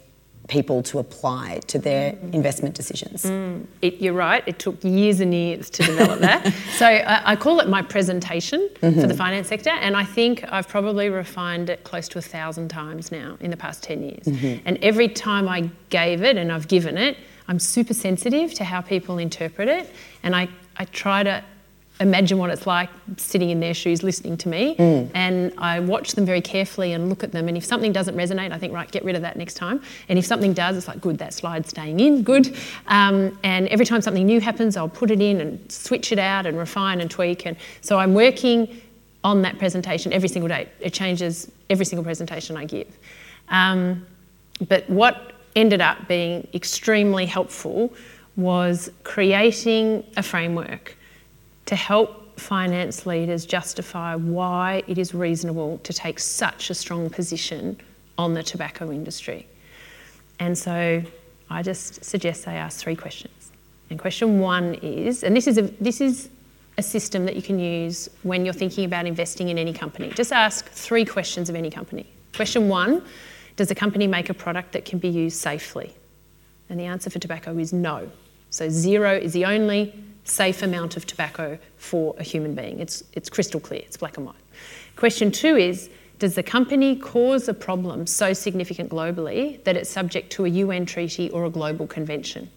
people 0.48 0.80
to 0.80 0.98
apply 0.98 1.60
to 1.66 1.78
their 1.78 2.16
investment 2.32 2.74
decisions? 2.74 3.24
Mm, 3.24 3.66
it, 3.82 4.00
you're 4.00 4.14
right. 4.14 4.42
It 4.46 4.58
took 4.58 4.82
years 4.84 5.20
and 5.20 5.34
years 5.34 5.70
to 5.70 5.82
develop 5.82 6.20
that. 6.20 6.52
so 6.76 6.86
I, 6.86 7.32
I, 7.32 7.36
call 7.36 7.60
it 7.60 7.68
my 7.68 7.82
presentation 7.82 8.68
mm-hmm. 8.80 9.00
for 9.00 9.06
the 9.06 9.14
finance 9.14 9.48
sector, 9.48 9.70
and 9.70 9.96
I 9.96 10.04
think 10.04 10.44
I've 10.52 10.68
probably 10.68 11.08
refined 11.08 11.70
it 11.70 11.84
close 11.84 12.08
to 12.08 12.18
a 12.18 12.22
thousand 12.22 12.68
times 12.68 13.10
now 13.10 13.36
in 13.40 13.50
the 13.50 13.56
past 13.56 13.82
ten 13.82 14.02
years. 14.02 14.24
Mm-hmm. 14.24 14.62
And 14.66 14.78
every 14.82 15.08
time 15.08 15.48
I 15.48 15.70
gave 15.90 16.22
it, 16.22 16.36
and 16.36 16.52
I've 16.52 16.68
given 16.68 16.96
it, 16.96 17.16
I'm 17.48 17.58
super 17.58 17.94
sensitive 17.94 18.54
to 18.54 18.64
how 18.64 18.80
people 18.80 19.18
interpret 19.18 19.68
it, 19.68 19.92
and 20.22 20.34
I, 20.34 20.48
I 20.76 20.84
try 20.86 21.22
to 21.22 21.42
imagine 22.00 22.38
what 22.38 22.50
it's 22.50 22.66
like 22.66 22.90
sitting 23.16 23.50
in 23.50 23.60
their 23.60 23.74
shoes 23.74 24.02
listening 24.02 24.36
to 24.36 24.48
me. 24.48 24.76
Mm. 24.76 25.10
and 25.14 25.52
I 25.58 25.80
watch 25.80 26.12
them 26.12 26.26
very 26.26 26.40
carefully 26.40 26.92
and 26.92 27.08
look 27.08 27.24
at 27.24 27.32
them. 27.32 27.48
And 27.48 27.56
if 27.56 27.64
something 27.64 27.92
doesn't 27.92 28.16
resonate 28.16 28.52
I 28.52 28.58
think 28.58 28.72
right 28.72 28.90
get 28.90 29.04
rid 29.04 29.16
of 29.16 29.22
that 29.22 29.36
next 29.36 29.54
time. 29.54 29.80
And 30.08 30.18
if 30.18 30.26
something 30.26 30.52
does 30.52 30.76
it's 30.76 30.88
like 30.88 31.00
good 31.00 31.18
that 31.18 31.32
slide's 31.32 31.70
staying 31.70 32.00
in 32.00 32.22
good. 32.22 32.56
Um, 32.88 33.38
and 33.42 33.68
every 33.68 33.86
time 33.86 34.02
something 34.02 34.26
new 34.26 34.40
happens 34.40 34.76
I'll 34.76 34.88
put 34.88 35.10
it 35.10 35.20
in 35.20 35.40
and 35.40 35.72
switch 35.72 36.12
it 36.12 36.18
out 36.18 36.46
and 36.46 36.58
refine 36.58 37.00
and 37.00 37.10
tweak. 37.10 37.46
And 37.46 37.56
so 37.80 37.98
I'm 37.98 38.14
working 38.14 38.80
on 39.24 39.42
that 39.42 39.58
presentation 39.58 40.12
every 40.12 40.28
single 40.28 40.48
day. 40.48 40.68
It 40.80 40.92
changes 40.92 41.50
every 41.68 41.84
single 41.84 42.04
presentation 42.04 42.56
I 42.56 42.64
give. 42.64 42.96
Um, 43.48 44.06
but 44.68 44.88
what 44.88 45.32
ended 45.54 45.80
up 45.80 46.06
being 46.06 46.46
extremely 46.54 47.26
helpful 47.26 47.92
was 48.36 48.90
creating 49.02 50.04
a 50.16 50.22
framework 50.22 50.95
to 51.66 51.76
help 51.76 52.38
finance 52.38 53.06
leaders 53.06 53.46
justify 53.46 54.14
why 54.14 54.82
it 54.86 54.98
is 54.98 55.14
reasonable 55.14 55.78
to 55.78 55.92
take 55.92 56.18
such 56.18 56.70
a 56.70 56.74
strong 56.74 57.10
position 57.10 57.78
on 58.18 58.34
the 58.34 58.42
tobacco 58.42 58.90
industry. 58.90 59.46
And 60.38 60.56
so 60.56 61.02
I 61.50 61.62
just 61.62 62.04
suggest 62.04 62.44
they 62.44 62.56
ask 62.56 62.78
three 62.78 62.96
questions. 62.96 63.50
And 63.90 63.98
question 63.98 64.38
one 64.40 64.74
is, 64.74 65.22
and 65.22 65.36
this 65.36 65.46
is 65.46 65.58
a, 65.58 65.62
this 65.62 66.00
is 66.00 66.28
a 66.78 66.82
system 66.82 67.24
that 67.24 67.36
you 67.36 67.42
can 67.42 67.58
use 67.58 68.08
when 68.22 68.44
you're 68.44 68.54
thinking 68.54 68.84
about 68.84 69.06
investing 69.06 69.48
in 69.48 69.58
any 69.58 69.72
company. 69.72 70.10
Just 70.10 70.32
ask 70.32 70.68
three 70.68 71.04
questions 71.04 71.48
of 71.48 71.54
any 71.54 71.70
company. 71.70 72.06
Question 72.34 72.68
one 72.68 73.02
Does 73.56 73.68
the 73.68 73.74
company 73.74 74.06
make 74.06 74.28
a 74.28 74.34
product 74.34 74.72
that 74.72 74.84
can 74.84 74.98
be 74.98 75.08
used 75.08 75.38
safely? 75.38 75.94
And 76.68 76.78
the 76.78 76.84
answer 76.84 77.08
for 77.10 77.18
tobacco 77.18 77.56
is 77.58 77.72
no. 77.72 78.10
So, 78.50 78.68
zero 78.68 79.14
is 79.14 79.32
the 79.32 79.44
only 79.44 79.94
safe 80.28 80.62
amount 80.62 80.96
of 80.96 81.06
tobacco 81.06 81.58
for 81.76 82.14
a 82.18 82.22
human 82.22 82.54
being. 82.54 82.80
It's, 82.80 83.04
it's 83.12 83.28
crystal 83.28 83.60
clear, 83.60 83.80
it's 83.80 83.96
black 83.96 84.16
and 84.16 84.26
white. 84.26 84.36
Question 84.96 85.30
two 85.30 85.56
is 85.56 85.90
Does 86.18 86.34
the 86.34 86.42
company 86.42 86.96
cause 86.96 87.48
a 87.48 87.54
problem 87.54 88.06
so 88.06 88.32
significant 88.32 88.90
globally 88.90 89.62
that 89.64 89.76
it's 89.76 89.90
subject 89.90 90.30
to 90.32 90.44
a 90.44 90.48
UN 90.48 90.86
treaty 90.86 91.30
or 91.30 91.44
a 91.44 91.50
global 91.50 91.86
convention? 91.86 92.50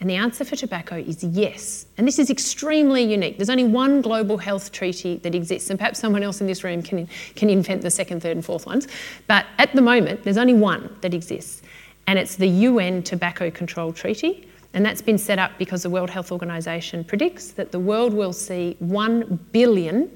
And 0.00 0.08
the 0.08 0.16
answer 0.16 0.46
for 0.46 0.56
tobacco 0.56 0.96
is 0.96 1.22
yes. 1.22 1.84
And 1.98 2.08
this 2.08 2.18
is 2.18 2.30
extremely 2.30 3.02
unique. 3.02 3.36
There's 3.36 3.50
only 3.50 3.64
one 3.64 4.00
global 4.00 4.38
health 4.38 4.72
treaty 4.72 5.18
that 5.18 5.34
exists, 5.34 5.68
and 5.68 5.78
perhaps 5.78 5.98
someone 5.98 6.22
else 6.22 6.40
in 6.40 6.46
this 6.46 6.64
room 6.64 6.82
can, 6.82 7.06
can 7.36 7.50
invent 7.50 7.82
the 7.82 7.90
second, 7.90 8.22
third, 8.22 8.32
and 8.32 8.44
fourth 8.44 8.64
ones. 8.64 8.88
But 9.26 9.44
at 9.58 9.74
the 9.74 9.82
moment, 9.82 10.24
there's 10.24 10.38
only 10.38 10.54
one 10.54 10.96
that 11.02 11.12
exists, 11.12 11.60
and 12.06 12.18
it's 12.18 12.36
the 12.36 12.48
UN 12.48 13.02
Tobacco 13.02 13.50
Control 13.50 13.92
Treaty. 13.92 14.48
And 14.72 14.84
that's 14.84 15.02
been 15.02 15.18
set 15.18 15.38
up 15.38 15.52
because 15.58 15.82
the 15.82 15.90
World 15.90 16.10
Health 16.10 16.30
Organization 16.30 17.02
predicts 17.04 17.52
that 17.52 17.72
the 17.72 17.78
world 17.78 18.14
will 18.14 18.32
see 18.32 18.76
1 18.78 19.46
billion 19.52 20.10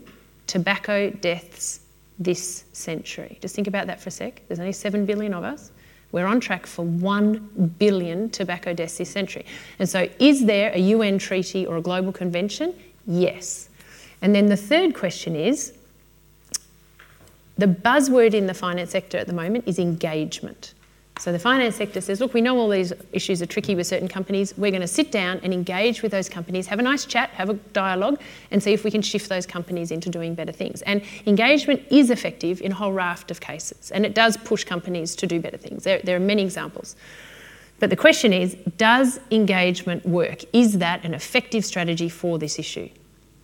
tobacco 0.46 1.10
deaths 1.10 1.80
this 2.18 2.64
century. 2.72 3.38
Just 3.40 3.56
think 3.56 3.66
about 3.66 3.88
that 3.88 4.00
for 4.00 4.08
a 4.08 4.12
sec. 4.12 4.42
There's 4.46 4.60
only 4.60 4.72
7 4.72 5.04
billion 5.04 5.34
of 5.34 5.42
us. 5.42 5.72
We're 6.12 6.26
on 6.26 6.38
track 6.38 6.66
for 6.66 6.84
1 6.84 7.74
billion 7.78 8.30
tobacco 8.30 8.72
deaths 8.72 8.98
this 8.98 9.10
century. 9.10 9.44
And 9.80 9.88
so, 9.88 10.08
is 10.20 10.44
there 10.44 10.70
a 10.72 10.78
UN 10.78 11.18
treaty 11.18 11.66
or 11.66 11.76
a 11.76 11.80
global 11.80 12.12
convention? 12.12 12.74
Yes. 13.06 13.68
And 14.22 14.32
then 14.32 14.46
the 14.46 14.56
third 14.56 14.94
question 14.94 15.34
is 15.34 15.72
the 17.58 17.66
buzzword 17.66 18.34
in 18.34 18.46
the 18.46 18.54
finance 18.54 18.90
sector 18.90 19.18
at 19.18 19.26
the 19.26 19.32
moment 19.32 19.64
is 19.66 19.80
engagement. 19.80 20.74
So 21.20 21.30
the 21.30 21.38
finance 21.38 21.76
sector 21.76 22.00
says, 22.00 22.20
look, 22.20 22.34
we 22.34 22.40
know 22.40 22.58
all 22.58 22.68
these 22.68 22.92
issues 23.12 23.40
are 23.40 23.46
tricky 23.46 23.76
with 23.76 23.86
certain 23.86 24.08
companies. 24.08 24.52
We're 24.58 24.72
going 24.72 24.80
to 24.80 24.88
sit 24.88 25.12
down 25.12 25.38
and 25.44 25.54
engage 25.54 26.02
with 26.02 26.10
those 26.10 26.28
companies, 26.28 26.66
have 26.66 26.80
a 26.80 26.82
nice 26.82 27.04
chat, 27.04 27.30
have 27.30 27.50
a 27.50 27.54
dialogue, 27.54 28.20
and 28.50 28.60
see 28.60 28.72
if 28.72 28.82
we 28.82 28.90
can 28.90 29.00
shift 29.00 29.28
those 29.28 29.46
companies 29.46 29.92
into 29.92 30.10
doing 30.10 30.34
better 30.34 30.50
things. 30.50 30.82
And 30.82 31.02
engagement 31.24 31.82
is 31.88 32.10
effective 32.10 32.60
in 32.60 32.72
a 32.72 32.74
whole 32.74 32.92
raft 32.92 33.30
of 33.30 33.40
cases, 33.40 33.92
and 33.92 34.04
it 34.04 34.14
does 34.14 34.36
push 34.38 34.64
companies 34.64 35.14
to 35.16 35.26
do 35.26 35.38
better 35.38 35.56
things. 35.56 35.84
There, 35.84 36.00
there 36.02 36.16
are 36.16 36.20
many 36.20 36.42
examples. 36.42 36.96
But 37.78 37.90
the 37.90 37.96
question 37.96 38.32
is, 38.32 38.56
does 38.76 39.20
engagement 39.30 40.04
work? 40.04 40.42
Is 40.52 40.78
that 40.78 41.04
an 41.04 41.14
effective 41.14 41.64
strategy 41.64 42.08
for 42.08 42.40
this 42.40 42.58
issue? 42.58 42.88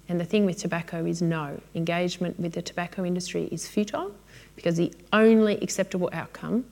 And 0.08 0.18
the 0.18 0.24
thing 0.24 0.44
with 0.44 0.58
tobacco 0.58 1.04
is 1.06 1.22
no. 1.22 1.60
Engagement 1.76 2.38
with 2.40 2.52
the 2.52 2.62
tobacco 2.62 3.04
industry 3.04 3.48
is 3.52 3.68
futile 3.68 4.12
because 4.56 4.76
the 4.76 4.92
only 5.12 5.56
acceptable 5.62 6.10
outcome 6.12 6.64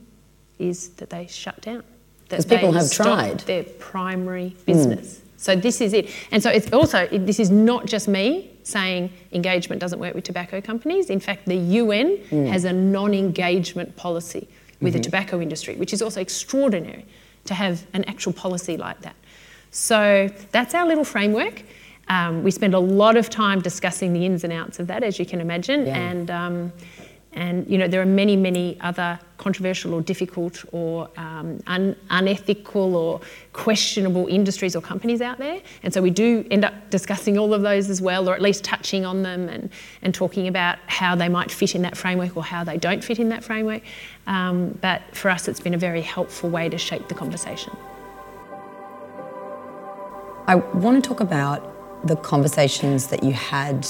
is 0.58 0.90
that 0.90 1.10
they 1.10 1.26
shut 1.26 1.60
down. 1.60 1.84
Because 2.28 2.44
people 2.44 2.72
have 2.72 2.90
tried. 2.90 3.40
Their 3.40 3.64
primary 3.64 4.54
business. 4.66 5.16
Mm. 5.16 5.20
So 5.38 5.56
this 5.56 5.80
is 5.80 5.92
it. 5.92 6.10
And 6.32 6.42
so 6.42 6.50
it's 6.50 6.70
also, 6.72 7.08
it, 7.10 7.24
this 7.26 7.38
is 7.38 7.50
not 7.50 7.86
just 7.86 8.08
me 8.08 8.50
saying 8.64 9.10
engagement 9.32 9.80
doesn't 9.80 9.98
work 9.98 10.14
with 10.14 10.24
tobacco 10.24 10.60
companies. 10.60 11.10
In 11.10 11.20
fact, 11.20 11.46
the 11.46 11.56
UN 11.56 12.18
mm. 12.18 12.46
has 12.48 12.64
a 12.64 12.72
non 12.72 13.14
engagement 13.14 13.96
policy 13.96 14.48
with 14.80 14.92
mm-hmm. 14.92 14.98
the 14.98 15.04
tobacco 15.04 15.40
industry, 15.40 15.76
which 15.76 15.92
is 15.92 16.02
also 16.02 16.20
extraordinary 16.20 17.06
to 17.46 17.54
have 17.54 17.86
an 17.94 18.04
actual 18.04 18.32
policy 18.32 18.76
like 18.76 19.00
that. 19.02 19.16
So 19.70 20.28
that's 20.50 20.74
our 20.74 20.86
little 20.86 21.04
framework. 21.04 21.62
Um, 22.08 22.42
we 22.42 22.50
spend 22.50 22.74
a 22.74 22.78
lot 22.78 23.16
of 23.16 23.28
time 23.30 23.60
discussing 23.60 24.12
the 24.12 24.24
ins 24.24 24.44
and 24.44 24.52
outs 24.52 24.78
of 24.78 24.86
that, 24.86 25.02
as 25.02 25.18
you 25.18 25.26
can 25.26 25.40
imagine. 25.40 25.86
Yeah. 25.86 25.98
And 25.98 26.30
um, 26.30 26.72
and 27.32 27.68
you 27.68 27.78
know 27.78 27.86
there 27.86 28.00
are 28.00 28.06
many, 28.06 28.36
many 28.36 28.78
other 28.80 29.18
controversial 29.36 29.94
or 29.94 30.02
difficult 30.02 30.64
or 30.72 31.08
um, 31.16 31.60
un- 31.66 31.96
unethical 32.10 32.96
or 32.96 33.20
questionable 33.52 34.26
industries 34.26 34.74
or 34.74 34.82
companies 34.82 35.20
out 35.20 35.38
there. 35.38 35.60
And 35.82 35.94
so 35.94 36.02
we 36.02 36.10
do 36.10 36.44
end 36.50 36.64
up 36.64 36.90
discussing 36.90 37.38
all 37.38 37.54
of 37.54 37.62
those 37.62 37.88
as 37.88 38.02
well, 38.02 38.28
or 38.28 38.34
at 38.34 38.42
least 38.42 38.64
touching 38.64 39.06
on 39.06 39.22
them 39.22 39.48
and, 39.48 39.70
and 40.02 40.14
talking 40.14 40.48
about 40.48 40.78
how 40.86 41.14
they 41.14 41.28
might 41.28 41.50
fit 41.50 41.74
in 41.74 41.82
that 41.82 41.96
framework 41.96 42.36
or 42.36 42.42
how 42.42 42.64
they 42.64 42.76
don't 42.76 43.02
fit 43.02 43.18
in 43.18 43.28
that 43.28 43.44
framework. 43.44 43.82
Um, 44.26 44.76
but 44.80 45.02
for 45.12 45.30
us, 45.30 45.48
it's 45.48 45.60
been 45.60 45.74
a 45.74 45.78
very 45.78 46.02
helpful 46.02 46.50
way 46.50 46.68
to 46.68 46.78
shape 46.78 47.08
the 47.08 47.14
conversation. 47.14 47.76
I 50.46 50.56
want 50.56 51.02
to 51.02 51.06
talk 51.08 51.20
about 51.20 52.06
the 52.06 52.16
conversations 52.16 53.08
that 53.08 53.22
you 53.22 53.32
had 53.32 53.86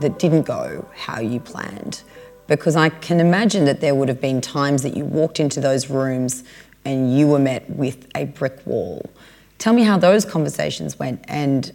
that 0.00 0.18
didn't 0.18 0.42
go 0.42 0.86
how 0.94 1.20
you 1.20 1.40
planned 1.40 2.02
because 2.46 2.76
I 2.76 2.88
can 2.88 3.20
imagine 3.20 3.64
that 3.64 3.80
there 3.80 3.94
would 3.94 4.08
have 4.08 4.20
been 4.20 4.40
times 4.40 4.82
that 4.82 4.96
you 4.96 5.04
walked 5.04 5.40
into 5.40 5.60
those 5.60 5.88
rooms 5.88 6.44
and 6.84 7.16
you 7.16 7.26
were 7.26 7.38
met 7.38 7.68
with 7.70 8.06
a 8.14 8.24
brick 8.24 8.66
wall. 8.66 9.08
Tell 9.58 9.72
me 9.72 9.82
how 9.82 9.96
those 9.96 10.24
conversations 10.24 10.98
went 10.98 11.24
and 11.28 11.72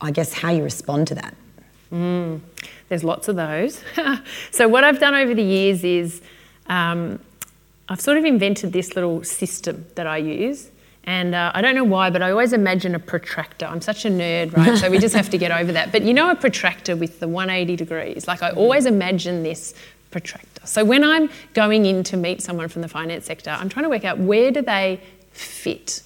I 0.00 0.10
guess 0.10 0.32
how 0.32 0.50
you 0.50 0.62
respond 0.62 1.08
to 1.08 1.14
that. 1.16 1.34
Mm, 1.92 2.40
there's 2.88 3.04
lots 3.04 3.28
of 3.28 3.36
those. 3.36 3.82
so, 4.50 4.68
what 4.68 4.84
I've 4.84 5.00
done 5.00 5.14
over 5.14 5.34
the 5.34 5.42
years 5.42 5.82
is 5.82 6.22
um, 6.66 7.18
I've 7.88 8.00
sort 8.00 8.16
of 8.16 8.24
invented 8.24 8.72
this 8.72 8.94
little 8.94 9.24
system 9.24 9.86
that 9.96 10.06
I 10.06 10.18
use. 10.18 10.70
And 11.04 11.34
uh, 11.34 11.50
I 11.54 11.62
don't 11.62 11.74
know 11.74 11.84
why, 11.84 12.10
but 12.10 12.22
I 12.22 12.30
always 12.30 12.52
imagine 12.52 12.94
a 12.94 12.98
protractor. 12.98 13.66
I'm 13.66 13.80
such 13.80 14.04
a 14.04 14.08
nerd, 14.08 14.56
right? 14.56 14.76
so 14.78 14.90
we 14.90 14.98
just 14.98 15.14
have 15.14 15.30
to 15.30 15.38
get 15.38 15.50
over 15.50 15.72
that. 15.72 15.92
But 15.92 16.02
you 16.02 16.14
know, 16.14 16.30
a 16.30 16.36
protractor 16.36 16.94
with 16.94 17.20
the 17.20 17.28
180 17.28 17.76
degrees. 17.76 18.28
Like 18.28 18.42
I 18.42 18.50
always 18.50 18.86
imagine 18.86 19.42
this 19.42 19.74
protractor. 20.10 20.66
So 20.66 20.84
when 20.84 21.02
I'm 21.02 21.30
going 21.54 21.86
in 21.86 22.02
to 22.04 22.16
meet 22.16 22.42
someone 22.42 22.68
from 22.68 22.82
the 22.82 22.88
finance 22.88 23.24
sector, 23.24 23.50
I'm 23.50 23.68
trying 23.68 23.84
to 23.84 23.90
work 23.90 24.04
out 24.04 24.18
where 24.18 24.50
do 24.50 24.60
they 24.60 25.00
fit 25.32 26.02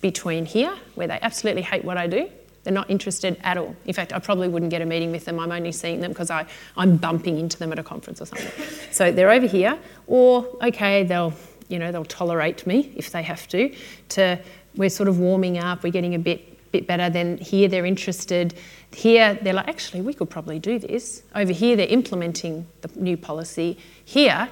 between 0.00 0.46
here, 0.46 0.74
where 0.94 1.08
they 1.08 1.18
absolutely 1.20 1.62
hate 1.62 1.84
what 1.84 1.98
I 1.98 2.06
do, 2.06 2.30
they're 2.62 2.74
not 2.74 2.90
interested 2.90 3.38
at 3.42 3.56
all. 3.56 3.74
In 3.86 3.94
fact, 3.94 4.12
I 4.12 4.18
probably 4.18 4.48
wouldn't 4.48 4.70
get 4.70 4.82
a 4.82 4.86
meeting 4.86 5.10
with 5.10 5.24
them. 5.24 5.40
I'm 5.40 5.50
only 5.50 5.72
seeing 5.72 6.00
them 6.00 6.10
because 6.10 6.30
I'm 6.30 6.96
bumping 6.96 7.38
into 7.38 7.58
them 7.58 7.72
at 7.72 7.78
a 7.78 7.82
conference 7.82 8.20
or 8.20 8.26
something. 8.26 8.66
So 8.90 9.10
they're 9.10 9.30
over 9.30 9.46
here, 9.46 9.78
or 10.06 10.46
okay, 10.62 11.02
they'll 11.04 11.32
you 11.70 11.78
know, 11.78 11.92
they'll 11.92 12.04
tolerate 12.04 12.66
me 12.66 12.92
if 12.96 13.10
they 13.10 13.22
have 13.22 13.46
to, 13.48 13.74
to 14.10 14.38
we're 14.76 14.90
sort 14.90 15.08
of 15.08 15.18
warming 15.18 15.58
up, 15.58 15.82
we're 15.82 15.92
getting 15.92 16.14
a 16.14 16.18
bit 16.18 16.46
bit 16.72 16.86
better. 16.86 17.10
Then 17.10 17.38
here 17.38 17.68
they're 17.68 17.86
interested. 17.86 18.54
Here 18.92 19.38
they're 19.42 19.54
like, 19.54 19.68
actually, 19.68 20.02
we 20.02 20.14
could 20.14 20.30
probably 20.30 20.58
do 20.58 20.78
this. 20.78 21.22
Over 21.34 21.52
here 21.52 21.76
they're 21.76 21.88
implementing 21.88 22.66
the 22.82 22.90
new 22.96 23.16
policy. 23.16 23.78
Here 24.04 24.48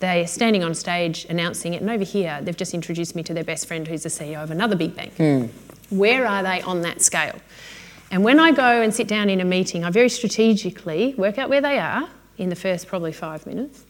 they're 0.00 0.26
standing 0.26 0.62
on 0.62 0.74
stage 0.74 1.26
announcing 1.28 1.74
it, 1.74 1.82
and 1.82 1.90
over 1.90 2.04
here 2.04 2.40
they've 2.42 2.56
just 2.56 2.74
introduced 2.74 3.16
me 3.16 3.22
to 3.24 3.34
their 3.34 3.44
best 3.44 3.66
friend 3.66 3.86
who's 3.86 4.04
the 4.04 4.08
CEO 4.08 4.42
of 4.42 4.50
another 4.50 4.76
big 4.76 4.94
bank. 4.94 5.16
Mm. 5.16 5.50
Where 5.90 6.26
are 6.26 6.42
they 6.42 6.62
on 6.62 6.82
that 6.82 7.02
scale? 7.02 7.38
And 8.10 8.24
when 8.24 8.38
I 8.38 8.52
go 8.52 8.80
and 8.80 8.94
sit 8.94 9.06
down 9.06 9.28
in 9.28 9.40
a 9.40 9.44
meeting, 9.44 9.84
I 9.84 9.90
very 9.90 10.08
strategically 10.08 11.14
work 11.18 11.36
out 11.38 11.50
where 11.50 11.60
they 11.60 11.78
are 11.78 12.08
in 12.38 12.48
the 12.48 12.56
first 12.56 12.86
probably 12.86 13.12
five 13.12 13.46
minutes. 13.46 13.84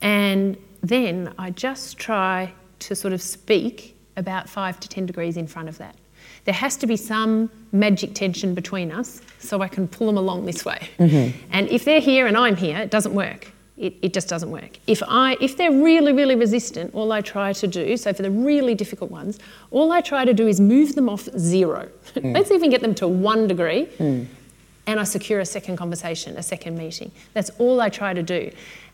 And 0.00 0.56
then 0.88 1.32
I 1.38 1.50
just 1.50 1.98
try 1.98 2.52
to 2.80 2.94
sort 2.94 3.12
of 3.14 3.22
speak 3.22 3.96
about 4.16 4.48
five 4.48 4.78
to 4.80 4.88
10 4.88 5.06
degrees 5.06 5.36
in 5.36 5.46
front 5.46 5.68
of 5.68 5.78
that. 5.78 5.96
There 6.44 6.54
has 6.54 6.76
to 6.78 6.86
be 6.86 6.96
some 6.96 7.50
magic 7.72 8.14
tension 8.14 8.54
between 8.54 8.92
us 8.92 9.20
so 9.38 9.62
I 9.62 9.68
can 9.68 9.88
pull 9.88 10.06
them 10.06 10.18
along 10.18 10.44
this 10.44 10.64
way. 10.64 10.88
Mm-hmm. 10.98 11.38
And 11.50 11.68
if 11.68 11.84
they're 11.84 12.00
here 12.00 12.26
and 12.26 12.36
I'm 12.36 12.56
here, 12.56 12.78
it 12.78 12.90
doesn't 12.90 13.14
work. 13.14 13.50
It, 13.76 13.96
it, 14.02 14.14
just 14.14 14.28
doesn't 14.28 14.52
work. 14.52 14.78
If 14.86 15.02
I 15.08 15.36
if 15.40 15.56
they're 15.56 15.72
really 15.72 16.12
really 16.12 16.36
resistant, 16.36 16.94
all 16.94 17.10
I 17.10 17.20
try 17.20 17.52
to 17.54 17.66
do 17.66 17.96
so 17.96 18.12
for 18.12 18.22
the 18.22 18.30
really 18.30 18.76
difficult 18.76 19.10
ones, 19.10 19.40
all 19.72 19.90
I 19.90 20.00
try 20.00 20.24
to 20.24 20.32
do 20.32 20.46
is 20.46 20.60
move 20.60 20.94
them 20.94 21.08
off 21.08 21.28
zero. 21.36 21.88
Mm. 22.14 22.34
Let's 22.34 22.52
even 22.52 22.70
get 22.70 22.82
them 22.82 22.94
to 22.96 23.08
one 23.08 23.48
degree, 23.48 23.86
mm. 23.98 24.26
and 24.86 25.00
I 25.00 25.02
secure 25.02 25.40
a 25.40 25.44
second 25.44 25.76
conversation, 25.76 26.36
a 26.36 26.42
second 26.42 26.78
meeting. 26.78 27.10
That's 27.32 27.50
all 27.58 27.80
I 27.80 27.88
try 27.88 28.14
to 28.14 28.22
do. 28.22 28.52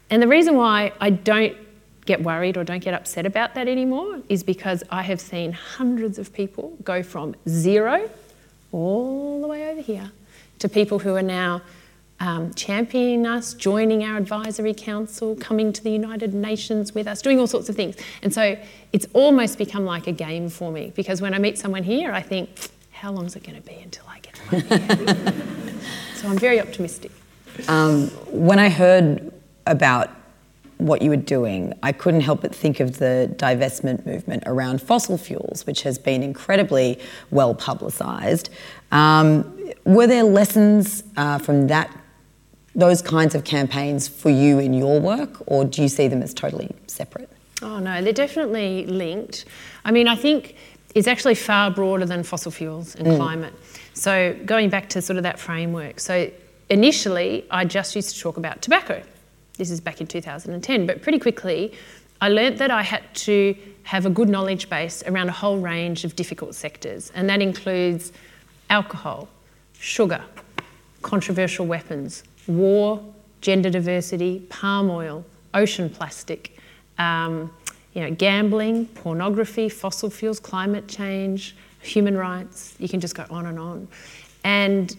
And 0.08 0.22
the 0.22 0.28
reason 0.28 0.56
why 0.56 0.94
I 0.98 1.10
don't 1.10 1.54
get 2.10 2.22
worried 2.24 2.56
or 2.56 2.64
don't 2.64 2.82
get 2.82 2.92
upset 2.92 3.24
about 3.24 3.54
that 3.54 3.68
anymore 3.68 4.20
is 4.28 4.42
because 4.42 4.82
I 4.90 5.02
have 5.02 5.20
seen 5.20 5.52
hundreds 5.52 6.18
of 6.18 6.32
people 6.32 6.76
go 6.82 7.04
from 7.04 7.36
zero 7.48 8.10
all 8.72 9.40
the 9.40 9.46
way 9.46 9.70
over 9.70 9.80
here 9.80 10.10
to 10.58 10.68
people 10.68 10.98
who 10.98 11.14
are 11.14 11.22
now 11.22 11.62
um, 12.18 12.52
championing 12.54 13.26
us, 13.26 13.54
joining 13.54 14.02
our 14.02 14.16
advisory 14.16 14.74
council, 14.74 15.36
coming 15.36 15.72
to 15.72 15.84
the 15.84 15.90
United 15.90 16.34
Nations 16.34 16.94
with 16.96 17.06
us, 17.06 17.22
doing 17.22 17.38
all 17.38 17.46
sorts 17.46 17.68
of 17.68 17.76
things. 17.76 17.94
And 18.22 18.34
so 18.34 18.58
it's 18.92 19.06
almost 19.12 19.56
become 19.56 19.84
like 19.84 20.08
a 20.08 20.12
game 20.12 20.48
for 20.48 20.72
me 20.72 20.92
because 20.96 21.22
when 21.22 21.32
I 21.32 21.38
meet 21.38 21.58
someone 21.58 21.84
here, 21.84 22.12
I 22.12 22.22
think, 22.22 22.48
how 22.90 23.12
long 23.12 23.24
is 23.24 23.36
it 23.36 23.44
going 23.44 23.54
to 23.62 23.66
be 23.66 23.76
until 23.76 24.04
I 24.08 24.18
get 24.18 24.34
to 24.34 24.42
here? 24.58 25.34
so 26.16 26.28
I'm 26.28 26.38
very 26.38 26.60
optimistic. 26.60 27.12
Um, 27.68 28.08
when 28.26 28.58
I 28.58 28.68
heard 28.68 29.32
about 29.66 30.10
what 30.80 31.02
you 31.02 31.10
were 31.10 31.16
doing, 31.16 31.74
I 31.82 31.92
couldn't 31.92 32.22
help 32.22 32.42
but 32.42 32.54
think 32.54 32.80
of 32.80 32.98
the 32.98 33.32
divestment 33.36 34.06
movement 34.06 34.44
around 34.46 34.80
fossil 34.80 35.18
fuels, 35.18 35.66
which 35.66 35.82
has 35.82 35.98
been 35.98 36.22
incredibly 36.22 36.98
well 37.30 37.54
publicised. 37.54 38.50
Um, 38.90 39.72
were 39.84 40.06
there 40.06 40.24
lessons 40.24 41.04
uh, 41.16 41.38
from 41.38 41.66
that, 41.68 41.94
those 42.74 43.02
kinds 43.02 43.34
of 43.34 43.44
campaigns 43.44 44.08
for 44.08 44.30
you 44.30 44.58
in 44.58 44.72
your 44.72 45.00
work, 45.00 45.42
or 45.46 45.64
do 45.64 45.82
you 45.82 45.88
see 45.88 46.08
them 46.08 46.22
as 46.22 46.32
totally 46.32 46.70
separate? 46.86 47.30
Oh 47.62 47.78
no, 47.78 48.02
they're 48.02 48.12
definitely 48.12 48.86
linked. 48.86 49.44
I 49.84 49.90
mean, 49.90 50.08
I 50.08 50.16
think 50.16 50.56
it's 50.94 51.06
actually 51.06 51.34
far 51.34 51.70
broader 51.70 52.06
than 52.06 52.22
fossil 52.22 52.50
fuels 52.50 52.94
and 52.94 53.06
mm. 53.06 53.16
climate. 53.16 53.52
So 53.92 54.36
going 54.44 54.70
back 54.70 54.88
to 54.90 55.02
sort 55.02 55.18
of 55.18 55.22
that 55.24 55.38
framework, 55.38 56.00
so 56.00 56.30
initially 56.68 57.44
I 57.50 57.64
just 57.64 57.94
used 57.94 58.14
to 58.14 58.20
talk 58.20 58.36
about 58.38 58.62
tobacco 58.62 59.02
this 59.60 59.70
is 59.70 59.78
back 59.78 60.00
in 60.00 60.06
2010, 60.06 60.86
but 60.86 61.02
pretty 61.02 61.18
quickly 61.18 61.72
I 62.22 62.30
learnt 62.30 62.56
that 62.58 62.70
I 62.70 62.82
had 62.82 63.02
to 63.26 63.54
have 63.82 64.06
a 64.06 64.10
good 64.10 64.28
knowledge 64.28 64.70
base 64.70 65.02
around 65.06 65.28
a 65.28 65.32
whole 65.32 65.58
range 65.58 66.04
of 66.04 66.16
difficult 66.16 66.54
sectors, 66.54 67.12
and 67.14 67.28
that 67.28 67.42
includes 67.42 68.12
alcohol, 68.70 69.28
sugar, 69.78 70.22
controversial 71.02 71.66
weapons, 71.66 72.24
war, 72.46 73.04
gender 73.42 73.68
diversity, 73.68 74.40
palm 74.48 74.88
oil, 74.88 75.24
ocean 75.52 75.90
plastic, 75.90 76.58
um, 76.98 77.52
you 77.92 78.00
know, 78.00 78.10
gambling, 78.14 78.86
pornography, 78.86 79.68
fossil 79.68 80.08
fuels, 80.08 80.40
climate 80.40 80.88
change, 80.88 81.54
human 81.82 82.16
rights. 82.16 82.74
You 82.78 82.88
can 82.88 83.00
just 83.00 83.14
go 83.14 83.26
on 83.28 83.44
and 83.44 83.58
on. 83.58 83.88
And 84.42 84.96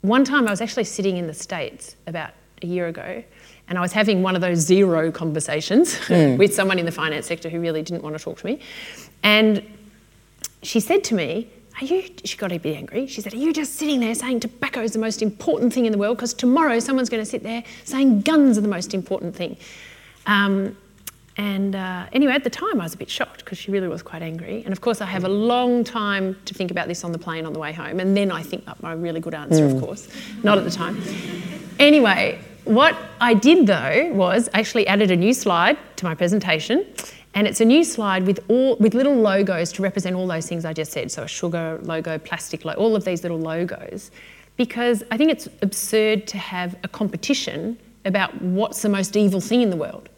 one 0.00 0.24
time 0.24 0.46
I 0.46 0.50
was 0.50 0.62
actually 0.62 0.84
sitting 0.84 1.18
in 1.18 1.26
the 1.26 1.34
States 1.34 1.96
about 2.06 2.30
a 2.62 2.66
year 2.66 2.86
ago, 2.86 3.22
and 3.68 3.78
I 3.78 3.80
was 3.80 3.92
having 3.92 4.22
one 4.22 4.34
of 4.34 4.40
those 4.40 4.58
zero 4.58 5.10
conversations 5.10 5.94
mm. 6.06 6.36
with 6.38 6.54
someone 6.54 6.78
in 6.78 6.86
the 6.86 6.92
finance 6.92 7.26
sector 7.26 7.48
who 7.48 7.60
really 7.60 7.82
didn't 7.82 8.02
want 8.02 8.16
to 8.16 8.22
talk 8.22 8.38
to 8.38 8.46
me. 8.46 8.60
And 9.22 9.62
she 10.62 10.80
said 10.80 11.04
to 11.04 11.14
me, 11.14 11.48
are 11.80 11.84
you, 11.84 12.04
she 12.24 12.38
got 12.38 12.52
a 12.52 12.58
bit 12.58 12.76
angry. 12.76 13.06
She 13.06 13.20
said, 13.20 13.34
Are 13.34 13.38
you 13.38 13.52
just 13.52 13.74
sitting 13.74 14.00
there 14.00 14.14
saying 14.14 14.40
tobacco 14.40 14.80
is 14.80 14.92
the 14.92 14.98
most 14.98 15.20
important 15.20 15.74
thing 15.74 15.84
in 15.84 15.92
the 15.92 15.98
world? 15.98 16.16
Because 16.16 16.32
tomorrow 16.32 16.78
someone's 16.78 17.10
going 17.10 17.22
to 17.22 17.28
sit 17.28 17.42
there 17.42 17.62
saying 17.84 18.22
guns 18.22 18.56
are 18.56 18.62
the 18.62 18.68
most 18.68 18.94
important 18.94 19.36
thing. 19.36 19.58
Um, 20.24 20.74
and 21.38 21.76
uh, 21.76 22.06
anyway, 22.12 22.32
at 22.32 22.44
the 22.44 22.50
time 22.50 22.80
I 22.80 22.84
was 22.84 22.94
a 22.94 22.96
bit 22.96 23.10
shocked 23.10 23.44
because 23.44 23.58
she 23.58 23.70
really 23.70 23.88
was 23.88 24.02
quite 24.02 24.22
angry. 24.22 24.62
And 24.64 24.72
of 24.72 24.80
course, 24.80 25.02
I 25.02 25.06
have 25.06 25.24
a 25.24 25.28
long 25.28 25.84
time 25.84 26.36
to 26.46 26.54
think 26.54 26.70
about 26.70 26.88
this 26.88 27.04
on 27.04 27.12
the 27.12 27.18
plane 27.18 27.44
on 27.44 27.52
the 27.52 27.58
way 27.58 27.72
home. 27.72 28.00
And 28.00 28.16
then 28.16 28.30
I 28.30 28.42
think 28.42 28.66
up 28.66 28.82
my 28.82 28.92
really 28.92 29.20
good 29.20 29.34
answer, 29.34 29.68
mm. 29.68 29.74
of 29.74 29.82
course, 29.82 30.08
not 30.42 30.56
at 30.56 30.64
the 30.64 30.70
time. 30.70 31.02
Anyway, 31.78 32.38
what 32.64 32.96
I 33.20 33.34
did 33.34 33.66
though 33.66 34.10
was 34.12 34.48
actually 34.54 34.86
added 34.86 35.10
a 35.10 35.16
new 35.16 35.34
slide 35.34 35.76
to 35.96 36.06
my 36.06 36.14
presentation, 36.14 36.86
and 37.34 37.46
it's 37.46 37.60
a 37.60 37.66
new 37.66 37.84
slide 37.84 38.26
with 38.26 38.42
all 38.48 38.76
with 38.76 38.94
little 38.94 39.16
logos 39.16 39.72
to 39.72 39.82
represent 39.82 40.16
all 40.16 40.26
those 40.26 40.48
things 40.48 40.64
I 40.64 40.72
just 40.72 40.90
said. 40.90 41.12
So 41.12 41.24
a 41.24 41.28
sugar 41.28 41.78
logo, 41.82 42.18
plastic 42.18 42.64
logo, 42.64 42.80
all 42.80 42.96
of 42.96 43.04
these 43.04 43.22
little 43.22 43.38
logos, 43.38 44.10
because 44.56 45.04
I 45.10 45.18
think 45.18 45.30
it's 45.30 45.48
absurd 45.60 46.26
to 46.28 46.38
have 46.38 46.76
a 46.82 46.88
competition 46.88 47.78
about 48.06 48.40
what's 48.40 48.80
the 48.80 48.88
most 48.88 49.16
evil 49.16 49.40
thing 49.40 49.60
in 49.60 49.68
the 49.68 49.76
world. 49.76 50.08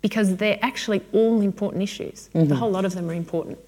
Because 0.00 0.36
they're 0.36 0.58
actually 0.62 1.02
all 1.12 1.40
important 1.40 1.82
issues. 1.82 2.30
Mm-hmm. 2.34 2.48
The 2.48 2.56
whole 2.56 2.70
lot 2.70 2.84
of 2.84 2.94
them 2.94 3.10
are 3.10 3.14
important. 3.14 3.58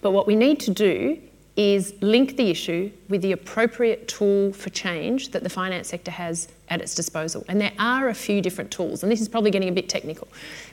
But 0.00 0.12
what 0.12 0.26
we 0.26 0.36
need 0.36 0.60
to 0.60 0.70
do 0.70 1.18
is 1.56 1.92
link 2.00 2.38
the 2.38 2.48
issue 2.48 2.90
with 3.10 3.20
the 3.20 3.32
appropriate 3.32 4.08
tool 4.08 4.52
for 4.54 4.70
change 4.70 5.32
that 5.32 5.42
the 5.42 5.50
finance 5.50 5.88
sector 5.88 6.10
has 6.10 6.48
at 6.70 6.80
its 6.80 6.94
disposal. 6.94 7.44
And 7.46 7.60
there 7.60 7.72
are 7.78 8.08
a 8.08 8.14
few 8.14 8.40
different 8.40 8.70
tools, 8.70 9.02
and 9.02 9.12
this 9.12 9.20
is 9.20 9.28
probably 9.28 9.50
getting 9.50 9.68
a 9.68 9.72
bit 9.72 9.90
technical, 9.90 10.28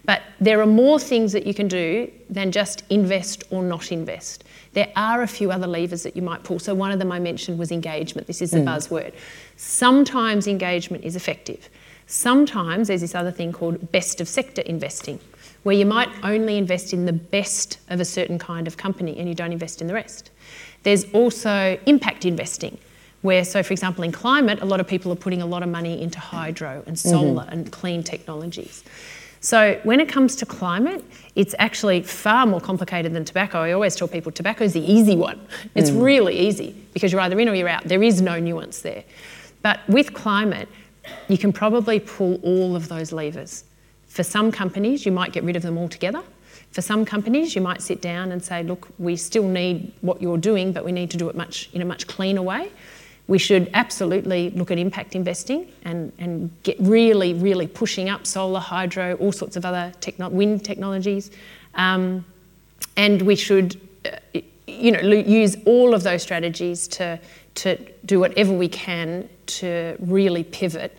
but 0.05 0.21
there 0.39 0.61
are 0.61 0.65
more 0.65 0.97
things 0.97 1.33
that 1.33 1.45
you 1.45 1.53
can 1.53 1.67
do 1.67 2.09
than 2.29 2.53
just 2.53 2.83
invest 2.89 3.43
or 3.49 3.61
not 3.61 3.91
invest. 3.91 4.45
There 4.71 4.89
are 4.95 5.21
a 5.23 5.27
few 5.27 5.51
other 5.51 5.67
levers 5.67 6.03
that 6.03 6.15
you 6.15 6.21
might 6.21 6.43
pull. 6.43 6.59
So, 6.59 6.73
one 6.73 6.91
of 6.91 6.99
them 6.99 7.11
I 7.11 7.19
mentioned 7.19 7.59
was 7.59 7.71
engagement. 7.71 8.27
This 8.27 8.41
is 8.41 8.51
the 8.51 8.59
mm. 8.59 8.65
buzzword. 8.65 9.13
Sometimes 9.57 10.47
engagement 10.47 11.03
is 11.03 11.15
effective. 11.15 11.69
Sometimes 12.11 12.87
there's 12.87 13.01
this 13.01 13.13
other 13.13 13.29
thing 13.29 13.51
called 13.51 13.91
best 13.91 14.19
of 14.19 14.27
sector 14.27 14.63
investing, 14.63 15.19
where 15.61 15.75
you 15.75 15.85
might 15.85 16.09
only 16.23 16.57
invest 16.57 16.91
in 16.91 17.05
the 17.05 17.13
best 17.13 17.77
of 17.87 17.99
a 17.99 18.05
certain 18.05 18.39
kind 18.39 18.65
of 18.65 18.77
company 18.77 19.15
and 19.19 19.29
you 19.29 19.35
don't 19.35 19.51
invest 19.51 19.79
in 19.79 19.85
the 19.87 19.93
rest. 19.93 20.31
There's 20.81 21.05
also 21.13 21.77
impact 21.85 22.25
investing, 22.25 22.79
where, 23.21 23.45
so 23.45 23.61
for 23.61 23.73
example, 23.73 24.03
in 24.03 24.11
climate, 24.11 24.59
a 24.63 24.65
lot 24.65 24.79
of 24.79 24.87
people 24.87 25.11
are 25.11 25.15
putting 25.15 25.43
a 25.43 25.45
lot 25.45 25.61
of 25.61 25.69
money 25.69 26.01
into 26.01 26.19
hydro 26.19 26.83
and 26.87 26.97
mm-hmm. 26.97 27.09
solar 27.09 27.43
mm-hmm. 27.43 27.53
and 27.53 27.71
clean 27.71 28.01
technologies. 28.01 28.83
So 29.39 29.79
when 29.83 29.99
it 29.99 30.09
comes 30.09 30.35
to 30.37 30.47
climate, 30.47 31.05
it's 31.35 31.53
actually 31.59 32.01
far 32.01 32.47
more 32.47 32.59
complicated 32.59 33.13
than 33.13 33.23
tobacco. 33.23 33.59
I 33.59 33.71
always 33.73 33.95
tell 33.95 34.07
people 34.07 34.31
tobacco 34.31 34.63
is 34.63 34.73
the 34.73 34.91
easy 34.91 35.15
one. 35.15 35.39
It's 35.75 35.91
mm. 35.91 36.03
really 36.03 36.39
easy 36.39 36.75
because 36.93 37.11
you're 37.11 37.21
either 37.21 37.39
in 37.39 37.47
or 37.47 37.53
you're 37.53 37.69
out. 37.69 37.83
There 37.83 38.01
is 38.01 38.19
no 38.19 38.39
nuance 38.39 38.81
there. 38.81 39.03
But 39.61 39.79
with 39.87 40.13
climate, 40.13 40.67
you 41.27 41.37
can 41.37 41.53
probably 41.53 41.99
pull 41.99 42.35
all 42.43 42.75
of 42.75 42.87
those 42.87 43.11
levers. 43.11 43.63
For 44.07 44.23
some 44.23 44.51
companies, 44.51 45.05
you 45.05 45.11
might 45.11 45.31
get 45.31 45.43
rid 45.43 45.55
of 45.55 45.61
them 45.61 45.77
altogether. 45.77 46.23
For 46.71 46.81
some 46.81 47.05
companies, 47.05 47.55
you 47.55 47.61
might 47.61 47.81
sit 47.81 48.01
down 48.01 48.31
and 48.31 48.43
say, 48.43 48.63
look, 48.63 48.89
we 48.99 49.15
still 49.15 49.47
need 49.47 49.91
what 50.01 50.21
you're 50.21 50.37
doing, 50.37 50.71
but 50.71 50.85
we 50.85 50.91
need 50.91 51.09
to 51.11 51.17
do 51.17 51.29
it 51.29 51.35
much 51.35 51.69
in 51.73 51.81
a 51.81 51.85
much 51.85 52.07
cleaner 52.07 52.41
way. 52.41 52.71
We 53.27 53.37
should 53.37 53.69
absolutely 53.73 54.49
look 54.51 54.71
at 54.71 54.79
impact 54.79 55.15
investing 55.15 55.71
and, 55.83 56.11
and 56.17 56.51
get 56.63 56.77
really, 56.79 57.33
really 57.33 57.67
pushing 57.67 58.09
up 58.09 58.25
solar, 58.25 58.59
hydro, 58.59 59.15
all 59.15 59.31
sorts 59.31 59.55
of 59.55 59.65
other 59.65 59.93
techno- 59.99 60.29
wind 60.29 60.65
technologies. 60.65 61.29
Um, 61.75 62.25
and 62.97 63.21
we 63.21 63.35
should, 63.35 63.79
uh, 64.05 64.41
you 64.67 64.91
know, 64.91 64.99
use 65.01 65.57
all 65.65 65.93
of 65.93 66.03
those 66.03 66.23
strategies 66.23 66.87
to, 66.89 67.19
to 67.55 67.77
do 68.05 68.19
whatever 68.19 68.51
we 68.51 68.67
can 68.67 69.29
to 69.49 69.95
really 69.99 70.43
pivot 70.43 70.97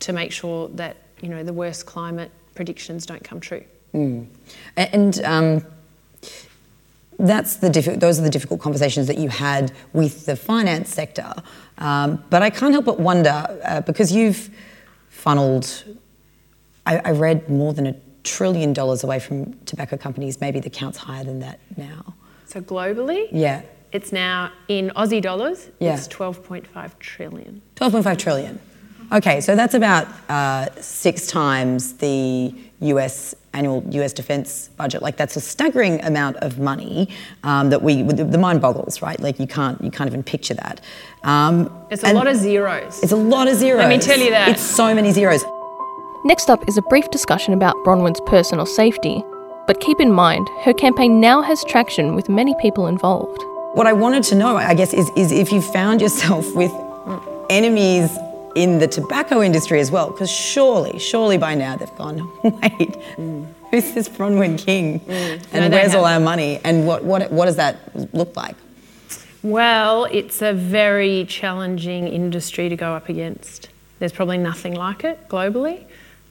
to 0.00 0.12
make 0.12 0.32
sure 0.32 0.68
that, 0.68 0.96
you 1.20 1.28
know, 1.28 1.42
the 1.42 1.52
worst 1.52 1.86
climate 1.86 2.30
predictions 2.54 3.06
don't 3.06 3.22
come 3.22 3.40
true. 3.40 3.64
Mm. 3.94 4.26
And 4.76 5.20
um, 5.24 5.66
that's 7.18 7.56
the 7.56 7.68
diffi- 7.68 8.00
those 8.00 8.18
are 8.18 8.22
the 8.22 8.30
difficult 8.30 8.60
conversations 8.60 9.06
that 9.06 9.18
you 9.18 9.28
had 9.28 9.72
with 9.92 10.26
the 10.26 10.36
finance 10.36 10.92
sector. 10.92 11.32
Um, 11.78 12.22
but 12.30 12.42
I 12.42 12.50
can't 12.50 12.72
help 12.72 12.84
but 12.84 12.98
wonder 12.98 13.60
uh, 13.64 13.80
because 13.82 14.12
you've 14.12 14.50
funneled. 15.08 15.84
I, 16.84 16.98
I, 16.98 17.10
read 17.12 17.48
more 17.48 17.72
than 17.72 17.86
a 17.86 17.94
trillion 18.24 18.72
dollars 18.72 19.04
away 19.04 19.20
from 19.20 19.54
tobacco 19.64 19.96
companies. 19.96 20.40
Maybe 20.40 20.58
the 20.58 20.70
count's 20.70 20.98
higher 20.98 21.24
than 21.24 21.40
that 21.40 21.60
now. 21.76 22.14
So 22.46 22.60
globally, 22.60 23.28
Yeah, 23.30 23.62
it's 23.92 24.12
now 24.12 24.50
in 24.68 24.90
Aussie 24.96 25.20
dollars, 25.22 25.68
Yeah. 25.78 25.94
it's 25.94 26.08
12.5 26.08 26.98
trillion. 26.98 27.62
12.5 27.76 28.18
trillion. 28.18 28.58
Okay, 29.12 29.42
so 29.42 29.54
that's 29.54 29.74
about 29.74 30.06
uh, 30.30 30.68
six 30.80 31.26
times 31.26 31.94
the 31.94 32.54
US 32.80 33.34
annual 33.52 33.84
US 33.90 34.14
defense 34.14 34.70
budget. 34.78 35.02
Like 35.02 35.18
that's 35.18 35.36
a 35.36 35.40
staggering 35.40 36.02
amount 36.02 36.36
of 36.38 36.58
money 36.58 37.10
um, 37.44 37.68
that 37.68 37.82
we 37.82 38.00
the, 38.02 38.24
the 38.24 38.38
mind 38.38 38.62
boggles, 38.62 39.02
right? 39.02 39.20
Like 39.20 39.38
you 39.38 39.46
can't 39.46 39.78
you 39.84 39.90
can't 39.90 40.08
even 40.08 40.22
picture 40.22 40.54
that. 40.54 40.80
Um, 41.24 41.70
It's 41.90 42.02
a 42.04 42.14
lot 42.14 42.26
of 42.26 42.36
zeros. 42.36 43.02
It's 43.02 43.12
a 43.12 43.16
lot 43.16 43.48
of 43.48 43.56
zeros. 43.56 43.80
Let 43.80 43.90
me 43.90 43.98
tell 43.98 44.18
you 44.18 44.30
that. 44.30 44.48
It's 44.48 44.62
so 44.62 44.94
many 44.94 45.12
zeros. 45.12 45.44
Next 46.24 46.48
up 46.48 46.66
is 46.66 46.78
a 46.78 46.82
brief 46.82 47.10
discussion 47.10 47.52
about 47.52 47.76
Bronwyn's 47.84 48.20
personal 48.24 48.64
safety. 48.64 49.22
But 49.66 49.80
keep 49.80 50.00
in 50.00 50.10
mind, 50.10 50.48
her 50.64 50.72
campaign 50.72 51.20
now 51.20 51.42
has 51.42 51.62
traction 51.64 52.14
with 52.16 52.28
many 52.30 52.54
people 52.60 52.86
involved. 52.86 53.42
What 53.74 53.86
I 53.86 53.94
wanted 53.94 54.22
to 54.24 54.34
know, 54.34 54.56
I 54.58 54.74
guess, 54.74 54.92
is, 54.92 55.10
is 55.16 55.32
if 55.32 55.50
you 55.50 55.62
found 55.62 56.02
yourself 56.02 56.54
with 56.54 56.70
enemies 57.48 58.10
in 58.54 58.78
the 58.78 58.86
tobacco 58.86 59.42
industry 59.42 59.80
as 59.80 59.90
well, 59.90 60.10
because 60.10 60.30
surely, 60.30 60.98
surely 60.98 61.38
by 61.38 61.54
now 61.54 61.76
they've 61.76 61.96
gone, 61.96 62.30
wait, 62.44 62.96
who's 63.70 63.92
this 63.92 64.10
Bronwyn 64.10 64.58
King? 64.58 65.00
No, 65.08 65.14
And 65.52 65.72
they 65.72 65.78
where's 65.78 65.94
all 65.94 66.04
our 66.04 66.20
money? 66.20 66.60
And 66.64 66.86
what, 66.86 67.02
what, 67.02 67.32
what 67.32 67.46
does 67.46 67.56
that 67.56 68.14
look 68.14 68.36
like? 68.36 68.56
Well, 69.42 70.04
it's 70.04 70.42
a 70.42 70.52
very 70.52 71.24
challenging 71.24 72.08
industry 72.08 72.68
to 72.68 72.76
go 72.76 72.92
up 72.92 73.08
against. 73.08 73.70
There's 74.00 74.12
probably 74.12 74.38
nothing 74.38 74.74
like 74.74 75.02
it 75.02 75.28
globally. 75.28 75.84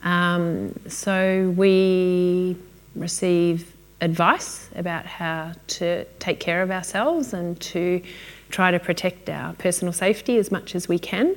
Um, 0.04 0.78
so 0.86 1.52
we 1.56 2.56
receive 2.94 3.72
advice 4.02 4.68
about 4.74 5.06
how 5.06 5.52
to 5.68 6.04
take 6.18 6.40
care 6.40 6.60
of 6.60 6.70
ourselves 6.70 7.32
and 7.32 7.58
to 7.60 8.02
try 8.50 8.70
to 8.70 8.78
protect 8.78 9.30
our 9.30 9.54
personal 9.54 9.92
safety 9.92 10.36
as 10.36 10.50
much 10.50 10.74
as 10.74 10.88
we 10.88 10.98
can. 10.98 11.34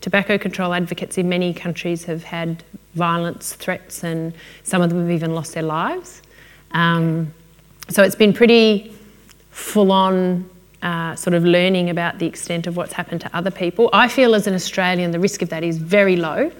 Tobacco 0.00 0.38
control 0.38 0.74
advocates 0.74 1.18
in 1.18 1.28
many 1.28 1.54
countries 1.54 2.04
have 2.04 2.24
had 2.24 2.64
violence 2.94 3.52
threats, 3.52 4.02
and 4.02 4.32
some 4.62 4.82
of 4.82 4.90
them 4.90 5.00
have 5.00 5.10
even 5.10 5.34
lost 5.34 5.54
their 5.54 5.62
lives. 5.62 6.22
Um, 6.72 7.32
so 7.88 8.02
it's 8.02 8.14
been 8.14 8.32
pretty 8.32 8.92
full 9.50 9.92
on 9.92 10.48
uh, 10.82 11.14
sort 11.14 11.34
of 11.34 11.44
learning 11.44 11.90
about 11.90 12.18
the 12.18 12.26
extent 12.26 12.66
of 12.66 12.76
what's 12.76 12.92
happened 12.92 13.20
to 13.20 13.36
other 13.36 13.50
people. 13.50 13.90
I 13.92 14.08
feel 14.08 14.34
as 14.34 14.46
an 14.46 14.54
Australian, 14.54 15.10
the 15.10 15.20
risk 15.20 15.42
of 15.42 15.50
that 15.50 15.62
is 15.62 15.78
very 15.78 16.16
low, 16.16 16.50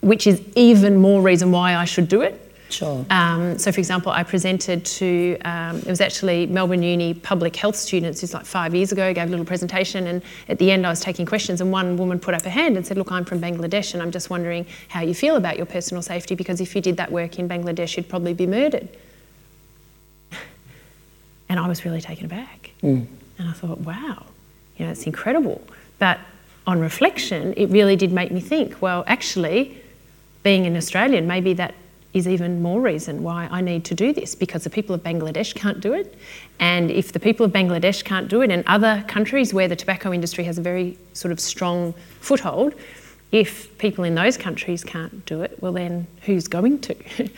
which 0.00 0.26
is 0.26 0.42
even 0.56 0.96
more 0.96 1.22
reason 1.22 1.50
why 1.50 1.76
I 1.76 1.84
should 1.84 2.08
do 2.08 2.22
it. 2.22 2.43
Sure. 2.74 3.06
Um, 3.08 3.56
so, 3.56 3.70
for 3.70 3.78
example, 3.78 4.10
I 4.10 4.24
presented 4.24 4.84
to, 4.84 5.38
um, 5.44 5.76
it 5.76 5.86
was 5.86 6.00
actually 6.00 6.46
Melbourne 6.46 6.82
Uni 6.82 7.14
public 7.14 7.54
health 7.54 7.76
students, 7.76 8.20
was 8.20 8.34
like 8.34 8.44
five 8.44 8.74
years 8.74 8.90
ago, 8.90 9.14
gave 9.14 9.28
a 9.28 9.30
little 9.30 9.44
presentation, 9.44 10.08
and 10.08 10.22
at 10.48 10.58
the 10.58 10.72
end 10.72 10.84
I 10.84 10.90
was 10.90 10.98
taking 10.98 11.24
questions, 11.24 11.60
and 11.60 11.70
one 11.70 11.96
woman 11.96 12.18
put 12.18 12.34
up 12.34 12.42
her 12.42 12.50
hand 12.50 12.76
and 12.76 12.84
said, 12.84 12.98
Look, 12.98 13.12
I'm 13.12 13.24
from 13.24 13.40
Bangladesh, 13.40 13.94
and 13.94 14.02
I'm 14.02 14.10
just 14.10 14.28
wondering 14.28 14.66
how 14.88 15.02
you 15.02 15.14
feel 15.14 15.36
about 15.36 15.56
your 15.56 15.66
personal 15.66 16.02
safety, 16.02 16.34
because 16.34 16.60
if 16.60 16.74
you 16.74 16.80
did 16.80 16.96
that 16.96 17.12
work 17.12 17.38
in 17.38 17.48
Bangladesh, 17.48 17.96
you'd 17.96 18.08
probably 18.08 18.34
be 18.34 18.46
murdered. 18.46 18.88
And 21.46 21.60
I 21.60 21.68
was 21.68 21.84
really 21.84 22.00
taken 22.00 22.24
aback. 22.24 22.70
And 23.38 23.48
I 23.48 23.52
thought, 23.52 23.78
wow, 23.78 24.24
you 24.76 24.86
know, 24.86 24.90
it's 24.90 25.04
incredible. 25.04 25.62
But 25.98 26.18
on 26.66 26.80
reflection, 26.80 27.52
it 27.56 27.66
really 27.66 27.94
did 27.94 28.10
make 28.10 28.32
me 28.32 28.40
think, 28.40 28.80
well, 28.80 29.04
actually, 29.06 29.80
being 30.42 30.66
an 30.66 30.74
Australian, 30.74 31.26
maybe 31.28 31.52
that 31.52 31.74
is 32.14 32.28
even 32.28 32.62
more 32.62 32.80
reason 32.80 33.24
why 33.24 33.48
I 33.50 33.60
need 33.60 33.84
to 33.86 33.94
do 33.94 34.12
this 34.12 34.36
because 34.36 34.62
the 34.64 34.70
people 34.70 34.94
of 34.94 35.02
Bangladesh 35.02 35.54
can't 35.54 35.80
do 35.80 35.92
it. 35.92 36.14
And 36.60 36.90
if 36.90 37.12
the 37.12 37.18
people 37.18 37.44
of 37.44 37.52
Bangladesh 37.52 38.04
can't 38.04 38.28
do 38.28 38.40
it, 38.40 38.50
and 38.50 38.62
other 38.66 39.04
countries 39.08 39.52
where 39.52 39.66
the 39.66 39.76
tobacco 39.76 40.12
industry 40.12 40.44
has 40.44 40.56
a 40.56 40.62
very 40.62 40.96
sort 41.12 41.32
of 41.32 41.40
strong 41.40 41.92
foothold, 42.20 42.74
if 43.32 43.76
people 43.78 44.04
in 44.04 44.14
those 44.14 44.36
countries 44.36 44.84
can't 44.84 45.26
do 45.26 45.42
it, 45.42 45.60
well, 45.60 45.72
then 45.72 46.06
who's 46.22 46.46
going 46.46 46.78
to? 46.82 46.94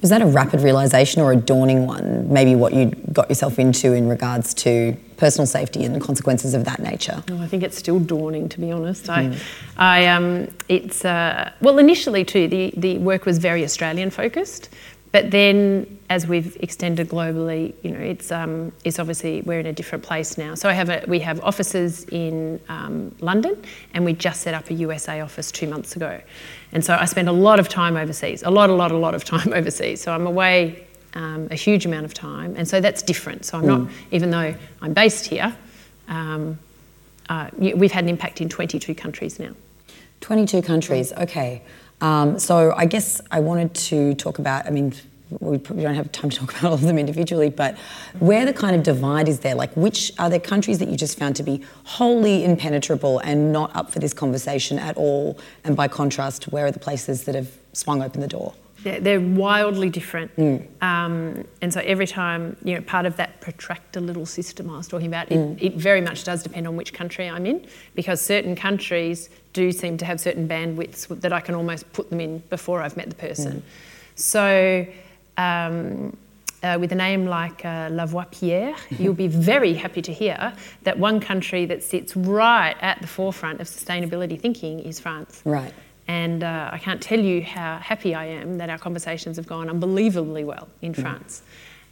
Was 0.00 0.10
that 0.10 0.22
a 0.22 0.26
rapid 0.26 0.60
realization 0.60 1.22
or 1.22 1.32
a 1.32 1.36
dawning 1.36 1.86
one? 1.86 2.32
Maybe 2.32 2.54
what 2.54 2.72
you 2.72 2.90
got 3.12 3.28
yourself 3.28 3.58
into 3.58 3.94
in 3.94 4.08
regards 4.08 4.54
to 4.54 4.94
personal 5.16 5.46
safety 5.46 5.84
and 5.84 6.00
consequences 6.00 6.54
of 6.54 6.64
that 6.64 6.80
nature? 6.80 7.22
Oh, 7.30 7.40
I 7.40 7.46
think 7.46 7.62
it's 7.62 7.78
still 7.78 7.98
dawning, 7.98 8.48
to 8.50 8.60
be 8.60 8.70
honest. 8.70 9.08
I, 9.08 9.36
I, 9.76 10.06
um, 10.06 10.48
it's 10.68 11.04
uh, 11.04 11.52
well, 11.60 11.78
initially 11.78 12.24
too, 12.24 12.48
the 12.48 12.72
the 12.76 12.98
work 12.98 13.26
was 13.26 13.38
very 13.38 13.64
Australian 13.64 14.10
focused, 14.10 14.70
but 15.12 15.30
then 15.30 15.98
as 16.10 16.26
we've 16.26 16.56
extended 16.60 17.08
globally, 17.08 17.72
you 17.82 17.90
know, 17.90 18.00
it's 18.00 18.32
um, 18.32 18.72
it's 18.84 18.98
obviously 18.98 19.42
we're 19.42 19.60
in 19.60 19.66
a 19.66 19.72
different 19.72 20.02
place 20.02 20.36
now. 20.36 20.54
So 20.54 20.68
I 20.68 20.72
have 20.72 20.90
a, 20.90 21.04
we 21.06 21.20
have 21.20 21.40
offices 21.44 22.04
in 22.06 22.60
um, 22.68 23.14
London, 23.20 23.62
and 23.94 24.04
we 24.04 24.12
just 24.12 24.42
set 24.42 24.54
up 24.54 24.70
a 24.70 24.74
USA 24.74 25.20
office 25.20 25.52
two 25.52 25.68
months 25.68 25.96
ago, 25.96 26.20
and 26.72 26.84
so 26.84 26.96
I 27.00 27.04
spend 27.04 27.28
a 27.28 27.32
lot 27.32 27.60
of 27.60 27.68
time 27.68 27.96
overseas, 27.96 28.42
a 28.42 28.50
lot, 28.50 28.70
a 28.70 28.74
lot, 28.74 28.90
a 28.90 28.96
lot 28.96 29.14
of 29.14 29.24
time 29.24 29.52
overseas. 29.60 30.00
So 30.02 30.12
I'm 30.12 30.26
away 30.26 30.86
um, 31.14 31.48
a 31.50 31.54
huge 31.54 31.86
amount 31.86 32.04
of 32.04 32.14
time, 32.14 32.54
and 32.56 32.66
so 32.68 32.80
that's 32.80 33.02
different. 33.02 33.44
So 33.44 33.58
I'm 33.58 33.66
not, 33.66 33.90
even 34.10 34.30
though 34.30 34.54
I'm 34.82 34.92
based 34.92 35.26
here, 35.26 35.56
um, 36.08 36.58
uh, 37.28 37.50
we've 37.56 37.92
had 37.92 38.04
an 38.04 38.10
impact 38.10 38.40
in 38.40 38.48
22 38.48 38.94
countries 38.94 39.38
now. 39.38 39.54
22 40.20 40.62
countries, 40.62 41.12
okay. 41.12 41.62
Um, 42.00 42.38
so 42.38 42.72
I 42.76 42.86
guess 42.86 43.20
I 43.30 43.40
wanted 43.40 43.74
to 43.74 44.14
talk 44.14 44.38
about, 44.38 44.66
I 44.66 44.70
mean, 44.70 44.94
we 45.40 45.58
probably 45.58 45.84
don't 45.84 45.94
have 45.94 46.10
time 46.12 46.30
to 46.30 46.38
talk 46.38 46.50
about 46.58 46.64
all 46.64 46.74
of 46.74 46.82
them 46.82 46.98
individually, 46.98 47.50
but 47.50 47.78
where 48.18 48.44
the 48.44 48.52
kind 48.52 48.76
of 48.76 48.82
divide 48.82 49.28
is 49.28 49.40
there? 49.40 49.54
Like, 49.54 49.74
which 49.76 50.12
are 50.18 50.28
there 50.28 50.40
countries 50.40 50.78
that 50.78 50.88
you 50.88 50.96
just 50.96 51.18
found 51.18 51.36
to 51.36 51.42
be 51.42 51.64
wholly 51.84 52.44
impenetrable 52.44 53.18
and 53.20 53.52
not 53.52 53.74
up 53.74 53.90
for 53.90 53.98
this 53.98 54.12
conversation 54.12 54.78
at 54.78 54.96
all? 54.96 55.38
And 55.64 55.76
by 55.76 55.88
contrast, 55.88 56.44
where 56.44 56.66
are 56.66 56.72
the 56.72 56.80
places 56.80 57.24
that 57.24 57.34
have 57.34 57.50
swung 57.72 58.02
open 58.02 58.20
the 58.20 58.28
door? 58.28 58.54
They're, 58.84 59.00
they're 59.00 59.20
wildly 59.20 59.90
different. 59.90 60.30
Um, 60.80 61.44
and 61.62 61.72
so 61.72 61.80
every 61.80 62.06
time, 62.06 62.56
you 62.62 62.74
know, 62.74 62.82
part 62.82 63.06
of 63.06 63.16
that 63.16 63.40
protractor 63.40 64.00
little 64.00 64.26
system 64.26 64.70
I 64.70 64.76
was 64.76 64.86
talking 64.86 65.08
about, 65.08 65.32
it, 65.32 65.58
it 65.60 65.74
very 65.74 66.00
much 66.00 66.22
does 66.22 66.42
depend 66.42 66.68
on 66.68 66.76
which 66.76 66.92
country 66.92 67.28
I'm 67.28 67.46
in 67.46 67.66
because 67.94 68.20
certain 68.20 68.54
countries 68.54 69.30
do 69.54 69.72
seem 69.72 69.96
to 69.98 70.04
have 70.04 70.20
certain 70.20 70.46
bandwidths 70.46 71.08
that 71.20 71.32
I 71.32 71.40
can 71.40 71.54
almost 71.54 71.90
put 71.92 72.10
them 72.10 72.20
in 72.20 72.38
before 72.50 72.82
I've 72.82 72.96
met 72.96 73.08
the 73.08 73.16
person. 73.16 73.62
So, 74.16 74.86
um, 75.38 76.16
uh, 76.62 76.78
with 76.80 76.92
a 76.92 76.94
name 76.94 77.26
like 77.26 77.64
uh, 77.64 77.90
Lavoipierre, 77.90 78.74
you'll 78.98 79.12
be 79.14 79.28
very 79.28 79.74
happy 79.74 80.00
to 80.02 80.12
hear 80.12 80.52
that 80.84 80.98
one 80.98 81.20
country 81.20 81.66
that 81.66 81.82
sits 81.82 82.16
right 82.16 82.76
at 82.80 83.00
the 83.00 83.06
forefront 83.06 83.60
of 83.60 83.66
sustainability 83.66 84.40
thinking 84.40 84.80
is 84.80 84.98
France. 84.98 85.42
Right. 85.44 85.74
And 86.06 86.42
uh, 86.44 86.70
I 86.72 86.78
can't 86.78 87.00
tell 87.00 87.18
you 87.18 87.42
how 87.42 87.78
happy 87.78 88.14
I 88.14 88.26
am 88.26 88.58
that 88.58 88.68
our 88.68 88.78
conversations 88.78 89.36
have 89.36 89.46
gone 89.46 89.70
unbelievably 89.70 90.44
well 90.44 90.68
in 90.82 90.92
France. 90.92 91.42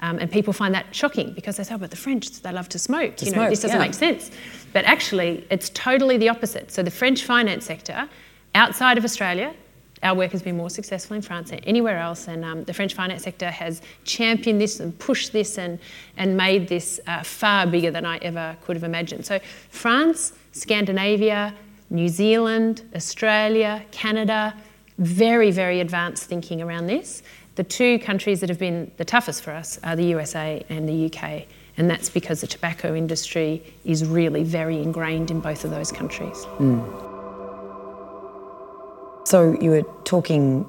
Um, 0.01 0.19
and 0.19 0.31
people 0.31 0.53
find 0.53 0.75
that 0.75 0.95
shocking 0.95 1.33
because 1.33 1.57
they 1.57 1.63
say, 1.63 1.75
oh, 1.75 1.79
but 1.79 1.91
the 1.91 1.97
French, 1.97 2.43
they 2.43 2.53
love 2.53 2.69
to 2.71 2.79
smoke. 2.79 3.17
To 3.19 3.25
you 3.25 3.31
know, 3.31 3.37
smoke, 3.37 3.51
this 3.51 3.63
doesn't 3.63 3.79
yeah. 3.79 3.87
make 3.87 3.95
sense. 3.95 4.33
But 4.73 4.85
actually, 4.85 5.47
it's 5.49 5.71
totally 5.71 6.19
the 6.19 6.29
opposite. 6.29 6.73
So 6.73 6.83
the 6.83 6.91
French 6.91 7.25
finance 7.25 7.65
sector, 7.65 8.09
outside 8.55 8.99
of 8.99 9.05
Australia, 9.05 9.55
our 10.03 10.17
work 10.17 10.33
has 10.33 10.43
been 10.43 10.57
more 10.57 10.71
successful 10.71 11.15
in 11.15 11.23
France 11.23 11.51
than 11.51 11.61
anywhere 11.61 11.99
else, 11.99 12.27
and 12.27 12.45
um, 12.45 12.65
the 12.65 12.75
French 12.75 12.95
finance 12.95 13.23
sector 13.23 13.49
has 13.51 13.83
championed 14.03 14.61
this 14.61 14.81
and 14.81 14.99
pushed 14.99 15.33
this 15.33 15.59
and, 15.59 15.79
and 16.17 16.37
made 16.37 16.67
this 16.67 16.99
uh, 17.07 17.23
far 17.23 17.69
bigger 17.69 17.93
than 17.93 18.05
I 18.05 18.17
ever 18.19 18.57
could 18.63 18.75
have 18.75 18.83
imagined. 18.83 19.25
So, 19.25 19.39
France, 19.71 20.33
Scandinavia, 20.51 21.55
New 21.93 22.09
Zealand, 22.09 22.83
Australia, 22.97 23.85
Canada, 23.91 24.55
very, 24.99 25.51
very 25.51 25.81
advanced 25.81 26.25
thinking 26.25 26.63
around 26.63 26.87
this. 26.87 27.23
The 27.57 27.65
two 27.65 27.99
countries 27.99 28.41
that 28.41 28.49
have 28.49 28.59
been 28.59 28.91
the 28.97 29.05
toughest 29.05 29.43
for 29.43 29.51
us 29.51 29.79
are 29.85 29.95
the 29.95 30.07
USA 30.07 30.65
and 30.71 30.89
the 30.89 31.07
UK, 31.07 31.45
and 31.77 31.91
that's 31.91 32.09
because 32.09 32.41
the 32.41 32.47
tobacco 32.47 32.95
industry 32.95 33.63
is 33.85 34.07
really 34.07 34.43
very 34.43 34.81
ingrained 34.81 35.31
in 35.31 35.41
both 35.41 35.65
of 35.65 35.71
those 35.71 35.93
countries. 35.93 36.47
So 39.25 39.57
you 39.61 39.71
were 39.71 39.83
talking 40.05 40.67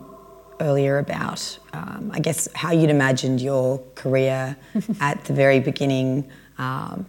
earlier 0.60 0.98
about, 0.98 1.58
um, 1.72 2.12
I 2.14 2.20
guess, 2.20 2.50
how 2.54 2.72
you'd 2.72 2.90
imagined 2.90 3.40
your 3.40 3.82
career 3.96 4.58
at 5.00 5.24
the 5.24 5.34
very 5.34 5.62
beginning. 5.62 6.30
Um, 6.58 7.06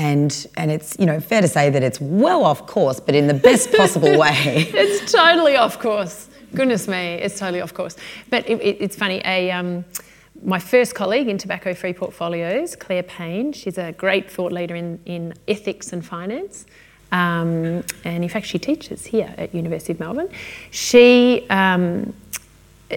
and, 0.00 0.46
and 0.56 0.70
it's 0.70 0.96
you 0.98 1.04
know 1.04 1.20
fair 1.20 1.42
to 1.42 1.48
say 1.48 1.68
that 1.68 1.82
it's 1.82 2.00
well 2.00 2.44
off 2.44 2.66
course, 2.66 3.00
but 3.00 3.14
in 3.14 3.26
the 3.26 3.34
best 3.34 3.72
possible 3.72 4.18
way. 4.24 4.34
it's 4.34 5.12
totally 5.12 5.56
off 5.56 5.78
course. 5.78 6.28
Goodness 6.54 6.88
me, 6.88 7.14
it's 7.14 7.38
totally 7.38 7.60
off 7.60 7.74
course. 7.74 7.96
But 8.30 8.48
it, 8.48 8.60
it, 8.62 8.76
it's 8.80 8.96
funny. 8.96 9.20
A 9.24 9.50
um, 9.50 9.84
my 10.42 10.58
first 10.58 10.94
colleague 10.94 11.28
in 11.28 11.36
tobacco-free 11.36 11.92
portfolios, 11.92 12.74
Clare 12.74 13.02
Payne, 13.02 13.52
she's 13.52 13.76
a 13.76 13.92
great 13.92 14.30
thought 14.30 14.52
leader 14.52 14.74
in, 14.74 14.98
in 15.04 15.34
ethics 15.46 15.92
and 15.92 16.04
finance. 16.04 16.64
Um, 17.12 17.84
and 18.04 18.24
in 18.24 18.28
fact, 18.30 18.46
she 18.46 18.58
teaches 18.58 19.04
here 19.04 19.34
at 19.36 19.54
University 19.54 19.92
of 19.92 20.00
Melbourne. 20.00 20.30
She 20.70 21.46
um, 21.50 22.14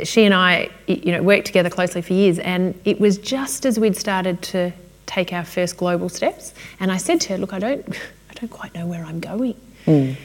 she 0.03 0.23
and 0.23 0.33
I, 0.33 0.69
you 0.87 1.11
know, 1.11 1.21
worked 1.21 1.47
together 1.47 1.69
closely 1.69 2.01
for 2.01 2.13
years, 2.13 2.39
and 2.39 2.79
it 2.85 3.01
was 3.01 3.17
just 3.17 3.65
as 3.65 3.77
we'd 3.77 3.97
started 3.97 4.41
to 4.43 4.71
take 5.13 5.31
our 5.33 5.45
first 5.45 5.77
global 5.77 6.09
steps. 6.09 6.53
And 6.79 6.91
I 6.91 6.97
said 6.97 7.21
to 7.21 7.29
her, 7.33 7.37
"Look, 7.37 7.53
I 7.53 7.59
don't, 7.59 7.87
I 8.29 8.33
don't 8.33 8.49
quite 8.49 8.73
know 8.73 8.87
where 8.87 9.03
I'm 9.05 9.19
going." 9.19 9.55
Mm. 9.85 10.15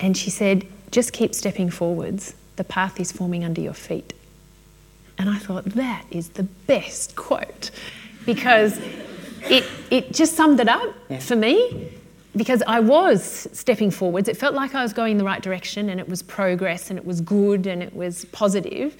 And 0.00 0.16
she 0.16 0.30
said, 0.30 0.66
"Just 0.90 1.12
keep 1.12 1.34
stepping 1.34 1.70
forwards. 1.70 2.34
The 2.56 2.64
path 2.64 3.00
is 3.00 3.12
forming 3.12 3.44
under 3.44 3.60
your 3.60 3.74
feet." 3.74 4.12
And 5.18 5.30
I 5.30 5.38
thought 5.38 5.64
that 5.64 6.04
is 6.10 6.30
the 6.30 6.42
best 6.42 7.14
quote 7.26 7.70
because 8.26 8.78
it 9.48 9.64
it 9.90 10.12
just 10.12 10.34
summed 10.34 10.60
it 10.60 10.68
up 10.68 10.94
Yeah. 11.08 11.18
for 11.20 11.36
me 11.36 11.90
because 12.36 12.62
I 12.66 12.80
was 12.80 13.46
stepping 13.52 13.92
forwards. 13.92 14.28
It 14.28 14.36
felt 14.36 14.54
like 14.54 14.74
I 14.74 14.82
was 14.82 14.92
going 14.92 15.12
in 15.12 15.18
the 15.18 15.24
right 15.32 15.40
direction 15.40 15.88
and 15.90 16.00
it 16.00 16.08
was 16.08 16.20
progress 16.22 16.90
and 16.90 16.98
it 16.98 17.06
was 17.06 17.20
good 17.20 17.68
and 17.68 17.80
it 17.80 17.94
was 17.94 18.24
positive. 18.32 18.96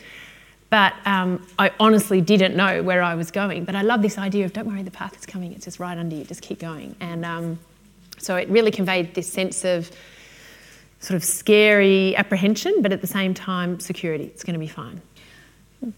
But 0.75 0.95
um, 1.07 1.47
I 1.57 1.71
honestly 1.79 2.21
didn't 2.21 2.57
know 2.57 2.83
where 2.83 3.01
I 3.01 3.15
was 3.15 3.31
going. 3.31 3.65
But 3.65 3.77
I 3.77 3.83
love 3.83 4.03
this 4.03 4.19
idea 4.19 4.45
of 4.45 4.53
don't 4.53 4.67
worry, 4.67 4.83
the 4.83 4.91
path 4.91 5.17
is 5.17 5.25
coming, 5.25 5.53
it's 5.53 5.67
just 5.67 5.79
right 5.79 5.97
under 5.97 6.17
you, 6.17 6.25
just 6.25 6.43
keep 6.43 6.59
going. 6.59 6.97
And 6.99 7.25
um, 7.25 7.61
so 8.19 8.35
it 8.35 8.49
really 8.49 8.73
conveyed 8.73 9.15
this 9.15 9.33
sense 9.33 9.65
of 9.65 9.89
sort 10.99 11.15
of 11.15 11.23
scary 11.23 12.17
apprehension, 12.17 12.83
but 12.83 12.91
at 12.91 13.01
the 13.01 13.07
same 13.07 13.35
time, 13.35 13.79
security. 13.79 14.25
It's 14.25 14.43
going 14.43 14.55
to 14.55 14.59
be 14.59 14.67
fine. 14.67 15.01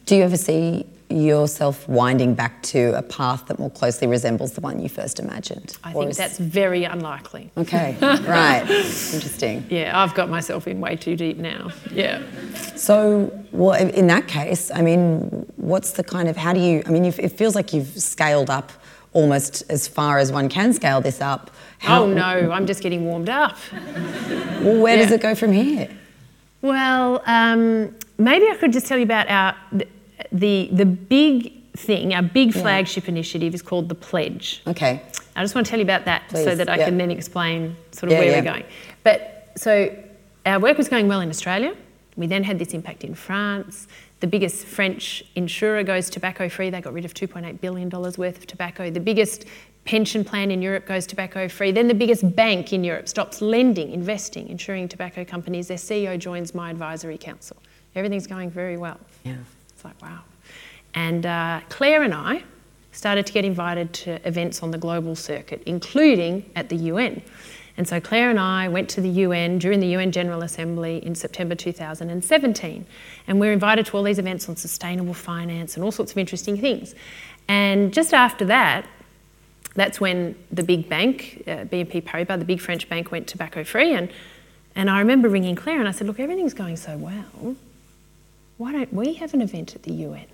Do 0.06 0.16
you 0.16 0.22
ever 0.22 0.36
see 0.36 0.84
yourself 1.08 1.88
winding 1.88 2.34
back 2.34 2.60
to 2.64 2.92
a 2.98 3.02
path 3.02 3.46
that 3.46 3.58
more 3.60 3.70
closely 3.70 4.08
resembles 4.08 4.52
the 4.52 4.60
one 4.60 4.80
you 4.80 4.88
first 4.88 5.20
imagined? 5.20 5.76
I 5.84 5.92
Or 5.92 6.02
think 6.02 6.10
is- 6.12 6.16
that's 6.16 6.38
very 6.38 6.84
unlikely. 6.84 7.50
Okay, 7.56 7.96
right. 8.00 8.62
Interesting. 8.62 9.64
Yeah, 9.70 9.98
I've 10.00 10.14
got 10.14 10.28
myself 10.28 10.66
in 10.66 10.80
way 10.80 10.96
too 10.96 11.14
deep 11.16 11.36
now. 11.36 11.70
Yeah. 11.92 12.22
So, 12.74 13.30
well, 13.52 13.74
in 13.74 14.08
that 14.08 14.26
case, 14.26 14.70
I 14.74 14.82
mean, 14.82 15.46
what's 15.56 15.92
the 15.92 16.02
kind 16.02 16.28
of, 16.28 16.36
how 16.36 16.52
do 16.52 16.60
you, 16.60 16.82
I 16.86 16.90
mean, 16.90 17.04
it 17.04 17.32
feels 17.38 17.54
like 17.54 17.72
you've 17.72 17.88
scaled 18.00 18.50
up 18.50 18.72
almost 19.12 19.62
as 19.70 19.86
far 19.88 20.18
as 20.18 20.32
one 20.32 20.48
can 20.48 20.72
scale 20.72 21.00
this 21.00 21.20
up. 21.20 21.50
How, 21.78 22.02
oh 22.02 22.12
no, 22.12 22.50
I'm 22.50 22.66
just 22.66 22.82
getting 22.82 23.04
warmed 23.06 23.28
up. 23.28 23.56
Well, 23.72 24.80
where 24.82 24.96
does 24.96 25.10
it 25.12 25.20
go 25.20 25.34
from 25.34 25.52
here? 25.52 25.88
Well, 26.62 27.22
um, 27.26 27.94
maybe 28.18 28.46
I 28.46 28.56
could 28.56 28.72
just 28.72 28.86
tell 28.86 28.98
you 28.98 29.04
about 29.04 29.28
our 29.28 29.54
the 30.32 30.68
the, 30.72 30.86
big 30.86 31.52
thing. 31.76 32.14
Our 32.14 32.22
big 32.22 32.52
flagship 32.52 33.08
initiative 33.08 33.54
is 33.54 33.62
called 33.62 33.88
the 33.88 33.94
Pledge. 33.94 34.62
Okay. 34.66 35.02
I 35.34 35.42
just 35.42 35.54
want 35.54 35.66
to 35.66 35.70
tell 35.70 35.78
you 35.78 35.84
about 35.84 36.06
that 36.06 36.22
so 36.30 36.54
that 36.54 36.68
I 36.68 36.76
yeah. 36.76 36.86
can 36.86 36.96
then 36.96 37.10
explain 37.10 37.76
sort 37.92 38.04
of 38.04 38.12
Yeah, 38.12 38.18
where 38.20 38.28
yeah. 38.30 38.38
we're 38.38 38.44
going. 38.44 38.64
But 39.04 39.52
so 39.56 39.94
our 40.46 40.58
work 40.58 40.78
was 40.78 40.88
going 40.88 41.08
well 41.08 41.20
in 41.20 41.28
Australia. 41.28 41.76
We 42.16 42.26
then 42.26 42.44
had 42.44 42.58
this 42.58 42.72
impact 42.72 43.04
in 43.04 43.14
France. 43.14 43.88
The 44.20 44.26
biggest 44.26 44.64
French 44.64 45.22
insurer 45.34 45.82
goes 45.82 46.08
tobacco 46.08 46.48
free. 46.48 46.70
They 46.70 46.80
got 46.80 46.94
rid 46.94 47.04
of 47.04 47.12
$2.8 47.12 47.60
billion 47.60 47.90
worth 47.90 48.38
of 48.38 48.46
tobacco. 48.46 48.90
The 48.90 49.00
biggest 49.00 49.44
pension 49.84 50.24
plan 50.24 50.50
in 50.50 50.62
Europe 50.62 50.86
goes 50.86 51.06
tobacco 51.06 51.48
free. 51.48 51.72
Then 51.72 51.88
the 51.88 51.94
biggest 51.94 52.34
bank 52.34 52.72
in 52.72 52.82
Europe 52.82 53.08
stops 53.08 53.42
lending, 53.42 53.92
investing, 53.92 54.48
insuring 54.48 54.88
tobacco 54.88 55.24
companies. 55.24 55.68
Their 55.68 55.76
CEO 55.76 56.18
joins 56.18 56.54
my 56.54 56.70
advisory 56.70 57.18
council. 57.18 57.58
Everything's 57.96 58.26
going 58.26 58.50
very 58.50 58.76
well. 58.76 59.00
Yeah. 59.24 59.36
It's 59.70 59.84
like, 59.84 60.00
wow. 60.00 60.20
And 60.94 61.26
uh, 61.26 61.60
Clare 61.68 62.02
and 62.02 62.14
I 62.14 62.42
started 62.92 63.26
to 63.26 63.32
get 63.32 63.44
invited 63.44 63.92
to 63.92 64.26
events 64.26 64.62
on 64.62 64.70
the 64.70 64.78
global 64.78 65.14
circuit, 65.16 65.62
including 65.66 66.48
at 66.56 66.68
the 66.68 66.76
UN. 66.76 67.22
And 67.76 67.86
so 67.86 68.00
Clare 68.00 68.30
and 68.30 68.40
I 68.40 68.68
went 68.68 68.88
to 68.90 69.02
the 69.02 69.08
UN 69.08 69.58
during 69.58 69.80
the 69.80 69.88
UN 69.88 70.10
General 70.10 70.42
Assembly 70.42 71.04
in 71.04 71.14
September 71.14 71.54
2017. 71.54 72.86
And 73.26 73.40
we 73.40 73.46
were 73.46 73.52
invited 73.52 73.84
to 73.86 73.96
all 73.96 74.02
these 74.02 74.18
events 74.18 74.48
on 74.48 74.56
sustainable 74.56 75.12
finance 75.12 75.74
and 75.74 75.84
all 75.84 75.92
sorts 75.92 76.12
of 76.12 76.18
interesting 76.18 76.58
things. 76.58 76.94
And 77.48 77.92
just 77.92 78.14
after 78.14 78.46
that, 78.46 78.86
that's 79.74 80.00
when 80.00 80.34
the 80.50 80.62
big 80.62 80.88
bank, 80.88 81.42
uh, 81.46 81.66
BNP 81.66 82.02
Paribas, 82.04 82.38
the 82.38 82.46
big 82.46 82.60
French 82.60 82.88
bank, 82.88 83.10
went 83.10 83.26
tobacco 83.26 83.62
free. 83.62 83.92
And, 83.92 84.10
and 84.74 84.88
I 84.88 85.00
remember 85.00 85.28
ringing 85.28 85.54
Clare 85.54 85.78
and 85.78 85.86
I 85.86 85.90
said, 85.90 86.06
Look, 86.06 86.18
everything's 86.18 86.54
going 86.54 86.76
so 86.76 86.96
well. 86.96 87.56
Why 88.58 88.72
don't 88.72 88.92
we 88.92 89.14
have 89.14 89.34
an 89.34 89.42
event 89.42 89.74
at 89.74 89.82
the 89.82 89.92
UN? 89.92 90.24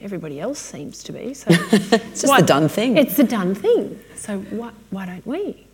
Everybody 0.00 0.40
else 0.40 0.58
seems 0.58 1.02
to 1.04 1.12
be. 1.12 1.34
So 1.34 1.46
It's 1.50 2.22
just 2.22 2.36
the 2.36 2.42
done 2.46 2.68
thing. 2.68 2.96
It's 2.96 3.16
the 3.16 3.24
done 3.24 3.54
thing. 3.54 4.00
So 4.16 4.38
why, 4.40 4.72
why 4.90 5.06
don't 5.06 5.26
we? 5.26 5.66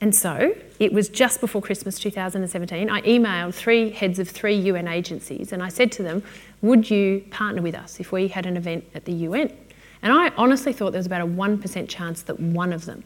And 0.00 0.14
so 0.14 0.54
it 0.80 0.92
was 0.92 1.08
just 1.08 1.40
before 1.40 1.62
Christmas 1.62 1.98
2017. 1.98 2.90
I 2.90 3.02
emailed 3.02 3.54
three 3.54 3.90
heads 3.90 4.18
of 4.18 4.28
three 4.28 4.56
UN 4.56 4.88
agencies 4.88 5.52
and 5.52 5.62
I 5.62 5.68
said 5.68 5.92
to 5.92 6.02
them, 6.02 6.22
Would 6.62 6.90
you 6.90 7.24
partner 7.30 7.62
with 7.62 7.74
us 7.74 8.00
if 8.00 8.10
we 8.10 8.28
had 8.28 8.46
an 8.46 8.56
event 8.56 8.84
at 8.94 9.04
the 9.04 9.12
UN? 9.12 9.52
And 10.02 10.12
I 10.12 10.28
honestly 10.36 10.72
thought 10.72 10.92
there 10.92 10.98
was 10.98 11.06
about 11.06 11.22
a 11.22 11.26
1% 11.26 11.88
chance 11.88 12.22
that 12.22 12.38
one 12.38 12.72
of 12.72 12.84
them 12.84 13.04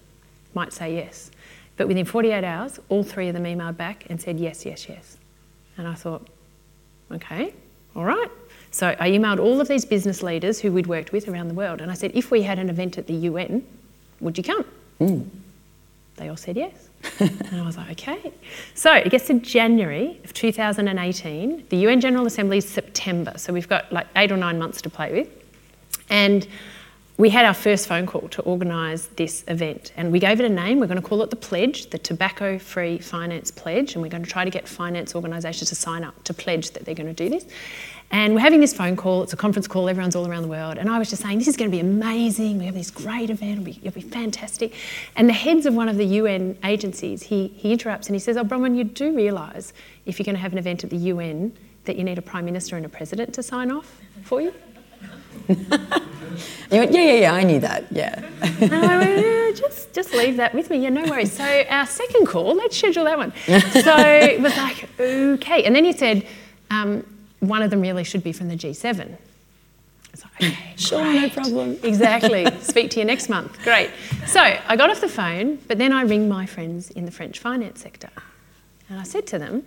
might 0.55 0.73
say 0.73 0.97
yes. 0.97 1.31
But 1.77 1.87
within 1.87 2.05
48 2.05 2.43
hours, 2.43 2.81
all 2.89 3.05
three 3.05 3.29
of 3.29 3.35
them 3.35 3.45
emailed 3.45 3.77
back 3.77 4.07
and 4.11 4.21
said 4.21 4.41
yes, 4.41 4.67
yes, 4.67 4.89
yes. 4.89 5.17
And 5.77 5.87
I 5.87 5.95
thought, 5.95 6.27
okay, 7.13 7.55
all 7.99 8.05
right. 8.05 8.31
So 8.71 8.95
I 9.01 9.11
emailed 9.11 9.41
all 9.41 9.61
of 9.61 9.67
these 9.67 9.85
business 9.85 10.23
leaders 10.23 10.61
who 10.61 10.71
we'd 10.71 10.87
worked 10.87 11.11
with 11.11 11.27
around 11.27 11.49
the 11.49 11.55
world 11.55 11.81
and 11.81 11.91
I 11.91 11.95
said, 11.95 12.13
if 12.15 12.31
we 12.31 12.43
had 12.43 12.61
an 12.61 12.71
event 12.71 12.97
at 12.97 13.09
the 13.09 13.15
UN, 13.15 13.67
would 14.21 14.39
you 14.39 14.45
come? 14.45 14.65
They 16.15 16.29
all 16.29 16.37
said 16.37 16.57
yes. 16.57 16.89
and 17.19 17.61
I 17.61 17.67
was 17.67 17.77
like, 17.77 17.91
okay. 17.91 18.33
So 18.75 18.93
it 18.93 19.11
gets 19.11 19.27
to 19.27 19.41
January 19.41 20.21
of 20.23 20.33
2018. 20.33 21.67
The 21.71 21.77
UN 21.77 22.01
General 22.01 22.25
Assembly 22.27 22.59
is 22.59 22.69
September, 22.69 23.33
so 23.37 23.53
we've 23.53 23.69
got 23.69 23.93
like 23.93 24.07
eight 24.15 24.31
or 24.31 24.37
nine 24.37 24.61
months 24.61 24.81
to 24.83 24.91
play 24.91 25.13
with. 25.13 25.29
And 26.09 26.47
we 27.19 27.31
had 27.31 27.45
our 27.45 27.53
first 27.53 27.89
phone 27.89 28.07
call 28.07 28.29
to 28.29 28.43
organise 28.43 29.07
this 29.17 29.43
event. 29.49 29.93
And 29.97 30.13
we 30.13 30.21
gave 30.21 30.39
it 30.39 30.47
a 30.47 30.49
name. 30.49 30.79
We're 30.79 30.87
going 30.87 31.03
to 31.03 31.07
call 31.07 31.21
it 31.23 31.31
the 31.31 31.37
Pledge, 31.37 31.91
the 31.91 31.99
Tobacco 31.99 32.61
Free 32.61 32.99
Finance 32.99 33.51
Pledge. 33.51 33.95
And 33.95 34.03
we're 34.03 34.09
going 34.09 34.23
to 34.23 34.31
try 34.31 34.45
to 34.45 34.51
get 34.51 34.69
finance 34.69 35.17
organisations 35.17 35.69
to 35.71 35.75
sign 35.75 36.05
up 36.05 36.23
to 36.25 36.33
pledge 36.33 36.71
that 36.71 36.85
they're 36.85 36.95
going 36.95 37.13
to 37.13 37.13
do 37.13 37.29
this. 37.29 37.45
And 38.13 38.35
we're 38.35 38.41
having 38.41 38.61
this 38.61 38.73
phone 38.73 38.95
call. 38.95 39.25
It's 39.25 39.33
a 39.33 39.37
conference 39.37 39.67
call. 39.67 39.89
Everyone's 39.89 40.15
all 40.15 40.29
around 40.29 40.43
the 40.43 40.49
world. 40.49 40.79
And 40.79 40.89
I 40.89 40.97
was 40.97 41.11
just 41.11 41.21
saying, 41.21 41.39
this 41.39 41.49
is 41.49 41.57
going 41.57 41.69
to 41.69 41.77
be 41.77 41.81
amazing. 41.81 42.57
We 42.57 42.67
have 42.67 42.75
this 42.75 42.93
great 42.93 43.31
event. 43.31 43.53
It'll 43.53 43.65
be, 43.65 43.81
it'll 43.83 44.01
be 44.01 44.09
fantastic. 44.09 44.75
And 45.17 45.29
the 45.29 45.35
heads 45.35 45.67
of 45.67 45.75
one 45.75 45.89
of 45.89 45.97
the 45.97 46.07
UN 46.07 46.57
agencies, 46.63 47.25
he, 47.25 47.49
he 47.49 47.73
interrupts 47.73 48.07
and 48.07 48.15
he 48.15 48.21
says, 48.21 48.37
Oh, 48.37 48.45
Bronwyn, 48.45 48.77
you 48.77 48.85
do 48.85 49.15
realise 49.15 49.73
if 50.07 50.21
you're 50.21 50.25
going 50.25 50.37
to 50.37 50.41
have 50.41 50.53
an 50.53 50.59
event 50.59 50.85
at 50.85 50.91
the 50.91 50.97
UN 50.97 51.53
that 51.85 51.97
you 51.97 52.05
need 52.05 52.19
a 52.19 52.23
prime 52.23 52.45
minister 52.45 52.77
and 52.77 52.87
a 52.87 52.89
president 52.89 53.35
to 53.35 53.43
sign 53.43 53.73
off 53.73 54.01
for 54.23 54.41
you? 54.41 54.55
You 55.49 55.57
went, 56.79 56.93
yeah, 56.93 57.01
yeah, 57.01 57.13
yeah, 57.13 57.33
I 57.33 57.43
knew 57.43 57.61
that, 57.61 57.87
yeah. 57.91 58.23
And 58.61 58.75
I 58.75 58.99
went, 58.99 59.25
yeah, 59.25 59.51
just, 59.55 59.93
just 59.93 60.13
leave 60.15 60.37
that 60.37 60.55
with 60.55 60.71
me. 60.71 60.79
Yeah, 60.79 60.91
no 60.91 61.05
worries. 61.05 61.33
So 61.33 61.45
our 61.69 61.87
second 61.87 62.27
call, 62.27 62.55
let's 62.55 62.77
schedule 62.77 63.05
that 63.05 63.17
one. 63.19 63.33
So 63.47 63.97
it 63.97 64.41
was 64.41 64.57
like, 64.57 64.89
okay. 65.01 65.65
And 65.65 65.75
then 65.75 65.85
he 65.85 65.93
said, 65.93 66.27
um, 66.71 67.05
one 67.41 67.63
of 67.63 67.71
them 67.71 67.81
really 67.81 68.05
should 68.05 68.23
be 68.23 68.33
from 68.33 68.49
the 68.49 68.57
G7. 68.57 69.17
It's 70.13 70.25
like, 70.25 70.35
okay, 70.53 70.75
Sure, 70.77 71.05
no 71.05 71.29
problem. 71.31 71.79
Exactly. 71.83 72.47
Speak 72.61 72.91
to 72.93 72.99
you 73.01 73.05
next 73.05 73.29
month. 73.29 73.57
Great. 73.63 73.91
So 74.27 74.41
I 74.41 74.77
got 74.77 74.91
off 74.91 75.01
the 75.01 75.09
phone, 75.09 75.57
but 75.69 75.79
then 75.79 75.93
I 75.93 76.03
ring 76.03 76.29
my 76.29 76.47
friends 76.47 76.91
in 76.91 77.05
the 77.05 77.11
French 77.11 77.39
finance 77.39 77.81
sector. 77.81 78.11
And 78.91 78.99
I 78.99 79.05
said 79.05 79.27
to 79.29 79.39
them, 79.39 79.65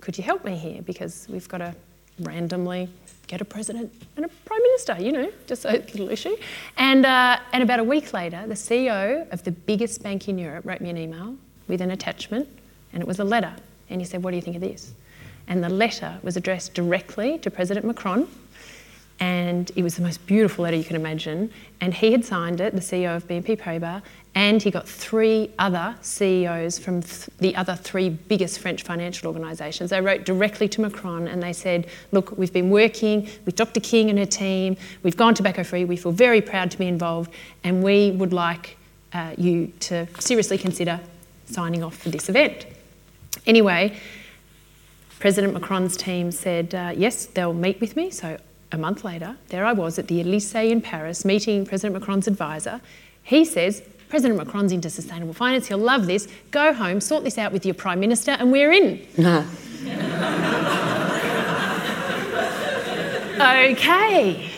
could 0.00 0.16
you 0.18 0.24
help 0.24 0.44
me 0.44 0.56
here? 0.56 0.82
Because 0.82 1.26
we've 1.30 1.48
got 1.48 1.58
to 1.58 1.74
randomly 2.20 2.88
get 3.26 3.40
a 3.40 3.44
president 3.44 3.92
and 4.16 4.24
a 4.24 4.28
prime 4.44 4.62
minister, 4.62 4.96
you 5.00 5.12
know, 5.12 5.32
just 5.46 5.64
a 5.64 5.72
little 5.72 6.10
issue. 6.10 6.36
And, 6.76 7.06
uh, 7.06 7.38
and 7.52 7.62
about 7.62 7.80
a 7.80 7.84
week 7.84 8.12
later, 8.12 8.46
the 8.46 8.54
CEO 8.54 9.30
of 9.32 9.42
the 9.44 9.52
biggest 9.52 10.02
bank 10.02 10.28
in 10.28 10.38
Europe 10.38 10.64
wrote 10.64 10.80
me 10.80 10.90
an 10.90 10.96
email 10.96 11.36
with 11.68 11.80
an 11.80 11.90
attachment, 11.90 12.48
and 12.92 13.02
it 13.02 13.06
was 13.06 13.18
a 13.18 13.24
letter. 13.24 13.54
And 13.90 14.00
he 14.00 14.04
said, 14.04 14.22
What 14.22 14.30
do 14.30 14.36
you 14.36 14.42
think 14.42 14.56
of 14.56 14.62
this? 14.62 14.92
And 15.46 15.62
the 15.62 15.68
letter 15.68 16.18
was 16.22 16.36
addressed 16.36 16.74
directly 16.74 17.38
to 17.38 17.50
President 17.50 17.84
Macron. 17.84 18.28
And 19.20 19.70
it 19.76 19.82
was 19.82 19.96
the 19.96 20.02
most 20.02 20.26
beautiful 20.26 20.64
letter 20.64 20.76
you 20.76 20.84
can 20.84 20.96
imagine. 20.96 21.50
And 21.80 21.94
he 21.94 22.12
had 22.12 22.24
signed 22.24 22.60
it, 22.60 22.74
the 22.74 22.80
CEO 22.80 23.16
of 23.16 23.28
BNP 23.28 23.58
Paribas, 23.58 24.02
and 24.34 24.60
he 24.60 24.70
got 24.70 24.88
three 24.88 25.50
other 25.58 25.94
CEOs 26.00 26.78
from 26.78 27.02
th- 27.02 27.28
the 27.38 27.54
other 27.54 27.76
three 27.76 28.10
biggest 28.10 28.58
French 28.58 28.82
financial 28.82 29.28
organisations. 29.28 29.90
They 29.90 30.00
wrote 30.00 30.24
directly 30.24 30.68
to 30.70 30.80
Macron 30.80 31.28
and 31.28 31.40
they 31.40 31.52
said, 31.52 31.86
Look, 32.10 32.36
we've 32.36 32.52
been 32.52 32.70
working 32.70 33.28
with 33.46 33.54
Dr. 33.54 33.80
King 33.80 34.10
and 34.10 34.18
her 34.18 34.26
team, 34.26 34.76
we've 35.04 35.16
gone 35.16 35.34
tobacco 35.34 35.62
free, 35.62 35.84
we 35.84 35.96
feel 35.96 36.10
very 36.10 36.40
proud 36.40 36.72
to 36.72 36.78
be 36.78 36.88
involved, 36.88 37.32
and 37.62 37.82
we 37.84 38.10
would 38.10 38.32
like 38.32 38.76
uh, 39.12 39.32
you 39.38 39.72
to 39.80 40.06
seriously 40.18 40.58
consider 40.58 40.98
signing 41.46 41.84
off 41.84 41.96
for 41.96 42.08
this 42.08 42.28
event. 42.28 42.66
Anyway, 43.46 43.96
President 45.20 45.54
Macron's 45.54 45.96
team 45.96 46.32
said, 46.32 46.74
uh, 46.74 46.92
yes, 46.96 47.26
they'll 47.26 47.54
meet 47.54 47.80
with 47.80 47.96
me. 47.96 48.10
So 48.10 48.36
a 48.74 48.78
month 48.78 49.04
later, 49.04 49.36
there 49.48 49.64
I 49.64 49.72
was 49.72 49.98
at 49.98 50.08
the 50.08 50.20
Elysee 50.20 50.70
in 50.70 50.82
Paris 50.82 51.24
meeting 51.24 51.64
President 51.64 51.98
Macron's 51.98 52.26
advisor. 52.26 52.80
He 53.22 53.44
says, 53.44 53.82
President 54.08 54.38
Macron's 54.38 54.72
into 54.72 54.90
sustainable 54.90 55.32
finance, 55.32 55.68
he'll 55.68 55.78
love 55.78 56.06
this. 56.06 56.28
Go 56.50 56.74
home, 56.74 57.00
sort 57.00 57.24
this 57.24 57.38
out 57.38 57.52
with 57.52 57.64
your 57.64 57.74
Prime 57.74 58.00
Minister, 58.00 58.32
and 58.32 58.52
we're 58.52 58.72
in. 58.72 59.06
okay, 63.40 64.50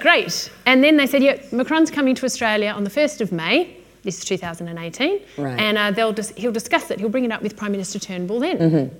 great. 0.00 0.50
And 0.66 0.82
then 0.82 0.96
they 0.96 1.06
said, 1.06 1.22
yeah, 1.22 1.40
Macron's 1.52 1.90
coming 1.90 2.14
to 2.16 2.24
Australia 2.24 2.70
on 2.70 2.84
the 2.84 2.90
1st 2.90 3.20
of 3.20 3.32
May. 3.32 3.76
This 4.02 4.18
is 4.18 4.24
2018. 4.24 5.20
Right. 5.36 5.60
And 5.60 5.78
uh, 5.78 5.90
they'll 5.90 6.12
dis- 6.12 6.32
he'll 6.36 6.52
discuss 6.52 6.90
it. 6.90 7.00
He'll 7.00 7.08
bring 7.08 7.24
it 7.24 7.32
up 7.32 7.42
with 7.42 7.56
Prime 7.56 7.72
Minister 7.72 7.98
Turnbull 7.98 8.40
then. 8.40 8.70
Great. 8.70 8.90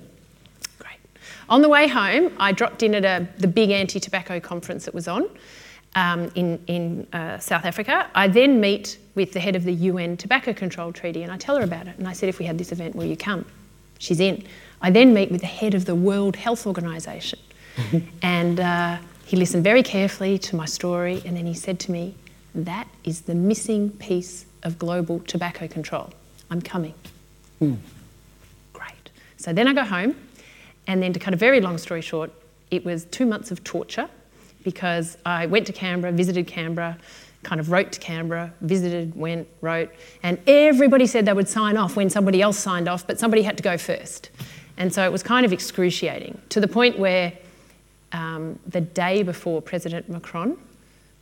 On 1.49 1.61
the 1.63 1.69
way 1.69 1.87
home, 1.87 2.31
I 2.39 2.51
dropped 2.51 2.83
in 2.83 2.93
at 2.93 3.05
a, 3.05 3.27
the 3.39 3.47
big 3.47 3.71
anti 3.71 3.99
tobacco 3.99 4.39
conference 4.39 4.85
that 4.85 4.93
was 4.93 5.07
on 5.07 5.27
um, 5.95 6.31
in, 6.35 6.63
in 6.67 7.07
uh, 7.11 7.39
South 7.39 7.65
Africa. 7.65 8.09
I 8.13 8.27
then 8.27 8.61
meet 8.61 8.99
with 9.15 9.33
the 9.33 9.39
head 9.39 9.55
of 9.55 9.63
the 9.63 9.73
UN 9.73 10.15
Tobacco 10.15 10.53
Control 10.53 10.93
Treaty 10.93 11.23
and 11.23 11.31
I 11.31 11.37
tell 11.37 11.57
her 11.57 11.63
about 11.63 11.87
it. 11.87 11.97
And 11.97 12.07
I 12.07 12.13
said, 12.13 12.29
if 12.29 12.39
we 12.39 12.45
had 12.45 12.57
this 12.57 12.71
event, 12.71 12.95
will 12.95 13.05
you 13.05 13.17
come? 13.17 13.45
She's 13.97 14.19
in. 14.19 14.45
I 14.81 14.91
then 14.91 15.13
meet 15.13 15.31
with 15.31 15.41
the 15.41 15.47
head 15.47 15.73
of 15.73 15.85
the 15.85 15.95
World 15.95 16.35
Health 16.35 16.67
Organization. 16.67 17.39
and 18.21 18.59
uh, 18.59 18.97
he 19.25 19.35
listened 19.35 19.63
very 19.63 19.83
carefully 19.83 20.37
to 20.39 20.55
my 20.55 20.65
story 20.65 21.21
and 21.25 21.35
then 21.35 21.45
he 21.45 21.53
said 21.53 21.79
to 21.81 21.91
me, 21.91 22.15
That 22.53 22.87
is 23.03 23.21
the 23.21 23.35
missing 23.35 23.89
piece 23.91 24.45
of 24.63 24.77
global 24.77 25.19
tobacco 25.21 25.67
control. 25.67 26.11
I'm 26.51 26.61
coming. 26.61 26.93
Great. 28.73 29.09
So 29.37 29.51
then 29.53 29.67
I 29.67 29.73
go 29.73 29.83
home, 29.83 30.15
and 30.89 31.03
then 31.03 31.13
to 31.13 31.19
cut 31.19 31.35
a 31.35 31.37
very 31.37 31.61
long 31.61 31.77
story 31.77 32.01
short, 32.01 32.31
it 32.71 32.83
was 32.83 33.05
two 33.05 33.27
months 33.27 33.51
of 33.51 33.63
torture 33.63 34.09
because 34.63 35.19
I 35.23 35.45
went 35.45 35.67
to 35.67 35.73
Canberra, 35.73 36.11
visited 36.11 36.47
Canberra, 36.47 36.97
kind 37.43 37.61
of 37.61 37.69
wrote 37.69 37.91
to 37.91 37.99
Canberra, 37.99 38.51
visited, 38.61 39.15
went, 39.15 39.47
wrote, 39.61 39.91
and 40.23 40.39
everybody 40.47 41.05
said 41.05 41.27
they 41.27 41.33
would 41.33 41.47
sign 41.47 41.77
off 41.77 41.95
when 41.95 42.09
somebody 42.09 42.41
else 42.41 42.57
signed 42.57 42.89
off, 42.89 43.05
but 43.05 43.19
somebody 43.19 43.43
had 43.43 43.55
to 43.57 43.61
go 43.61 43.77
first. 43.77 44.31
And 44.77 44.91
so 44.91 45.05
it 45.05 45.11
was 45.11 45.21
kind 45.21 45.45
of 45.45 45.53
excruciating 45.53 46.41
to 46.49 46.59
the 46.59 46.67
point 46.67 46.97
where 46.97 47.33
um, 48.11 48.57
the 48.65 48.81
day 48.81 49.21
before 49.21 49.61
President 49.61 50.09
Macron 50.09 50.57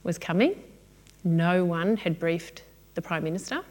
was 0.03 0.17
coming, 0.17 0.55
no 1.25 1.65
one 1.65 1.97
had 1.97 2.19
briefed 2.19 2.63
the 2.95 3.01
Prime 3.01 3.25
Minister. 3.25 3.61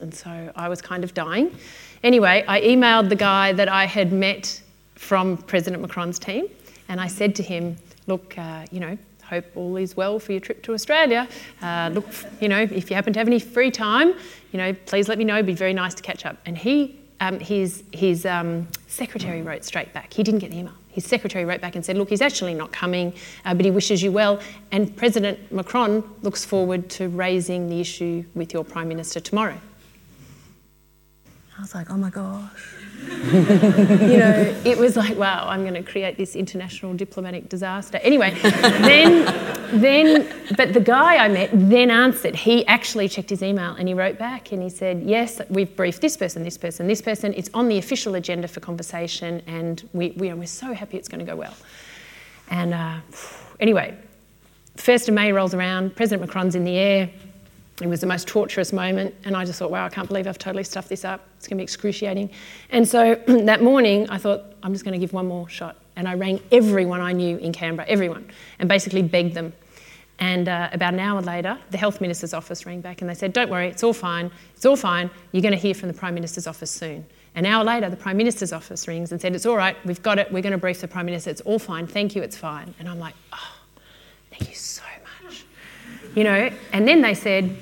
And 0.00 0.12
so 0.12 0.50
I 0.56 0.68
was 0.68 0.82
kind 0.82 1.04
of 1.04 1.14
dying. 1.14 1.56
Anyway, 2.02 2.44
I 2.48 2.60
emailed 2.62 3.08
the 3.08 3.16
guy 3.16 3.52
that 3.52 3.68
I 3.68 3.84
had 3.84 4.12
met 4.12 4.62
from 4.96 5.36
President 5.36 5.80
Macron's 5.80 6.18
team, 6.18 6.48
and 6.88 7.00
I 7.00 7.06
said 7.06 7.34
to 7.36 7.42
him, 7.42 7.76
Look, 8.06 8.36
uh, 8.38 8.66
you 8.70 8.80
know, 8.80 8.98
hope 9.24 9.44
all 9.56 9.76
is 9.76 9.96
well 9.96 10.18
for 10.18 10.32
your 10.32 10.40
trip 10.40 10.62
to 10.62 10.72
Australia. 10.72 11.28
Uh, 11.60 11.90
look, 11.92 12.06
you 12.40 12.48
know, 12.48 12.60
if 12.60 12.90
you 12.90 12.96
happen 12.96 13.12
to 13.12 13.18
have 13.18 13.26
any 13.26 13.40
free 13.40 13.70
time, 13.70 14.14
you 14.52 14.58
know, 14.58 14.72
please 14.86 15.08
let 15.08 15.18
me 15.18 15.24
know. 15.24 15.34
It'd 15.34 15.46
be 15.46 15.54
very 15.54 15.74
nice 15.74 15.94
to 15.94 16.02
catch 16.02 16.24
up. 16.24 16.36
And 16.46 16.56
he, 16.56 16.98
um, 17.20 17.40
his, 17.40 17.82
his 17.92 18.24
um, 18.24 18.68
secretary 18.86 19.42
wrote 19.42 19.64
straight 19.64 19.92
back. 19.92 20.12
He 20.12 20.22
didn't 20.22 20.38
get 20.38 20.50
the 20.50 20.58
email. 20.58 20.74
His 20.90 21.04
secretary 21.04 21.44
wrote 21.44 21.60
back 21.60 21.74
and 21.74 21.84
said, 21.84 21.98
Look, 21.98 22.08
he's 22.08 22.22
actually 22.22 22.54
not 22.54 22.72
coming, 22.72 23.12
uh, 23.44 23.54
but 23.54 23.64
he 23.64 23.70
wishes 23.72 24.02
you 24.02 24.12
well. 24.12 24.40
And 24.70 24.96
President 24.96 25.50
Macron 25.52 26.04
looks 26.22 26.44
forward 26.44 26.88
to 26.90 27.08
raising 27.08 27.68
the 27.68 27.80
issue 27.80 28.24
with 28.34 28.54
your 28.54 28.64
Prime 28.64 28.88
Minister 28.88 29.18
tomorrow. 29.20 29.58
I 31.58 31.62
was 31.62 31.74
like, 31.74 31.90
oh 31.90 31.96
my 31.96 32.10
gosh. 32.10 32.75
you 33.32 34.18
know, 34.18 34.60
it 34.64 34.78
was 34.78 34.96
like, 34.96 35.16
wow, 35.16 35.48
I'm 35.48 35.62
going 35.62 35.74
to 35.74 35.82
create 35.82 36.16
this 36.16 36.36
international 36.36 36.94
diplomatic 36.94 37.48
disaster. 37.48 37.98
Anyway, 38.02 38.30
then, 38.40 39.24
then, 39.80 40.32
but 40.56 40.72
the 40.72 40.80
guy 40.80 41.16
I 41.16 41.28
met 41.28 41.50
then 41.52 41.90
answered. 41.90 42.36
He 42.36 42.64
actually 42.66 43.08
checked 43.08 43.30
his 43.30 43.42
email 43.42 43.74
and 43.74 43.88
he 43.88 43.94
wrote 43.94 44.18
back 44.18 44.52
and 44.52 44.62
he 44.62 44.68
said, 44.68 45.02
yes, 45.02 45.40
we've 45.48 45.74
briefed 45.76 46.00
this 46.00 46.16
person, 46.16 46.42
this 46.42 46.56
person, 46.56 46.86
this 46.86 47.02
person. 47.02 47.34
It's 47.34 47.50
on 47.52 47.68
the 47.68 47.78
official 47.78 48.14
agenda 48.14 48.48
for 48.48 48.60
conversation 48.60 49.42
and 49.46 49.88
we, 49.92 50.10
we 50.12 50.30
are, 50.30 50.36
we're 50.36 50.46
so 50.46 50.72
happy 50.72 50.96
it's 50.96 51.08
going 51.08 51.24
to 51.24 51.30
go 51.30 51.36
well. 51.36 51.54
And 52.48 52.74
uh, 52.74 53.00
anyway, 53.60 53.96
1st 54.76 55.08
of 55.08 55.14
May 55.14 55.32
rolls 55.32 55.54
around, 55.54 55.96
President 55.96 56.26
Macron's 56.26 56.54
in 56.54 56.64
the 56.64 56.76
air. 56.76 57.10
It 57.82 57.88
was 57.88 58.00
the 58.00 58.06
most 58.06 58.26
torturous 58.26 58.72
moment, 58.72 59.14
and 59.24 59.36
I 59.36 59.44
just 59.44 59.58
thought, 59.58 59.70
wow, 59.70 59.84
I 59.84 59.90
can't 59.90 60.08
believe 60.08 60.26
I've 60.26 60.38
totally 60.38 60.64
stuffed 60.64 60.88
this 60.88 61.04
up. 61.04 61.26
It's 61.36 61.46
going 61.46 61.58
to 61.58 61.60
be 61.60 61.64
excruciating. 61.64 62.30
And 62.70 62.88
so 62.88 63.14
that 63.26 63.62
morning, 63.62 64.08
I 64.08 64.16
thought, 64.16 64.54
I'm 64.62 64.72
just 64.72 64.84
going 64.84 64.98
to 64.98 64.98
give 64.98 65.12
one 65.12 65.26
more 65.26 65.48
shot. 65.48 65.76
And 65.96 66.08
I 66.08 66.14
rang 66.14 66.40
everyone 66.52 67.00
I 67.00 67.12
knew 67.12 67.36
in 67.36 67.52
Canberra, 67.52 67.86
everyone, 67.88 68.30
and 68.58 68.68
basically 68.68 69.02
begged 69.02 69.34
them. 69.34 69.52
And 70.18 70.48
uh, 70.48 70.70
about 70.72 70.94
an 70.94 71.00
hour 71.00 71.20
later, 71.20 71.58
the 71.70 71.76
Health 71.76 72.00
Minister's 72.00 72.32
office 72.32 72.64
rang 72.64 72.80
back 72.80 73.02
and 73.02 73.10
they 73.10 73.14
said, 73.14 73.34
Don't 73.34 73.50
worry, 73.50 73.68
it's 73.68 73.82
all 73.82 73.92
fine, 73.92 74.30
it's 74.54 74.64
all 74.64 74.76
fine, 74.76 75.10
you're 75.32 75.42
going 75.42 75.52
to 75.52 75.58
hear 75.58 75.74
from 75.74 75.88
the 75.88 75.94
Prime 75.94 76.14
Minister's 76.14 76.46
office 76.46 76.70
soon. 76.70 77.04
An 77.34 77.44
hour 77.44 77.62
later, 77.62 77.90
the 77.90 77.96
Prime 77.96 78.16
Minister's 78.16 78.52
office 78.52 78.88
rings 78.88 79.12
and 79.12 79.20
said, 79.20 79.34
It's 79.34 79.44
all 79.44 79.56
right, 79.56 79.76
we've 79.84 80.02
got 80.02 80.18
it, 80.18 80.32
we're 80.32 80.42
going 80.42 80.52
to 80.52 80.58
brief 80.58 80.80
the 80.80 80.88
Prime 80.88 81.04
Minister, 81.04 81.28
it's 81.28 81.42
all 81.42 81.58
fine, 81.58 81.86
thank 81.86 82.16
you, 82.16 82.22
it's 82.22 82.36
fine. 82.36 82.74
And 82.78 82.88
I'm 82.88 82.98
like, 82.98 83.14
Oh, 83.34 83.56
thank 84.30 84.48
you 84.48 84.54
so 84.54 84.82
much. 85.22 85.44
You 86.14 86.24
know, 86.24 86.50
and 86.72 86.88
then 86.88 87.02
they 87.02 87.12
said, 87.12 87.54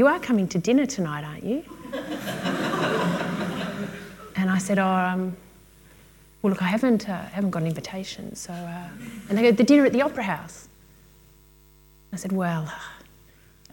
You 0.00 0.06
are 0.06 0.18
coming 0.18 0.48
to 0.48 0.58
dinner 0.58 0.86
tonight, 0.86 1.24
aren't 1.24 1.44
you? 1.44 1.62
and 4.34 4.48
I 4.48 4.56
said, 4.56 4.78
Oh, 4.78 4.86
um, 4.86 5.36
well, 6.40 6.52
look, 6.54 6.62
I 6.62 6.68
haven't, 6.68 7.06
uh, 7.06 7.22
haven't 7.26 7.50
got 7.50 7.60
an 7.60 7.68
invitation. 7.68 8.34
So, 8.34 8.50
uh, 8.50 8.88
and 9.28 9.36
they 9.36 9.42
go, 9.42 9.52
The 9.52 9.62
dinner 9.62 9.84
at 9.84 9.92
the 9.92 10.00
Opera 10.00 10.22
House. 10.22 10.70
I 12.14 12.16
said, 12.16 12.32
Well, 12.32 12.72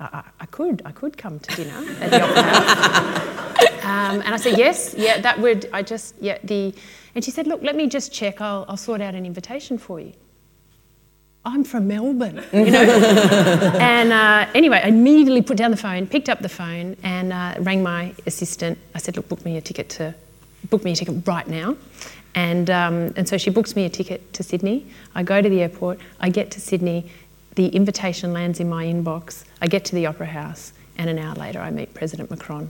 I, 0.01 0.23
I, 0.41 0.45
could, 0.47 0.81
I 0.83 0.91
could 0.91 1.17
come 1.17 1.39
to 1.39 1.55
dinner 1.55 1.81
at 2.01 2.11
the 2.11 2.21
Opera 2.21 2.43
House. 2.43 3.59
um, 3.85 4.21
and 4.25 4.33
I 4.33 4.37
said, 4.37 4.57
Yes, 4.57 4.95
yeah, 4.97 5.21
that 5.21 5.39
would, 5.39 5.69
I 5.71 5.81
just, 5.81 6.13
yeah, 6.19 6.39
the, 6.43 6.73
and 7.15 7.23
she 7.23 7.31
said, 7.31 7.47
Look, 7.47 7.63
let 7.63 7.77
me 7.77 7.87
just 7.87 8.11
check, 8.11 8.41
I'll, 8.41 8.65
I'll 8.67 8.75
sort 8.75 8.99
out 8.99 9.15
an 9.15 9.25
invitation 9.25 9.77
for 9.77 10.01
you. 10.01 10.11
I'm 11.47 11.63
from 11.63 11.87
Melbourne, 11.87 12.43
you 12.53 12.69
know. 12.69 12.83
and 13.79 14.11
uh, 14.11 14.51
anyway, 14.53 14.81
I 14.83 14.89
immediately 14.89 15.41
put 15.41 15.55
down 15.55 15.71
the 15.71 15.77
phone, 15.77 16.05
picked 16.05 16.27
up 16.27 16.41
the 16.41 16.49
phone, 16.49 16.97
and 17.03 17.31
uh, 17.31 17.55
rang 17.59 17.81
my 17.81 18.13
assistant. 18.25 18.77
I 18.93 18.97
said, 18.97 19.15
"Look, 19.15 19.29
book 19.29 19.45
me 19.45 19.55
a 19.55 19.61
ticket 19.61 19.87
to, 19.91 20.13
book 20.69 20.83
me 20.83 20.91
a 20.91 20.95
ticket 20.95 21.25
right 21.25 21.47
now." 21.47 21.77
And 22.35 22.69
um, 22.69 23.13
and 23.15 23.29
so 23.29 23.37
she 23.37 23.49
books 23.49 23.77
me 23.77 23.85
a 23.85 23.89
ticket 23.89 24.33
to 24.33 24.43
Sydney. 24.43 24.87
I 25.15 25.23
go 25.23 25.41
to 25.41 25.47
the 25.47 25.61
airport. 25.61 25.99
I 26.19 26.29
get 26.29 26.51
to 26.51 26.59
Sydney. 26.59 27.09
The 27.55 27.67
invitation 27.69 28.33
lands 28.33 28.59
in 28.59 28.67
my 28.67 28.83
inbox. 28.85 29.45
I 29.61 29.67
get 29.67 29.85
to 29.85 29.95
the 29.95 30.05
Opera 30.05 30.27
House, 30.27 30.73
and 30.97 31.09
an 31.09 31.17
hour 31.17 31.33
later, 31.35 31.59
I 31.61 31.71
meet 31.71 31.93
President 31.93 32.29
Macron. 32.29 32.69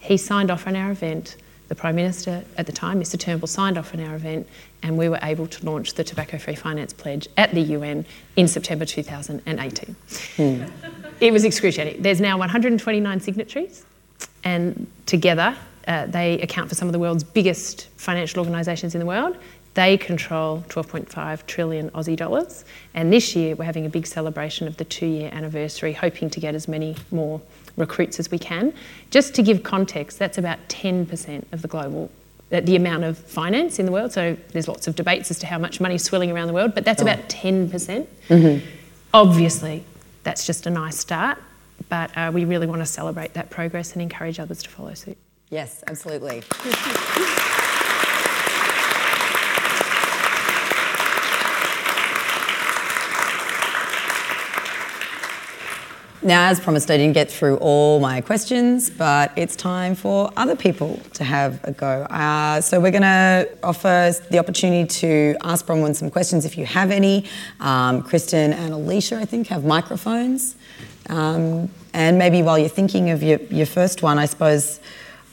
He 0.00 0.18
signed 0.18 0.50
off 0.50 0.66
on 0.66 0.76
our 0.76 0.90
event. 0.90 1.36
The 1.68 1.74
Prime 1.74 1.96
Minister 1.96 2.44
at 2.56 2.66
the 2.66 2.72
time, 2.72 3.00
Mr 3.00 3.18
Turnbull, 3.18 3.46
signed 3.46 3.76
off 3.76 3.92
on 3.94 4.00
our 4.00 4.14
event, 4.14 4.48
and 4.82 4.96
we 4.96 5.08
were 5.08 5.18
able 5.22 5.46
to 5.46 5.66
launch 5.66 5.94
the 5.94 6.04
Tobacco 6.04 6.38
Free 6.38 6.54
Finance 6.54 6.94
Pledge 6.94 7.28
at 7.36 7.52
the 7.52 7.60
UN 7.60 8.06
in 8.36 8.48
September 8.48 8.86
2018. 8.86 9.96
It 11.20 11.32
was 11.32 11.44
excruciating. 11.44 12.00
There's 12.00 12.20
now 12.20 12.38
129 12.38 13.20
signatories, 13.20 13.84
and 14.44 14.86
together 15.04 15.54
uh, 15.86 16.06
they 16.06 16.40
account 16.40 16.70
for 16.70 16.74
some 16.74 16.88
of 16.88 16.92
the 16.92 16.98
world's 16.98 17.24
biggest 17.24 17.88
financial 17.96 18.40
organisations 18.40 18.94
in 18.94 18.98
the 19.00 19.06
world. 19.06 19.36
They 19.74 19.96
control 19.98 20.64
12.5 20.68 21.46
trillion 21.46 21.90
Aussie 21.90 22.16
dollars, 22.16 22.64
and 22.94 23.12
this 23.12 23.36
year 23.36 23.54
we're 23.54 23.64
having 23.64 23.84
a 23.84 23.90
big 23.90 24.06
celebration 24.06 24.66
of 24.66 24.76
the 24.78 24.84
two-year 24.84 25.30
anniversary, 25.32 25.92
hoping 25.92 26.30
to 26.30 26.40
get 26.40 26.54
as 26.54 26.66
many 26.66 26.96
more 27.10 27.40
recruits 27.78 28.18
as 28.18 28.30
we 28.30 28.38
can. 28.38 28.72
Just 29.10 29.34
to 29.36 29.42
give 29.42 29.62
context, 29.62 30.18
that's 30.18 30.38
about 30.38 30.58
10% 30.68 31.52
of 31.52 31.62
the 31.62 31.68
global 31.68 32.10
uh, 32.50 32.60
the 32.60 32.76
amount 32.76 33.04
of 33.04 33.18
finance 33.18 33.78
in 33.78 33.84
the 33.84 33.92
world. 33.92 34.10
So 34.10 34.34
there's 34.52 34.68
lots 34.68 34.88
of 34.88 34.96
debates 34.96 35.30
as 35.30 35.38
to 35.40 35.46
how 35.46 35.58
much 35.58 35.80
money 35.80 35.96
is 35.96 36.04
swirling 36.04 36.30
around 36.30 36.46
the 36.46 36.54
world, 36.54 36.74
but 36.74 36.82
that's 36.82 37.02
about 37.02 37.28
10%. 37.28 37.70
percent 37.70 38.08
Obviously, 39.12 39.84
that's 40.22 40.46
just 40.46 40.66
a 40.66 40.70
nice 40.70 40.98
start, 40.98 41.38
but 41.88 42.10
uh, 42.16 42.30
we 42.32 42.46
really 42.46 42.66
want 42.66 42.80
to 42.80 42.86
celebrate 42.86 43.34
that 43.34 43.50
progress 43.50 43.92
and 43.92 44.00
encourage 44.02 44.40
others 44.40 44.62
to 44.62 44.70
follow 44.70 44.94
suit. 44.94 45.18
Yes, 45.50 45.84
absolutely. 45.86 46.42
Now, 56.20 56.48
as 56.48 56.58
promised, 56.58 56.90
I 56.90 56.96
didn't 56.96 57.14
get 57.14 57.30
through 57.30 57.58
all 57.58 58.00
my 58.00 58.20
questions, 58.20 58.90
but 58.90 59.30
it's 59.36 59.54
time 59.54 59.94
for 59.94 60.32
other 60.36 60.56
people 60.56 61.00
to 61.14 61.22
have 61.22 61.62
a 61.62 61.70
go. 61.70 62.02
Uh, 62.10 62.60
so, 62.60 62.80
we're 62.80 62.90
going 62.90 63.02
to 63.02 63.48
offer 63.62 64.12
the 64.28 64.38
opportunity 64.40 64.86
to 65.00 65.36
ask 65.44 65.64
Bronwyn 65.64 65.94
some 65.94 66.10
questions 66.10 66.44
if 66.44 66.58
you 66.58 66.66
have 66.66 66.90
any. 66.90 67.24
Um, 67.60 68.02
Kristin 68.02 68.52
and 68.52 68.72
Alicia, 68.72 69.16
I 69.16 69.26
think, 69.26 69.46
have 69.46 69.64
microphones. 69.64 70.56
Um, 71.08 71.70
and 71.94 72.18
maybe 72.18 72.42
while 72.42 72.58
you're 72.58 72.68
thinking 72.68 73.10
of 73.10 73.22
your, 73.22 73.38
your 73.42 73.66
first 73.66 74.02
one, 74.02 74.18
I 74.18 74.26
suppose 74.26 74.80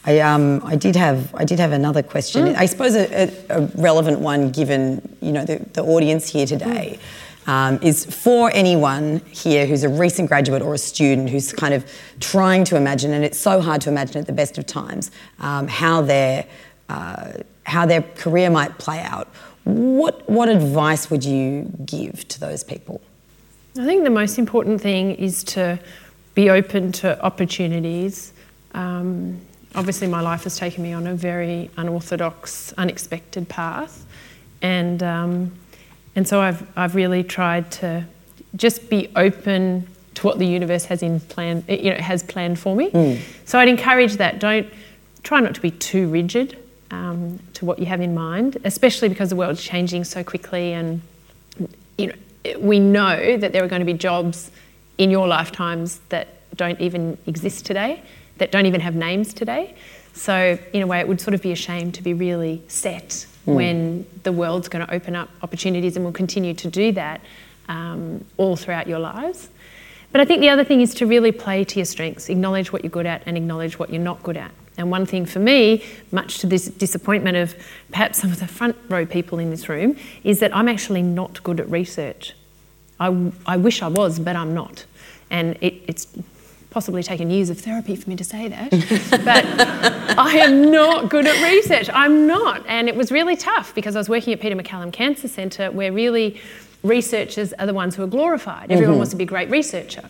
I, 0.05 0.19
um, 0.19 0.61
I 0.63 0.75
did 0.75 0.95
have 0.95 1.33
I 1.33 1.45
did 1.45 1.59
have 1.59 1.71
another 1.71 2.03
question. 2.03 2.55
I 2.55 2.67
suppose 2.67 2.95
a, 2.95 3.23
a, 3.49 3.57
a 3.57 3.61
relevant 3.75 4.19
one, 4.19 4.51
given 4.51 5.01
you 5.19 5.31
know 5.31 5.43
the, 5.45 5.57
the 5.73 5.83
audience 5.83 6.29
here 6.29 6.45
today, 6.45 6.99
um, 7.47 7.79
is 7.81 8.05
for 8.05 8.51
anyone 8.53 9.21
here 9.31 9.65
who's 9.65 9.83
a 9.83 9.89
recent 9.89 10.29
graduate 10.29 10.61
or 10.61 10.73
a 10.73 10.77
student 10.77 11.29
who's 11.29 11.53
kind 11.53 11.73
of 11.73 11.89
trying 12.19 12.63
to 12.65 12.75
imagine, 12.75 13.13
and 13.13 13.23
it's 13.23 13.37
so 13.37 13.61
hard 13.61 13.81
to 13.81 13.89
imagine 13.89 14.17
at 14.17 14.27
the 14.27 14.33
best 14.33 14.57
of 14.57 14.65
times, 14.65 15.11
um, 15.39 15.67
how 15.67 16.01
their 16.01 16.45
uh, 16.89 17.33
how 17.65 17.85
their 17.85 18.01
career 18.01 18.49
might 18.49 18.77
play 18.77 19.01
out. 19.01 19.27
What, 19.63 20.29
what 20.29 20.49
advice 20.49 21.09
would 21.09 21.25
you 21.25 21.71
give 21.85 22.27
to 22.27 22.39
those 22.39 22.63
people? 22.63 23.01
I 23.77 23.85
think 23.85 24.03
the 24.03 24.11
most 24.11 24.37
important 24.37 24.79
thing 24.79 25.15
is 25.15 25.43
to 25.45 25.79
be 26.35 26.49
open 26.49 26.91
to 26.93 27.21
opportunities. 27.23 28.33
Um, 28.73 29.41
obviously, 29.73 30.07
my 30.07 30.21
life 30.21 30.43
has 30.43 30.57
taken 30.57 30.83
me 30.83 30.93
on 30.93 31.07
a 31.07 31.15
very 31.15 31.71
unorthodox, 31.77 32.73
unexpected 32.77 33.49
path, 33.49 34.05
and 34.61 35.01
um, 35.01 35.51
and 36.15 36.27
so 36.27 36.41
I've 36.41 36.65
I've 36.77 36.95
really 36.95 37.23
tried 37.23 37.71
to 37.71 38.05
just 38.55 38.89
be 38.89 39.11
open 39.15 39.87
to 40.15 40.25
what 40.25 40.39
the 40.39 40.45
universe 40.47 40.85
has 40.85 41.03
in 41.03 41.19
plan, 41.19 41.63
you 41.67 41.91
know, 41.91 41.97
has 41.97 42.23
planned 42.23 42.57
for 42.57 42.75
me. 42.75 42.89
Mm. 42.89 43.19
So 43.45 43.59
I'd 43.59 43.67
encourage 43.67 44.13
that. 44.17 44.39
Don't 44.39 44.67
try 45.23 45.39
not 45.41 45.53
to 45.55 45.61
be 45.61 45.71
too 45.71 46.07
rigid 46.07 46.57
um, 46.91 47.39
to 47.53 47.65
what 47.65 47.79
you 47.79 47.85
have 47.85 48.01
in 48.01 48.15
mind, 48.15 48.57
especially 48.63 49.09
because 49.09 49.29
the 49.29 49.35
world's 49.35 49.61
changing 49.61 50.05
so 50.05 50.23
quickly, 50.23 50.73
and 50.73 51.01
you 51.97 52.07
know, 52.07 52.59
we 52.59 52.79
know 52.79 53.37
that 53.37 53.51
there 53.51 53.63
are 53.63 53.67
going 53.67 53.81
to 53.81 53.85
be 53.85 53.93
jobs 53.93 54.51
in 54.97 55.11
your 55.11 55.27
lifetimes 55.27 55.99
that 56.09 56.27
don't 56.55 56.79
even 56.79 57.17
exist 57.25 57.65
today, 57.65 58.01
that 58.37 58.51
don't 58.51 58.65
even 58.65 58.79
have 58.79 58.95
names 58.95 59.33
today. 59.33 59.75
So 60.13 60.57
in 60.71 60.81
a 60.81 60.87
way, 60.87 60.99
it 60.99 61.07
would 61.07 61.19
sort 61.19 61.33
of 61.33 61.41
be 61.41 61.51
a 61.51 61.55
shame 61.55 61.91
to 61.91 62.01
be 62.01 62.13
really 62.13 62.63
set 62.69 63.25
mm. 63.45 63.55
when 63.55 64.05
the 64.23 64.31
world's 64.31 64.67
going 64.67 64.85
to 64.85 64.93
open 64.93 65.15
up 65.15 65.29
opportunities 65.41 65.95
and 65.95 66.05
will 66.05 66.11
continue 66.11 66.53
to 66.53 66.69
do 66.69 66.91
that 66.93 67.21
um, 67.67 68.25
all 68.37 68.55
throughout 68.55 68.87
your 68.87 68.99
lives. 68.99 69.49
But 70.11 70.21
I 70.21 70.25
think 70.25 70.41
the 70.41 70.49
other 70.49 70.63
thing 70.63 70.81
is 70.81 70.93
to 70.95 71.05
really 71.05 71.31
play 71.31 71.63
to 71.65 71.75
your 71.77 71.85
strengths, 71.85 72.29
acknowledge 72.29 72.71
what 72.71 72.83
you're 72.83 72.89
good 72.89 73.05
at 73.05 73.23
and 73.25 73.35
acknowledge 73.35 73.77
what 73.77 73.89
you're 73.89 74.01
not 74.01 74.23
good 74.23 74.37
at. 74.37 74.51
And 74.77 74.91
one 74.91 75.05
thing 75.05 75.25
for 75.25 75.39
me, 75.39 75.83
much 76.11 76.39
to 76.39 76.47
this 76.47 76.67
disappointment 76.67 77.37
of 77.37 77.55
perhaps 77.91 78.19
some 78.19 78.31
of 78.31 78.39
the 78.39 78.47
front 78.47 78.75
row 78.89 79.05
people 79.05 79.39
in 79.39 79.49
this 79.49 79.69
room, 79.69 79.97
is 80.23 80.39
that 80.39 80.55
I'm 80.55 80.67
actually 80.67 81.01
not 81.01 81.43
good 81.43 81.59
at 81.59 81.69
research. 81.69 82.33
I, 82.99 83.31
I 83.45 83.57
wish 83.57 83.81
I 83.81 83.87
was, 83.87 84.19
but 84.19 84.35
I'm 84.35 84.53
not. 84.53 84.85
And 85.29 85.57
it, 85.61 85.73
it's 85.87 86.07
possibly 86.75 87.01
taken 87.01 87.31
years 87.31 87.49
of 87.49 87.57
therapy 87.57 87.95
for 87.95 88.09
me 88.09 88.17
to 88.17 88.23
say 88.25 88.49
that, 88.49 88.69
but 89.23 89.45
I 90.19 90.39
am 90.39 90.71
not 90.71 91.09
good 91.09 91.25
at 91.25 91.41
research. 91.41 91.89
I'm 91.93 92.27
not. 92.27 92.65
And 92.67 92.89
it 92.89 92.97
was 92.97 93.13
really 93.13 93.37
tough 93.37 93.73
because 93.73 93.95
I 93.95 93.99
was 93.99 94.09
working 94.09 94.33
at 94.33 94.41
Peter 94.41 94.57
MacCallum 94.57 94.91
Cancer 94.91 95.29
Centre 95.29 95.71
where 95.71 95.93
really 95.93 96.37
researchers 96.83 97.53
are 97.53 97.65
the 97.65 97.73
ones 97.73 97.95
who 97.95 98.03
are 98.03 98.07
glorified. 98.07 98.73
Everyone 98.73 98.91
mm-hmm. 98.91 98.97
wants 98.97 99.11
to 99.11 99.15
be 99.15 99.23
a 99.23 99.27
great 99.27 99.49
researcher. 99.49 100.03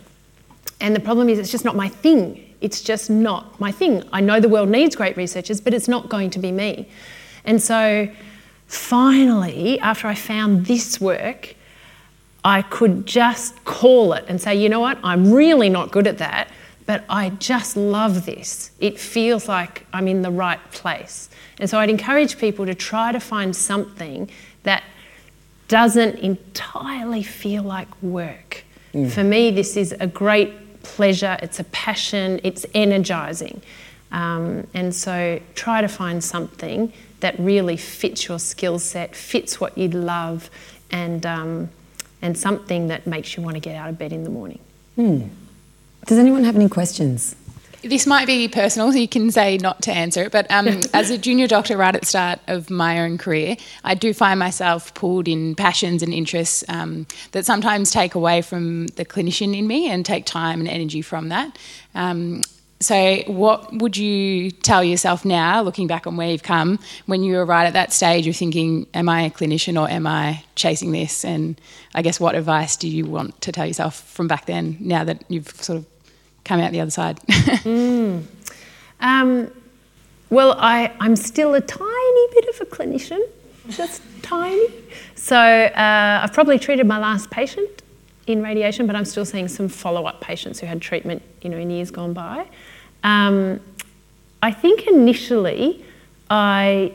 And 0.81 0.95
the 0.95 0.99
problem 0.99 1.29
is, 1.29 1.37
it's 1.37 1.51
just 1.51 1.65
not 1.65 1.75
my 1.75 1.87
thing. 1.87 2.43
It's 2.61 2.81
just 2.81 3.11
not 3.11 3.59
my 3.59 3.71
thing. 3.71 4.01
I 4.11 4.21
know 4.21 4.39
the 4.39 4.49
world 4.49 4.69
needs 4.69 4.95
great 4.95 5.15
researchers, 5.17 5.61
but 5.61 5.71
it's 5.71 5.87
not 5.87 6.09
going 6.09 6.31
to 6.31 6.39
be 6.39 6.51
me. 6.51 6.89
And 7.43 7.61
so 7.61 8.09
finally, 8.65 9.79
after 9.81 10.07
I 10.07 10.15
found 10.15 10.65
this 10.65 10.99
work, 10.99 11.53
I 12.45 12.61
could 12.61 13.07
just 13.07 13.65
call 13.65 14.13
it 14.13 14.25
and 14.27 14.39
say, 14.39 14.55
you 14.55 14.69
know 14.69 14.79
what, 14.79 14.97
I'm 15.03 15.31
really 15.31 15.67
not 15.67 15.91
good 15.91 16.05
at 16.05 16.19
that, 16.19 16.49
but 16.85 17.03
I 17.09 17.29
just 17.29 17.75
love 17.75 18.25
this. 18.25 18.71
It 18.79 18.99
feels 18.99 19.47
like 19.47 19.85
I'm 19.91 20.07
in 20.07 20.21
the 20.21 20.31
right 20.31 20.59
place. 20.71 21.29
And 21.59 21.69
so 21.69 21.79
I'd 21.79 21.89
encourage 21.89 22.37
people 22.37 22.65
to 22.65 22.75
try 22.75 23.11
to 23.11 23.19
find 23.19 23.55
something 23.55 24.29
that 24.63 24.83
doesn't 25.67 26.19
entirely 26.19 27.23
feel 27.23 27.63
like 27.63 27.87
work. 28.03 28.63
Mm. 28.93 29.09
For 29.09 29.23
me, 29.23 29.51
this 29.51 29.75
is 29.75 29.93
a 29.99 30.07
great 30.07 30.83
pleasure, 30.83 31.37
it's 31.41 31.59
a 31.59 31.63
passion, 31.65 32.39
it's 32.43 32.65
energizing. 32.75 33.61
Um, 34.11 34.67
and 34.73 34.93
so 34.93 35.41
try 35.55 35.81
to 35.81 35.87
find 35.87 36.23
something 36.23 36.93
that 37.21 37.37
really 37.39 37.77
fits 37.77 38.27
your 38.27 38.37
skill 38.37 38.77
set, 38.77 39.15
fits 39.15 39.59
what 39.59 39.77
you 39.77 39.87
love, 39.89 40.49
and, 40.91 41.25
um, 41.25 41.69
and 42.21 42.37
something 42.37 42.87
that 42.87 43.07
makes 43.07 43.35
you 43.35 43.41
want 43.41 43.55
to 43.55 43.59
get 43.59 43.75
out 43.75 43.89
of 43.89 43.97
bed 43.97 44.13
in 44.13 44.23
the 44.23 44.29
morning. 44.29 44.59
Mm. 44.97 45.29
Does 46.05 46.17
anyone 46.17 46.43
have 46.43 46.55
any 46.55 46.69
questions? 46.69 47.35
this 47.85 48.07
might 48.07 48.25
be 48.25 48.47
personal, 48.47 48.91
so 48.91 48.97
you 48.97 49.07
can 49.07 49.31
say 49.31 49.57
not 49.57 49.81
to 49.83 49.91
answer 49.91 50.23
it. 50.23 50.31
But 50.31 50.49
um, 50.49 50.79
as 50.93 51.09
a 51.09 51.17
junior 51.17 51.47
doctor, 51.47 51.77
right 51.77 51.93
at 51.93 52.01
the 52.01 52.07
start 52.07 52.39
of 52.47 52.69
my 52.69 53.01
own 53.01 53.17
career, 53.17 53.57
I 53.83 53.93
do 53.95 54.13
find 54.13 54.39
myself 54.39 54.93
pulled 54.93 55.27
in 55.27 55.55
passions 55.55 56.01
and 56.01 56.13
interests 56.13 56.63
um, 56.67 57.05
that 57.31 57.45
sometimes 57.45 57.91
take 57.91 58.15
away 58.15 58.41
from 58.41 58.87
the 58.87 59.05
clinician 59.05 59.55
in 59.55 59.67
me 59.67 59.89
and 59.89 60.05
take 60.05 60.25
time 60.25 60.59
and 60.59 60.67
energy 60.67 61.01
from 61.01 61.29
that. 61.29 61.57
Um, 61.93 62.41
so, 62.81 63.17
what 63.27 63.73
would 63.73 63.95
you 63.95 64.51
tell 64.51 64.83
yourself 64.83 65.23
now, 65.23 65.61
looking 65.61 65.87
back 65.87 66.05
on 66.05 66.17
where 66.17 66.29
you've 66.29 66.43
come, 66.43 66.77
when 67.05 67.23
you 67.23 67.35
were 67.35 67.45
right 67.45 67.65
at 67.65 67.73
that 67.73 67.93
stage 67.93 68.27
of 68.27 68.35
thinking, 68.35 68.85
am 68.93 69.07
I 69.07 69.21
a 69.21 69.29
clinician 69.29 69.81
or 69.81 69.89
am 69.89 70.05
I 70.05 70.43
chasing 70.55 70.91
this? 70.91 71.23
And 71.23 71.59
I 71.93 72.01
guess, 72.01 72.19
what 72.19 72.35
advice 72.35 72.75
do 72.75 72.89
you 72.89 73.05
want 73.05 73.39
to 73.41 73.51
tell 73.51 73.65
yourself 73.65 74.01
from 74.01 74.27
back 74.27 74.45
then, 74.45 74.77
now 74.81 75.05
that 75.05 75.23
you've 75.29 75.49
sort 75.63 75.79
of 75.79 75.85
come 76.45 76.61
out 76.61 76.71
the 76.71 76.79
other 76.79 76.91
side? 76.91 77.19
mm. 77.27 78.23
um, 79.01 79.51
well, 80.29 80.55
I, 80.57 80.91
I'm 80.99 81.15
still 81.15 81.53
a 81.55 81.61
tiny 81.61 82.27
bit 82.33 82.47
of 82.47 82.61
a 82.61 82.65
clinician, 82.65 83.21
just 83.69 84.01
tiny. 84.21 84.67
So 85.15 85.37
uh, 85.37 86.21
I've 86.23 86.33
probably 86.33 86.57
treated 86.57 86.87
my 86.87 86.97
last 86.97 87.29
patient 87.29 87.83
in 88.27 88.41
radiation, 88.41 88.87
but 88.87 88.95
I'm 88.95 89.05
still 89.05 89.25
seeing 89.25 89.47
some 89.47 89.67
follow-up 89.67 90.21
patients 90.21 90.59
who 90.59 90.67
had 90.67 90.81
treatment, 90.81 91.21
you 91.41 91.49
know, 91.49 91.57
in 91.57 91.69
years 91.69 91.91
gone 91.91 92.13
by. 92.13 92.47
Um, 93.03 93.59
I 94.41 94.51
think 94.51 94.87
initially 94.87 95.83
I, 96.29 96.93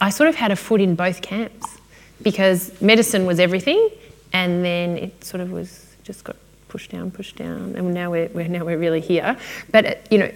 I 0.00 0.10
sort 0.10 0.28
of 0.28 0.34
had 0.34 0.50
a 0.50 0.56
foot 0.56 0.80
in 0.80 0.94
both 0.94 1.22
camps 1.22 1.78
because 2.22 2.80
medicine 2.80 3.26
was 3.26 3.38
everything, 3.38 3.90
and 4.32 4.64
then 4.64 4.98
it 4.98 5.24
sort 5.24 5.40
of 5.40 5.52
was 5.52 5.94
just 6.02 6.24
got 6.24 6.36
push 6.68 6.88
down, 6.88 7.10
push 7.10 7.32
down, 7.32 7.74
and 7.76 7.94
now 7.94 8.10
we're, 8.10 8.28
we're 8.28 8.48
now 8.48 8.64
we're 8.64 8.78
really 8.78 9.00
here. 9.00 9.36
But 9.70 9.86
uh, 9.86 9.94
you 10.10 10.18
know, 10.18 10.32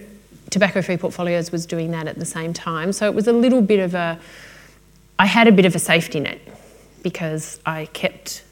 tobacco-free 0.49 0.97
portfolios 0.97 1.51
was 1.51 1.65
doing 1.65 1.91
that 1.91 2.07
at 2.07 2.17
the 2.17 2.25
same 2.25 2.53
time, 2.53 2.91
so 2.93 3.05
it 3.05 3.13
was 3.13 3.27
a 3.27 3.33
little 3.33 3.61
bit 3.61 3.79
of 3.79 3.93
a. 3.93 4.19
I 5.19 5.25
had 5.25 5.47
a 5.47 5.51
bit 5.51 5.65
of 5.65 5.75
a 5.75 5.79
safety 5.79 6.19
net 6.19 6.39
because 7.03 7.59
I 7.65 7.85
kept, 7.93 8.43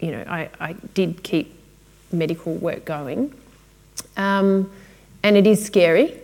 you 0.00 0.10
know, 0.12 0.24
I, 0.28 0.50
I 0.60 0.72
did 0.94 1.22
keep 1.22 1.54
medical 2.12 2.54
work 2.54 2.84
going, 2.84 3.32
um, 4.16 4.70
and 5.22 5.36
it 5.36 5.46
is 5.46 5.64
scary 5.64 6.14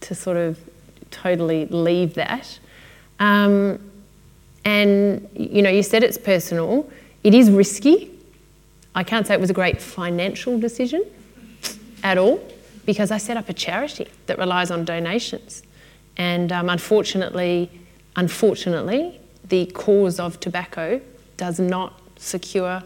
to 0.00 0.14
sort 0.14 0.36
of 0.36 0.58
totally 1.10 1.66
leave 1.66 2.14
that. 2.14 2.58
Um, 3.20 3.78
and 4.64 5.28
you 5.34 5.62
know, 5.62 5.70
you 5.70 5.82
said 5.82 6.02
it's 6.02 6.18
personal. 6.18 6.90
It 7.24 7.34
is 7.34 7.50
risky 7.50 8.11
I 8.94 9.04
can't 9.04 9.26
say 9.26 9.34
it 9.34 9.40
was 9.40 9.50
a 9.50 9.54
great 9.54 9.80
financial 9.80 10.58
decision 10.58 11.04
at 12.02 12.18
all 12.18 12.46
because 12.84 13.10
I 13.10 13.18
set 13.18 13.36
up 13.36 13.48
a 13.48 13.52
charity 13.52 14.08
that 14.26 14.38
relies 14.38 14.70
on 14.70 14.84
donations. 14.84 15.62
And 16.16 16.52
um, 16.52 16.68
unfortunately, 16.68 17.70
unfortunately, 18.16 19.20
the 19.48 19.66
cause 19.66 20.20
of 20.20 20.40
tobacco 20.40 21.00
does 21.36 21.58
not 21.58 21.98
secure 22.16 22.82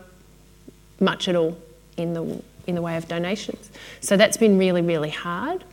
much 1.01 1.29
at 1.29 1.37
all 1.37 1.59
in 1.97 2.15
the, 2.15 2.43
in 2.67 2.75
the 2.75 2.83
way 2.83 2.97
of 2.97 3.09
donations. 3.09 3.71
So 4.01 4.17
that's 4.17 4.37
been 4.37 4.59
really, 4.59 4.83
really 4.83 5.11
hard. 5.11 5.65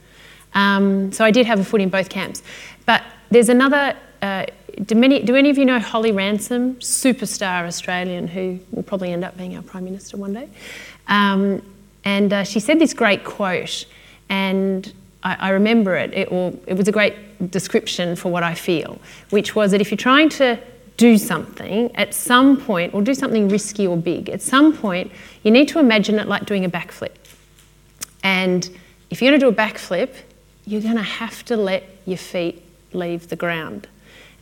Um, 0.53 1.11
so 1.11 1.25
I 1.25 1.31
did 1.31 1.45
have 1.45 1.59
a 1.59 1.63
foot 1.63 1.81
in 1.81 1.89
both 1.89 2.09
camps. 2.09 2.43
But 2.86 3.03
there's 3.29 3.49
another 3.49 3.95
uh, 4.21 4.45
do, 4.86 4.95
many, 4.95 5.21
do 5.21 5.36
any 5.36 5.49
of 5.49 5.57
you 5.57 5.65
know 5.65 5.80
Holly 5.80 6.11
Ransom, 6.11 6.76
superstar 6.76 7.65
Australian 7.65 8.28
who 8.28 8.59
will 8.71 8.84
probably 8.84 9.11
end 9.11 9.24
up 9.24 9.38
being 9.38 9.55
our 9.55 9.61
Prime 9.61 9.86
Minister 9.86 10.17
one 10.17 10.34
day? 10.34 10.49
Um, 11.07 11.61
and 12.05 12.34
uh, 12.34 12.43
she 12.43 12.59
said 12.59 12.80
this 12.80 12.93
great 12.93 13.24
quote, 13.24 13.86
and 14.30 14.91
I, 15.24 15.36
I 15.39 15.49
remember 15.49 15.95
it, 15.95 16.13
it, 16.13 16.32
or 16.32 16.53
it 16.67 16.76
was 16.76 16.88
a 16.88 16.91
great 16.91 17.51
description 17.51 18.15
for 18.15 18.32
what 18.32 18.43
I 18.43 18.53
feel, 18.53 18.99
which 19.30 19.55
was 19.55 19.71
that 19.71 19.82
if 19.82 19.91
you're 19.91 19.97
trying 19.97 20.30
to 20.30 20.59
do 20.97 21.17
something 21.17 21.95
at 21.95 22.13
some 22.13 22.57
point, 22.57 22.93
or 22.93 23.01
do 23.01 23.13
something 23.13 23.49
risky 23.49 23.88
or 23.88 23.97
big, 23.97 24.30
at 24.30 24.41
some 24.41 24.76
point, 24.76 25.11
you 25.43 25.51
need 25.51 25.67
to 25.69 25.80
imagine 25.80 26.19
it 26.19 26.28
like 26.28 26.45
doing 26.45 26.65
a 26.65 26.69
backflip. 26.69 27.13
And 28.24 28.69
if 29.09 29.21
you're 29.21 29.32
going 29.32 29.39
to 29.39 29.45
do 29.45 29.49
a 29.49 29.55
backflip, 29.55 30.15
you're 30.65 30.82
going 30.82 30.95
to 30.95 31.01
have 31.01 31.43
to 31.45 31.57
let 31.57 31.84
your 32.05 32.17
feet 32.17 32.63
leave 32.93 33.28
the 33.28 33.36
ground. 33.36 33.88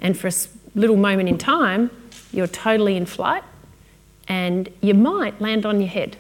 And 0.02 0.18
for 0.18 0.28
a 0.28 0.34
little 0.76 0.98
moment 0.98 1.30
in 1.30 1.38
time, 1.38 1.92
you're 2.34 2.48
totally 2.48 2.98
in 2.98 3.06
flight 3.06 3.44
and 4.28 4.70
you 4.82 4.94
might 4.94 5.40
land 5.42 5.66
on 5.66 5.80
your 5.80 5.90
head. 5.90 6.18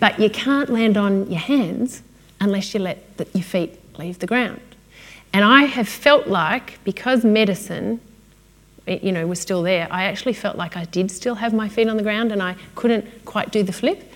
But 0.00 0.18
you 0.18 0.30
can't 0.30 0.68
land 0.68 0.96
on 0.96 1.30
your 1.30 1.40
hands 1.40 2.02
unless 2.40 2.74
you 2.74 2.80
let 2.80 3.16
the, 3.18 3.26
your 3.34 3.44
feet 3.44 3.78
leave 3.98 4.18
the 4.18 4.26
ground. 4.26 4.60
And 5.32 5.44
I 5.44 5.62
have 5.62 5.88
felt 5.88 6.26
like, 6.26 6.78
because 6.84 7.24
medicine, 7.24 8.00
you 8.86 9.12
know, 9.12 9.26
was 9.26 9.40
still 9.40 9.62
there, 9.62 9.88
I 9.90 10.04
actually 10.04 10.34
felt 10.34 10.56
like 10.56 10.76
I 10.76 10.84
did 10.86 11.10
still 11.10 11.36
have 11.36 11.54
my 11.54 11.68
feet 11.68 11.88
on 11.88 11.96
the 11.96 12.02
ground 12.02 12.32
and 12.32 12.42
I 12.42 12.56
couldn't 12.74 13.24
quite 13.24 13.50
do 13.50 13.62
the 13.62 13.72
flip. 13.72 14.12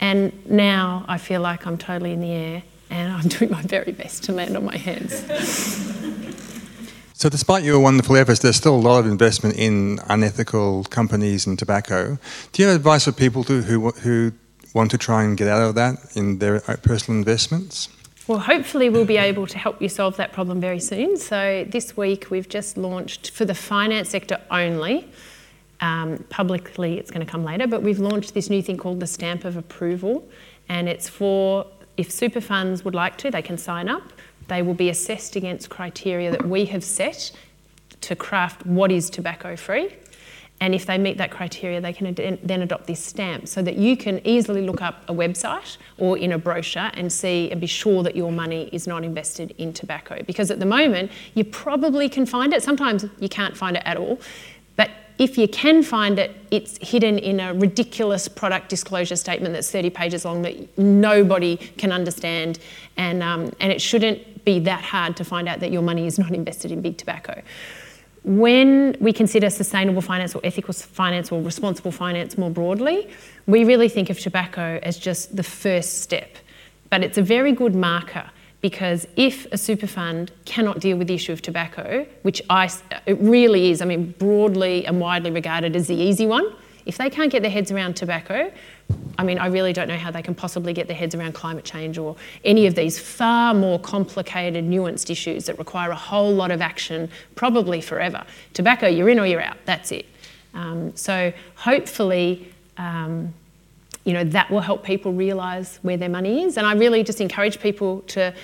And 0.00 0.46
now 0.46 1.04
I 1.08 1.18
feel 1.18 1.40
like 1.40 1.66
I'm 1.66 1.78
totally 1.78 2.12
in 2.12 2.20
the 2.20 2.32
air 2.32 2.62
and 2.90 3.12
I'm 3.12 3.28
doing 3.28 3.50
my 3.50 3.62
very 3.62 3.92
best 3.92 4.24
to 4.24 4.32
land 4.32 4.56
on 4.56 4.64
my 4.64 4.76
hands. 4.76 6.06
So, 7.20 7.28
despite 7.28 7.64
your 7.64 7.78
wonderful 7.78 8.16
efforts, 8.16 8.40
there's 8.40 8.56
still 8.56 8.74
a 8.74 8.80
lot 8.80 9.00
of 9.00 9.04
investment 9.04 9.54
in 9.58 10.00
unethical 10.08 10.84
companies 10.84 11.46
and 11.46 11.58
tobacco. 11.58 12.16
Do 12.52 12.62
you 12.62 12.68
have 12.68 12.76
advice 12.76 13.04
for 13.04 13.12
people 13.12 13.44
to, 13.44 13.60
who, 13.60 13.90
who 13.90 14.32
want 14.72 14.90
to 14.92 14.96
try 14.96 15.24
and 15.24 15.36
get 15.36 15.46
out 15.46 15.60
of 15.60 15.74
that 15.74 15.98
in 16.16 16.38
their 16.38 16.60
personal 16.60 17.18
investments? 17.18 17.90
Well, 18.26 18.38
hopefully, 18.38 18.88
we'll 18.88 19.04
be 19.04 19.18
able 19.18 19.46
to 19.48 19.58
help 19.58 19.82
you 19.82 19.90
solve 19.90 20.16
that 20.16 20.32
problem 20.32 20.62
very 20.62 20.80
soon. 20.80 21.18
So, 21.18 21.66
this 21.68 21.94
week 21.94 22.30
we've 22.30 22.48
just 22.48 22.78
launched 22.78 23.32
for 23.32 23.44
the 23.44 23.54
finance 23.54 24.08
sector 24.08 24.40
only. 24.50 25.06
Um, 25.82 26.24
publicly, 26.30 26.96
it's 26.96 27.10
going 27.10 27.26
to 27.26 27.30
come 27.30 27.44
later, 27.44 27.66
but 27.66 27.82
we've 27.82 27.98
launched 27.98 28.32
this 28.32 28.48
new 28.48 28.62
thing 28.62 28.78
called 28.78 28.98
the 28.98 29.06
Stamp 29.06 29.44
of 29.44 29.58
Approval, 29.58 30.26
and 30.70 30.88
it's 30.88 31.06
for 31.06 31.66
if 31.98 32.10
super 32.10 32.40
funds 32.40 32.82
would 32.82 32.94
like 32.94 33.18
to, 33.18 33.30
they 33.30 33.42
can 33.42 33.58
sign 33.58 33.90
up 33.90 34.10
they 34.50 34.60
will 34.60 34.74
be 34.74 34.90
assessed 34.90 35.36
against 35.36 35.70
criteria 35.70 36.30
that 36.30 36.46
we 36.46 36.66
have 36.66 36.84
set 36.84 37.32
to 38.02 38.16
craft 38.16 38.66
what 38.66 38.92
is 38.92 39.08
tobacco 39.08 39.56
free. 39.56 39.94
And 40.62 40.74
if 40.74 40.84
they 40.84 40.98
meet 40.98 41.16
that 41.16 41.30
criteria, 41.30 41.80
they 41.80 41.94
can 41.94 42.38
then 42.42 42.60
adopt 42.60 42.86
this 42.86 43.02
stamp 43.02 43.48
so 43.48 43.62
that 43.62 43.76
you 43.76 43.96
can 43.96 44.20
easily 44.26 44.60
look 44.60 44.82
up 44.82 45.08
a 45.08 45.14
website 45.14 45.78
or 45.96 46.18
in 46.18 46.32
a 46.32 46.38
brochure 46.38 46.90
and 46.94 47.10
see 47.10 47.50
and 47.50 47.60
be 47.60 47.66
sure 47.66 48.02
that 48.02 48.14
your 48.14 48.30
money 48.30 48.68
is 48.70 48.86
not 48.86 49.02
invested 49.02 49.54
in 49.56 49.72
tobacco. 49.72 50.22
Because 50.24 50.50
at 50.50 50.58
the 50.58 50.66
moment, 50.66 51.10
you 51.34 51.44
probably 51.44 52.10
can 52.10 52.26
find 52.26 52.52
it. 52.52 52.62
Sometimes 52.62 53.06
you 53.20 53.28
can't 53.30 53.56
find 53.56 53.76
it 53.76 53.82
at 53.86 53.96
all. 53.96 54.20
But 54.76 54.90
if 55.18 55.38
you 55.38 55.48
can 55.48 55.82
find 55.82 56.18
it, 56.18 56.36
it's 56.50 56.76
hidden 56.86 57.18
in 57.18 57.40
a 57.40 57.54
ridiculous 57.54 58.28
product 58.28 58.68
disclosure 58.68 59.16
statement 59.16 59.54
that's 59.54 59.70
30 59.70 59.88
pages 59.90 60.26
long 60.26 60.42
that 60.42 60.78
nobody 60.78 61.56
can 61.56 61.90
understand, 61.90 62.58
and, 62.98 63.22
um, 63.22 63.50
and 63.60 63.72
it 63.72 63.80
shouldn't 63.80 64.22
be 64.44 64.58
that 64.60 64.82
hard 64.82 65.16
to 65.16 65.24
find 65.24 65.48
out 65.48 65.60
that 65.60 65.72
your 65.72 65.82
money 65.82 66.06
is 66.06 66.18
not 66.18 66.32
invested 66.32 66.70
in 66.72 66.80
big 66.80 66.96
tobacco. 66.96 67.42
When 68.22 68.96
we 69.00 69.12
consider 69.12 69.48
sustainable 69.48 70.02
finance 70.02 70.34
or 70.34 70.40
ethical 70.44 70.74
finance 70.74 71.32
or 71.32 71.40
responsible 71.42 71.90
finance 71.90 72.36
more 72.36 72.50
broadly, 72.50 73.08
we 73.46 73.64
really 73.64 73.88
think 73.88 74.10
of 74.10 74.18
tobacco 74.18 74.78
as 74.82 74.98
just 74.98 75.34
the 75.36 75.42
first 75.42 76.02
step. 76.02 76.36
But 76.90 77.02
it's 77.02 77.16
a 77.16 77.22
very 77.22 77.52
good 77.52 77.74
marker 77.74 78.28
because 78.60 79.06
if 79.16 79.46
a 79.52 79.58
super 79.58 79.86
fund 79.86 80.32
cannot 80.44 80.80
deal 80.80 80.98
with 80.98 81.08
the 81.08 81.14
issue 81.14 81.32
of 81.32 81.40
tobacco, 81.40 82.06
which 82.22 82.42
I, 82.50 82.70
it 83.06 83.18
really 83.20 83.70
is, 83.70 83.80
I 83.80 83.86
mean, 83.86 84.14
broadly 84.18 84.84
and 84.84 85.00
widely 85.00 85.30
regarded 85.30 85.74
as 85.74 85.86
the 85.86 85.94
easy 85.94 86.26
one, 86.26 86.52
if 86.84 86.98
they 86.98 87.08
can't 87.08 87.32
get 87.32 87.42
their 87.42 87.50
heads 87.50 87.70
around 87.70 87.96
tobacco, 87.96 88.52
I 89.18 89.22
mean, 89.22 89.38
I 89.38 89.46
really 89.48 89.72
don't 89.72 89.88
know 89.88 89.98
how 89.98 90.10
they 90.10 90.22
can 90.22 90.34
possibly 90.34 90.72
get 90.72 90.86
their 90.86 90.96
heads 90.96 91.14
around 91.14 91.34
climate 91.34 91.64
change 91.64 91.98
or 91.98 92.16
any 92.44 92.66
of 92.66 92.74
these 92.74 92.98
far 92.98 93.52
more 93.52 93.78
complicated, 93.78 94.64
nuanced 94.64 95.10
issues 95.10 95.44
that 95.46 95.58
require 95.58 95.90
a 95.90 95.96
whole 95.96 96.32
lot 96.32 96.50
of 96.50 96.62
action, 96.62 97.10
probably 97.34 97.80
forever. 97.80 98.24
Tobacco, 98.54 98.86
you're 98.86 99.10
in 99.10 99.20
or 99.20 99.26
you're 99.26 99.42
out, 99.42 99.58
that's 99.66 99.92
it. 99.92 100.06
Um, 100.54 100.96
so 100.96 101.32
hopefully, 101.54 102.50
um, 102.78 103.34
you 104.04 104.14
know, 104.14 104.24
that 104.24 104.50
will 104.50 104.60
help 104.60 104.84
people 104.84 105.12
realise 105.12 105.78
where 105.82 105.96
their 105.96 106.08
money 106.08 106.42
is. 106.42 106.56
And 106.56 106.66
I 106.66 106.72
really 106.72 107.04
just 107.04 107.20
encourage 107.20 107.60
people 107.60 108.00
to 108.08 108.34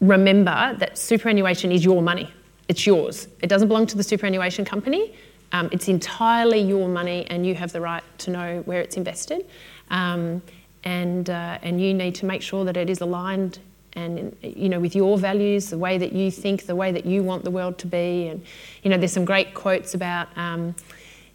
remember 0.00 0.74
that 0.78 0.98
superannuation 0.98 1.70
is 1.70 1.84
your 1.84 2.02
money. 2.02 2.28
It's 2.68 2.86
yours. 2.86 3.28
It 3.40 3.46
doesn't 3.46 3.68
belong 3.68 3.86
to 3.86 3.96
the 3.96 4.02
superannuation 4.02 4.64
company. 4.64 5.14
Um, 5.52 5.68
it's 5.72 5.88
entirely 5.88 6.60
your 6.60 6.88
money, 6.88 7.26
and 7.28 7.46
you 7.46 7.54
have 7.54 7.72
the 7.72 7.80
right 7.80 8.04
to 8.18 8.30
know 8.30 8.62
where 8.64 8.80
it's 8.80 8.96
invested. 8.96 9.46
Um, 9.90 10.42
and 10.84 11.30
uh, 11.30 11.58
and 11.62 11.80
you 11.80 11.94
need 11.94 12.14
to 12.16 12.26
make 12.26 12.42
sure 12.42 12.64
that 12.64 12.76
it 12.76 12.90
is 12.90 13.00
aligned 13.00 13.58
and 13.94 14.34
you 14.42 14.68
know 14.68 14.80
with 14.80 14.96
your 14.96 15.18
values, 15.18 15.70
the 15.70 15.78
way 15.78 15.98
that 15.98 16.12
you 16.12 16.30
think, 16.30 16.66
the 16.66 16.76
way 16.76 16.92
that 16.92 17.06
you 17.06 17.22
want 17.22 17.44
the 17.44 17.50
world 17.50 17.78
to 17.78 17.86
be. 17.86 18.28
And 18.28 18.42
you 18.82 18.90
know, 18.90 18.96
there's 18.96 19.12
some 19.12 19.24
great 19.24 19.54
quotes 19.54 19.94
about 19.94 20.28
um, 20.36 20.74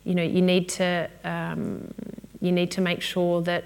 you 0.04 0.16
know 0.16 0.24
you 0.24 0.42
need 0.42 0.70
to 0.70 1.10
um, 1.24 1.94
you 2.42 2.52
need 2.52 2.72
to 2.72 2.82
make 2.82 3.02
sure 3.02 3.42
that 3.42 3.66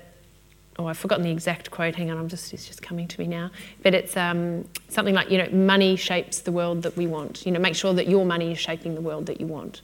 oh 0.80 0.88
I've 0.88 0.97
forgotten 0.97 1.24
the 1.24 1.32
exact 1.32 1.70
quote 1.70 1.95
hang 1.95 2.10
on 2.10 2.18
I'm 2.18 2.28
just 2.28 2.52
it's 2.54 2.66
just 2.66 2.82
coming 2.82 3.08
to 3.08 3.20
me 3.20 3.28
now 3.28 3.52
but 3.84 3.93
it's 3.93 4.18
um, 4.18 4.68
something 4.89 5.14
like 5.14 5.30
you 5.30 5.38
know 5.38 5.49
money 5.49 5.95
shapes 5.95 6.39
the 6.39 6.52
world 6.52 6.82
that 6.84 6.97
we 6.97 7.06
want 7.06 7.45
you 7.45 7.52
know 7.52 7.60
make 7.60 7.76
sure 7.76 7.93
that 7.93 8.08
your 8.08 8.26
money 8.26 8.52
is 8.52 8.60
shaping 8.60 8.95
the 8.95 9.02
world 9.02 9.28
that 9.28 9.39
you 9.39 9.45
want 9.45 9.82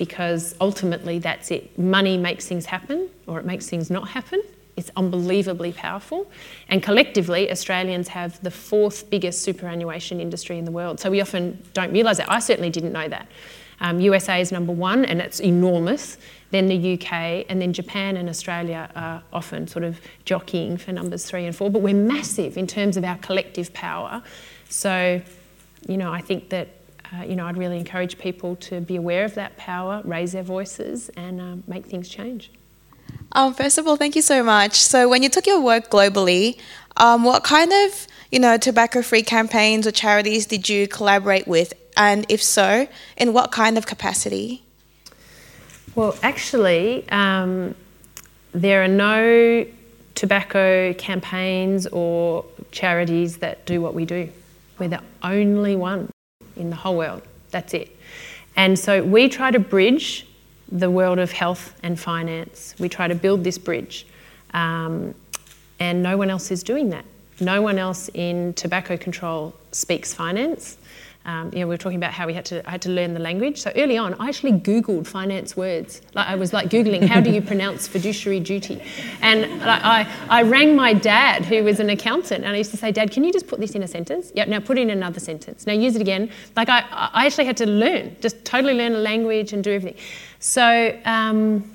because 0.00 0.54
ultimately 0.60 1.18
that's 1.18 1.50
it 1.50 1.78
money 1.78 2.16
makes 2.16 2.48
things 2.48 2.66
happen 2.66 3.08
or 3.28 3.38
it 3.38 3.44
makes 3.44 3.68
things 3.68 3.90
not 3.90 4.08
happen 4.08 4.42
it's 4.76 4.90
unbelievably 4.96 5.72
powerful 5.72 6.30
and 6.68 6.82
collectively 6.82 7.50
Australians 7.50 8.08
have 8.08 8.42
the 8.42 8.50
fourth 8.50 9.08
biggest 9.10 9.42
superannuation 9.42 10.20
industry 10.20 10.58
in 10.58 10.64
the 10.64 10.72
world 10.72 10.98
so 10.98 11.10
we 11.10 11.20
often 11.20 11.62
don't 11.74 11.92
realise 11.92 12.16
that 12.16 12.30
I 12.30 12.40
certainly 12.40 12.70
didn't 12.70 12.92
know 12.92 13.08
that 13.08 13.28
um, 13.80 14.00
USA 14.00 14.40
is 14.40 14.50
number 14.50 14.72
one 14.72 15.04
and 15.04 15.20
it's 15.20 15.40
enormous 15.40 16.16
then 16.50 16.66
the 16.66 16.94
UK, 16.94 17.46
and 17.48 17.62
then 17.62 17.72
Japan 17.72 18.16
and 18.16 18.28
Australia 18.28 18.90
are 18.96 19.22
often 19.32 19.68
sort 19.68 19.84
of 19.84 20.00
jockeying 20.24 20.76
for 20.78 20.92
numbers 20.92 21.24
three 21.24 21.46
and 21.46 21.54
four. 21.54 21.70
But 21.70 21.80
we're 21.80 21.94
massive 21.94 22.56
in 22.56 22.66
terms 22.66 22.96
of 22.96 23.04
our 23.04 23.16
collective 23.18 23.72
power. 23.72 24.22
So, 24.68 25.22
you 25.88 25.96
know, 25.96 26.12
I 26.12 26.20
think 26.20 26.50
that. 26.50 26.68
Uh, 27.12 27.24
you 27.24 27.34
know, 27.34 27.46
I'd 27.46 27.56
really 27.56 27.78
encourage 27.78 28.18
people 28.18 28.54
to 28.56 28.80
be 28.80 28.96
aware 28.96 29.24
of 29.24 29.34
that 29.34 29.56
power, 29.56 30.00
raise 30.04 30.32
their 30.32 30.44
voices, 30.44 31.08
and 31.16 31.40
uh, 31.40 31.56
make 31.66 31.86
things 31.86 32.08
change. 32.08 32.50
Um, 33.32 33.52
first 33.54 33.78
of 33.78 33.86
all, 33.86 33.96
thank 33.96 34.14
you 34.14 34.22
so 34.22 34.42
much. 34.44 34.76
So, 34.76 35.08
when 35.08 35.22
you 35.22 35.28
took 35.28 35.46
your 35.46 35.60
work 35.60 35.90
globally, 35.90 36.58
um, 36.96 37.24
what 37.24 37.42
kind 37.42 37.72
of 37.72 38.06
you 38.30 38.38
know 38.38 38.56
tobacco-free 38.56 39.22
campaigns 39.22 39.86
or 39.86 39.90
charities 39.90 40.46
did 40.46 40.68
you 40.68 40.86
collaborate 40.86 41.48
with, 41.48 41.72
and 41.96 42.26
if 42.28 42.42
so, 42.42 42.86
in 43.16 43.32
what 43.32 43.50
kind 43.50 43.76
of 43.76 43.86
capacity? 43.86 44.62
Well, 45.96 46.16
actually, 46.22 47.08
um, 47.10 47.74
there 48.52 48.84
are 48.84 48.88
no 48.88 49.66
tobacco 50.14 50.92
campaigns 50.94 51.88
or 51.88 52.44
charities 52.70 53.38
that 53.38 53.66
do 53.66 53.80
what 53.80 53.94
we 53.94 54.04
do. 54.04 54.28
We're 54.78 54.88
the 54.88 55.02
only 55.22 55.74
one 55.74 56.10
in 56.56 56.70
the 56.70 56.76
whole 56.76 56.96
world. 56.96 57.22
That's 57.50 57.74
it. 57.74 57.96
And 58.56 58.78
so 58.78 59.02
we 59.02 59.28
try 59.28 59.50
to 59.50 59.58
bridge 59.58 60.26
the 60.70 60.90
world 60.90 61.18
of 61.18 61.32
health 61.32 61.74
and 61.82 61.98
finance. 61.98 62.74
We 62.78 62.88
try 62.88 63.08
to 63.08 63.14
build 63.14 63.44
this 63.44 63.58
bridge. 63.58 64.06
Um, 64.54 65.14
and 65.78 66.02
no 66.02 66.16
one 66.16 66.30
else 66.30 66.50
is 66.50 66.62
doing 66.62 66.90
that. 66.90 67.04
No 67.40 67.62
one 67.62 67.78
else 67.78 68.10
in 68.12 68.52
tobacco 68.54 68.96
control 68.96 69.54
speaks 69.72 70.12
finance. 70.12 70.76
Um, 71.26 71.50
you 71.52 71.60
know, 71.60 71.66
we 71.66 71.74
were 71.74 71.76
talking 71.76 71.98
about 71.98 72.12
how 72.12 72.26
we 72.26 72.32
had 72.32 72.46
to, 72.46 72.66
I 72.66 72.70
had 72.72 72.82
to 72.82 72.88
learn 72.88 73.12
the 73.12 73.20
language. 73.20 73.60
So 73.60 73.70
early 73.76 73.98
on, 73.98 74.14
I 74.14 74.28
actually 74.28 74.52
Googled 74.52 75.06
finance 75.06 75.54
words. 75.54 76.00
Like 76.14 76.26
I 76.26 76.34
was 76.34 76.54
like 76.54 76.70
Googling, 76.70 77.06
how 77.06 77.20
do 77.20 77.30
you 77.30 77.42
pronounce 77.42 77.86
fiduciary 77.86 78.40
duty? 78.40 78.82
And 79.20 79.42
like, 79.60 79.84
I, 79.84 80.10
I 80.30 80.42
rang 80.42 80.74
my 80.74 80.94
dad, 80.94 81.44
who 81.44 81.62
was 81.62 81.78
an 81.78 81.90
accountant, 81.90 82.44
and 82.44 82.54
I 82.54 82.56
used 82.56 82.70
to 82.70 82.78
say, 82.78 82.90
Dad, 82.90 83.10
can 83.10 83.22
you 83.22 83.32
just 83.32 83.46
put 83.46 83.60
this 83.60 83.72
in 83.72 83.82
a 83.82 83.88
sentence? 83.88 84.32
Yeah, 84.34 84.46
now 84.46 84.60
put 84.60 84.78
in 84.78 84.88
another 84.88 85.20
sentence. 85.20 85.66
Now 85.66 85.74
use 85.74 85.94
it 85.94 86.00
again. 86.00 86.30
Like 86.56 86.70
I, 86.70 86.86
I 86.90 87.26
actually 87.26 87.44
had 87.44 87.56
to 87.58 87.66
learn, 87.66 88.16
just 88.20 88.42
totally 88.44 88.74
learn 88.74 88.94
a 88.94 88.98
language 88.98 89.52
and 89.52 89.62
do 89.62 89.72
everything. 89.72 90.00
So, 90.38 90.98
um, 91.04 91.70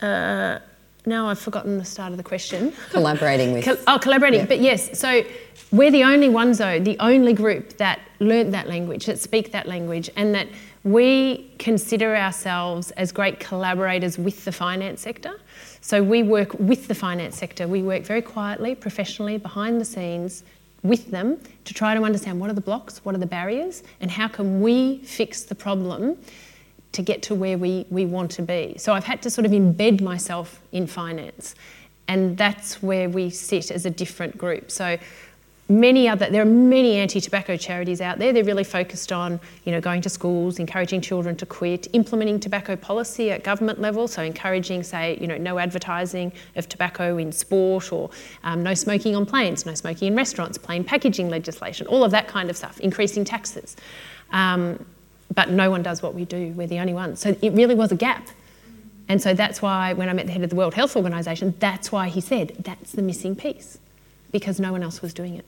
uh, 0.00 0.60
now 1.04 1.28
I've 1.28 1.38
forgotten 1.38 1.78
the 1.78 1.84
start 1.84 2.12
of 2.12 2.16
the 2.16 2.22
question. 2.22 2.72
Collaborating 2.90 3.52
with. 3.52 3.84
oh, 3.86 3.98
collaborating. 3.98 4.40
Yeah. 4.40 4.46
But 4.46 4.60
yes, 4.60 4.98
so 4.98 5.24
we're 5.72 5.90
the 5.90 6.04
only 6.04 6.28
ones, 6.28 6.58
though, 6.58 6.78
the 6.78 6.98
only 7.00 7.32
group 7.32 7.76
that 7.78 8.00
learnt 8.20 8.52
that 8.52 8.68
language, 8.68 9.06
that 9.06 9.18
speak 9.18 9.52
that 9.52 9.66
language, 9.66 10.10
and 10.16 10.34
that 10.34 10.48
we 10.84 11.50
consider 11.58 12.16
ourselves 12.16 12.90
as 12.92 13.12
great 13.12 13.40
collaborators 13.40 14.18
with 14.18 14.44
the 14.44 14.52
finance 14.52 15.00
sector. 15.00 15.40
So 15.80 16.02
we 16.02 16.22
work 16.22 16.54
with 16.54 16.86
the 16.86 16.94
finance 16.94 17.36
sector. 17.36 17.66
We 17.66 17.82
work 17.82 18.04
very 18.04 18.22
quietly, 18.22 18.74
professionally, 18.74 19.38
behind 19.38 19.80
the 19.80 19.84
scenes 19.84 20.44
with 20.82 21.10
them 21.10 21.38
to 21.64 21.74
try 21.74 21.94
to 21.94 22.02
understand 22.02 22.40
what 22.40 22.50
are 22.50 22.54
the 22.54 22.60
blocks, 22.60 23.04
what 23.04 23.14
are 23.14 23.18
the 23.18 23.26
barriers, 23.26 23.82
and 24.00 24.10
how 24.10 24.28
can 24.28 24.60
we 24.60 24.98
fix 24.98 25.42
the 25.42 25.54
problem 25.54 26.16
to 26.92 27.02
get 27.02 27.22
to 27.22 27.34
where 27.34 27.58
we, 27.58 27.86
we 27.90 28.04
want 28.04 28.30
to 28.32 28.42
be. 28.42 28.74
So 28.78 28.92
I've 28.92 29.04
had 29.04 29.22
to 29.22 29.30
sort 29.30 29.46
of 29.46 29.52
embed 29.52 30.00
myself 30.00 30.60
in 30.72 30.86
finance, 30.86 31.54
and 32.08 32.36
that's 32.36 32.82
where 32.82 33.08
we 33.08 33.30
sit 33.30 33.70
as 33.70 33.86
a 33.86 33.90
different 33.90 34.36
group. 34.36 34.70
So 34.70 34.98
many 35.68 36.08
other 36.08 36.28
there 36.28 36.42
are 36.42 36.46
many 36.46 36.96
anti-tobacco 36.96 37.56
charities 37.56 38.00
out 38.00 38.18
there 38.18 38.32
they're 38.32 38.44
really 38.44 38.64
focused 38.64 39.12
on 39.12 39.40
you 39.64 39.72
know 39.72 39.80
going 39.80 40.02
to 40.02 40.08
schools 40.08 40.58
encouraging 40.58 41.00
children 41.00 41.36
to 41.36 41.46
quit 41.46 41.86
implementing 41.92 42.38
tobacco 42.38 42.74
policy 42.76 43.30
at 43.30 43.42
government 43.42 43.80
level 43.80 44.06
so 44.06 44.22
encouraging 44.22 44.82
say 44.82 45.16
you 45.20 45.26
know 45.26 45.38
no 45.38 45.58
advertising 45.58 46.32
of 46.56 46.68
tobacco 46.68 47.16
in 47.16 47.32
sport 47.32 47.92
or 47.92 48.10
um, 48.44 48.62
no 48.62 48.74
smoking 48.74 49.14
on 49.16 49.24
planes 49.24 49.64
no 49.64 49.72
smoking 49.74 50.08
in 50.08 50.16
restaurants 50.16 50.58
plain 50.58 50.84
packaging 50.84 51.30
legislation 51.30 51.86
all 51.86 52.04
of 52.04 52.10
that 52.10 52.28
kind 52.28 52.50
of 52.50 52.56
stuff 52.56 52.78
increasing 52.80 53.24
taxes 53.24 53.76
um, 54.32 54.84
but 55.34 55.50
no 55.50 55.70
one 55.70 55.82
does 55.82 56.02
what 56.02 56.14
we 56.14 56.24
do 56.24 56.52
we're 56.56 56.66
the 56.66 56.78
only 56.78 56.94
ones 56.94 57.20
so 57.20 57.36
it 57.40 57.52
really 57.52 57.74
was 57.74 57.90
a 57.92 57.96
gap 57.96 58.26
and 59.08 59.20
so 59.22 59.34
that's 59.34 59.60
why 59.62 59.92
when 59.92 60.08
i 60.08 60.12
met 60.12 60.26
the 60.26 60.32
head 60.32 60.42
of 60.42 60.50
the 60.50 60.56
world 60.56 60.74
health 60.74 60.96
organization 60.96 61.54
that's 61.60 61.90
why 61.92 62.08
he 62.08 62.20
said 62.20 62.52
that's 62.60 62.92
the 62.92 63.02
missing 63.02 63.34
piece 63.36 63.78
because 64.32 64.58
no 64.60 64.72
one 64.72 64.82
else 64.82 65.02
was 65.02 65.12
doing 65.14 65.36
it 65.36 65.44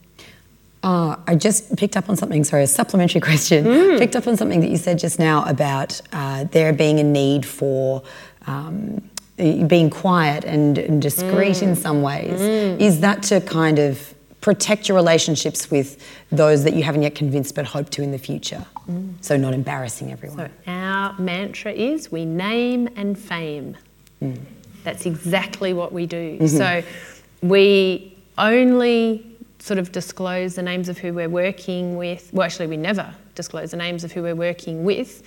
Oh, 0.87 1.17
I 1.27 1.35
just 1.35 1.77
picked 1.79 1.97
up 1.97 2.11
on 2.11 2.17
something, 2.19 2.45
sorry, 2.45 2.65
a 2.65 2.67
supplementary 2.67 3.19
question. 3.31 3.65
Mm. 3.65 3.99
Picked 3.99 4.17
up 4.17 4.27
on 4.27 4.37
something 4.37 4.61
that 4.61 4.69
you 4.69 4.77
said 4.77 4.99
just 4.99 5.19
now 5.19 5.43
about 5.47 5.99
uh, 6.13 6.45
there 6.45 6.75
being 6.75 7.01
a 7.01 7.03
need 7.03 7.47
for 7.47 8.03
um, 8.47 9.01
being 9.39 9.89
quiet 9.89 10.45
and, 10.45 10.77
and 10.77 11.01
discreet 11.01 11.57
Mm. 11.57 11.63
in 11.63 11.77
some 11.77 12.03
ways. 12.03 12.39
Is 12.39 13.01
that 13.01 13.23
to 13.25 13.41
kind 13.41 13.79
of 13.79 14.14
protect 14.45 14.91
your 14.91 14.95
relationships 14.95 15.71
with 15.71 16.07
those 16.31 16.65
that 16.65 16.75
you 16.75 16.83
haven't 16.83 17.01
yet 17.01 17.15
convinced 17.15 17.55
but 17.55 17.65
hope 17.65 17.89
to 17.89 18.03
in 18.03 18.11
the 18.13 18.19
future? 18.19 18.63
Mm. 18.87 19.15
So 19.23 19.39
not 19.39 19.55
embarrassing 19.55 20.13
everyone. 20.13 20.37
So 20.37 20.51
our 20.67 21.19
mantra 21.19 21.73
is 21.73 22.13
we 22.13 22.27
name 22.27 22.91
and 22.95 23.19
fame. 23.19 23.75
Mm. 24.21 24.39
That's 24.83 25.07
exactly 25.07 25.73
what 25.73 25.95
we 25.95 26.05
do. 26.05 26.37
Mm-hmm. 26.37 26.59
So 26.59 26.83
we 27.41 28.19
only 28.37 29.35
sort 29.61 29.79
of 29.79 29.93
disclose 29.93 30.57
the 30.57 30.63
names 30.63 30.91
of 30.91 30.99
who 30.99 31.15
we're 31.15 31.31
working 31.31 31.97
with. 31.97 32.29
Well, 32.35 32.45
actually, 32.45 32.67
we 32.67 32.77
never 32.77 33.15
disclose 33.35 33.71
the 33.71 33.79
names 33.79 34.05
of 34.05 34.13
who 34.13 34.23
we're 34.25 34.35
working 34.35 34.85
with 34.85 35.23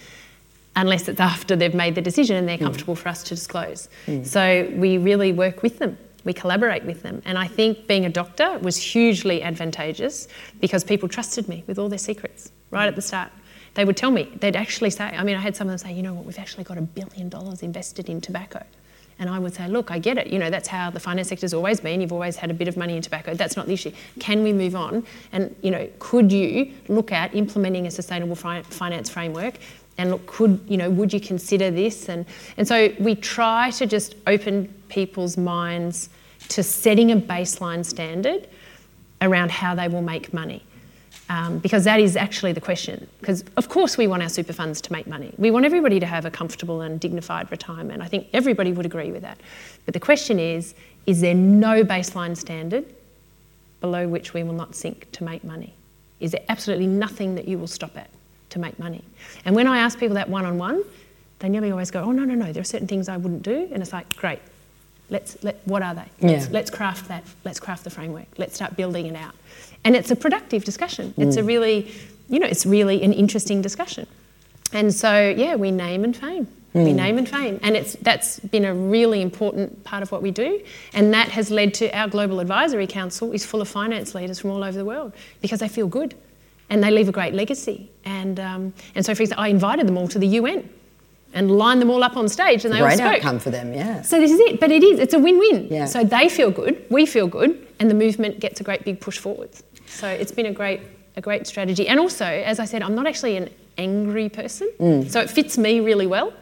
unless 0.76 1.08
it's 1.08 1.20
after 1.20 1.56
they've 1.56 1.74
made 1.74 1.96
the 1.96 2.04
decision 2.04 2.36
and 2.36 2.48
they're 2.48 2.60
mm. 2.60 2.66
comfortable 2.66 2.96
for 2.96 3.10
us 3.10 3.24
to 3.24 3.34
disclose. 3.34 3.90
So 4.22 4.72
we 4.76 5.00
really 5.00 5.34
work 5.34 5.64
with 5.64 5.80
them. 5.80 5.98
We 6.28 6.34
collaborate 6.34 6.84
with 6.84 7.04
them. 7.04 7.22
And 7.24 7.38
I 7.38 7.48
think 7.48 7.88
being 7.88 8.06
a 8.06 8.10
doctor 8.10 8.60
was 8.60 8.76
hugely 8.76 9.42
advantageous 9.42 10.28
because 10.60 10.84
people 10.84 11.08
trusted 11.08 11.48
me 11.48 11.64
with 11.68 11.80
all 11.80 11.88
their 11.88 11.98
secrets 11.98 12.52
right 12.70 12.86
at 12.86 12.98
the 12.98 13.02
start. 13.02 13.32
They 13.76 13.86
would 13.86 13.96
tell 13.96 14.12
me, 14.12 14.30
they'd 14.42 14.58
actually 14.58 14.90
say, 14.90 15.06
I 15.06 15.24
mean, 15.24 15.38
I 15.38 15.40
had 15.40 15.56
some 15.56 15.68
of 15.68 15.72
them 15.72 15.78
say, 15.78 15.96
you 15.96 16.04
know 16.04 16.14
what, 16.14 16.26
we've 16.26 16.38
actually 16.38 16.66
got 16.66 16.78
a 16.78 16.82
billion 16.82 17.30
dollars 17.30 17.64
invested 17.64 18.10
in 18.10 18.20
tobacco. 18.20 18.62
And 19.20 19.30
I 19.30 19.40
would 19.40 19.56
say, 19.56 19.70
look, 19.70 19.90
I 19.90 20.00
get 20.00 20.18
it. 20.18 20.28
You 20.28 20.38
know, 20.38 20.50
that's 20.50 20.68
how 20.68 20.90
the 20.90 21.00
finance 21.00 21.30
sector's 21.30 21.54
always 21.54 21.80
been. 21.80 22.02
You've 22.02 22.12
always 22.12 22.36
had 22.36 22.52
a 22.52 22.54
bit 22.54 22.68
of 22.68 22.76
money 22.76 22.98
in 22.98 23.02
tobacco. 23.02 23.34
That's 23.34 23.56
not 23.56 23.68
the 23.68 23.74
issue. 23.74 23.94
Can 24.20 24.44
we 24.44 24.52
move 24.52 24.76
on? 24.76 25.06
And, 25.32 25.56
you 25.62 25.72
know, 25.72 25.90
could 26.00 26.30
you 26.30 26.74
look 26.90 27.14
at 27.14 27.34
implementing 27.34 27.88
a 27.88 27.92
sustainable 27.92 28.36
fi- 28.36 28.64
finance 28.64 29.10
framework? 29.10 29.60
And 29.98 30.12
look, 30.12 30.26
could, 30.28 30.60
you 30.68 30.78
know, 30.78 30.90
would 30.90 31.12
you 31.12 31.20
consider 31.20 31.72
this? 31.72 32.10
And, 32.10 32.26
and 32.58 32.68
so 32.68 32.94
we 33.00 33.16
try 33.16 33.72
to 33.72 33.86
just 33.86 34.16
open 34.28 34.74
people's 34.90 35.38
minds 35.38 36.10
to 36.50 36.64
setting 36.64 37.12
a 37.12 37.18
baseline 37.18 37.84
standard 37.84 38.48
around 39.22 39.52
how 39.52 39.76
they 39.76 39.88
will 39.88 40.02
make 40.02 40.34
money. 40.34 40.64
Um, 41.30 41.60
because 41.60 41.84
that 41.84 42.00
is 42.00 42.16
actually 42.16 42.54
the 42.54 42.62
question. 42.62 43.06
Because, 43.20 43.44
of 43.58 43.68
course, 43.68 43.98
we 43.98 44.08
want 44.08 44.24
our 44.24 44.30
super 44.30 44.54
funds 44.54 44.80
to 44.82 44.94
make 44.94 45.08
money. 45.08 45.34
We 45.38 45.52
want 45.52 45.66
everybody 45.66 46.00
to 46.00 46.06
have 46.06 46.24
a 46.24 46.32
comfortable 46.32 46.80
and 46.82 47.02
dignified 47.02 47.52
retirement. 47.52 48.02
I 48.02 48.08
think 48.08 48.28
everybody 48.32 48.72
would 48.72 48.86
agree 48.86 49.12
with 49.12 49.24
that. 49.24 49.38
But 49.84 49.94
the 49.94 50.00
question 50.00 50.40
is 50.40 50.74
is 51.06 51.20
there 51.20 51.34
no 51.34 51.84
baseline 51.84 52.36
standard 52.36 52.86
below 53.82 54.08
which 54.08 54.34
we 54.34 54.44
will 54.44 54.54
not 54.54 54.74
sink 54.74 55.12
to 55.14 55.26
make 55.26 55.44
money? 55.44 55.74
Is 56.22 56.32
there 56.32 56.44
absolutely 56.48 56.88
nothing 56.88 57.36
that 57.36 57.48
you 57.48 57.58
will 57.58 57.68
stop 57.68 57.98
at 57.98 58.10
to 58.50 58.60
make 58.60 58.78
money? 58.80 59.04
And 59.46 59.56
when 59.56 59.68
I 59.68 59.80
ask 59.80 60.00
people 60.00 60.16
that 60.16 60.30
one 60.30 60.46
on 60.46 60.58
one, 60.58 60.84
they 61.40 61.50
nearly 61.50 61.72
always 61.72 61.92
go, 61.92 62.02
Oh, 62.02 62.12
no, 62.12 62.24
no, 62.24 62.34
no, 62.34 62.52
there 62.52 62.62
are 62.62 62.66
certain 62.66 62.88
things 62.88 63.10
I 63.10 63.18
wouldn't 63.18 63.44
do. 63.44 63.70
And 63.72 63.82
it's 63.82 63.94
like, 63.94 64.16
Great, 64.16 64.40
let's, 65.10 65.42
let, 65.44 65.60
what 65.66 65.82
are 65.82 65.96
they? 65.96 66.28
Let's, 66.28 66.50
let's 66.50 66.70
craft 66.70 67.08
that, 67.08 67.24
let's 67.44 67.60
craft 67.60 67.84
the 67.84 67.90
framework, 67.90 68.28
let's 68.38 68.56
start 68.56 68.76
building 68.76 69.06
it 69.06 69.16
out. 69.16 69.34
And 69.84 69.96
it's 69.96 70.12
a 70.12 70.16
productive 70.16 70.64
discussion. 70.64 71.14
It's 71.18 71.38
a 71.38 71.42
mm. 71.42 71.48
really, 71.48 71.92
you 72.30 72.40
know, 72.40 72.48
it's 72.48 72.66
really 72.66 73.04
an 73.04 73.14
interesting 73.14 73.62
discussion. 73.62 74.08
And 74.74 74.94
so, 74.94 75.30
yeah, 75.30 75.56
we 75.56 75.72
name 75.72 76.04
and 76.04 76.16
fame. 76.16 76.48
We 76.74 76.92
mm. 76.92 76.96
name 76.96 77.18
and 77.18 77.30
fame. 77.30 77.60
And 77.64 77.78
it's, 77.78 77.94
that's 77.94 78.40
been 78.40 78.66
a 78.66 78.74
really 78.74 79.22
important 79.22 79.84
part 79.84 80.04
of 80.04 80.12
what 80.12 80.22
we 80.22 80.32
do. 80.32 80.62
And 80.94 81.14
that 81.14 81.30
has 81.30 81.50
led 81.50 81.74
to 81.76 81.90
our 81.98 82.08
Global 82.08 82.40
Advisory 82.40 82.88
Council 82.88 83.32
is 83.32 83.46
full 83.46 83.62
of 83.62 83.70
finance 83.70 84.14
leaders 84.14 84.40
from 84.40 84.52
all 84.52 84.64
over 84.64 84.78
the 84.78 84.86
world 84.86 85.14
because 85.42 85.60
they 85.60 85.70
feel 85.70 85.88
good 85.88 86.16
and 86.70 86.84
they 86.84 86.92
leave 86.92 87.08
a 87.10 87.12
great 87.12 87.34
legacy. 87.34 87.90
And, 88.06 88.40
um, 88.40 88.74
and 88.96 89.06
so, 89.06 89.14
for 89.16 89.24
example, 89.24 89.44
I 89.44 89.48
invited 89.50 89.88
them 89.88 89.98
all 89.98 90.08
to 90.10 90.20
the 90.20 90.28
UN 90.28 90.70
and 91.34 91.52
lined 91.52 91.82
them 91.82 91.90
all 91.90 92.04
up 92.04 92.16
on 92.18 92.28
stage 92.30 92.66
and 92.66 92.74
they 92.74 92.80
all 92.80 92.86
Great 92.88 92.98
spoke. 92.98 93.16
outcome 93.16 93.40
for 93.40 93.50
them, 93.52 93.74
yeah. 93.74 94.02
So 94.02 94.20
this 94.20 94.32
is 94.32 94.40
it, 94.40 94.60
but 94.60 94.72
it 94.72 94.84
is, 94.84 95.00
it's 95.00 95.14
a 95.14 95.20
win-win. 95.20 95.68
Yeah. 95.70 95.86
So 95.86 96.04
they 96.04 96.30
feel 96.30 96.52
good, 96.52 96.84
we 96.90 97.06
feel 97.06 97.28
good, 97.28 97.68
and 97.80 97.90
the 97.90 97.94
movement 97.96 98.40
gets 98.40 98.60
a 98.62 98.64
great 98.64 98.84
big 98.86 99.00
push 99.00 99.18
forwards. 99.18 99.64
So 99.88 100.08
it's 100.08 100.32
been 100.32 100.46
a 100.48 100.52
great, 100.54 100.82
a 101.16 101.22
great 101.22 101.46
strategy. 101.48 101.88
And 101.88 102.00
also, 102.00 102.26
as 102.26 102.60
I 102.60 102.66
said, 102.66 102.82
I'm 102.82 102.96
not 102.96 103.08
actually 103.08 103.38
an 103.38 103.50
angry 103.78 104.28
person, 104.30 104.70
Mm. 104.80 105.10
so 105.10 105.20
it 105.22 105.30
fits 105.30 105.58
me 105.58 105.80
really 105.82 106.08
well 106.08 106.34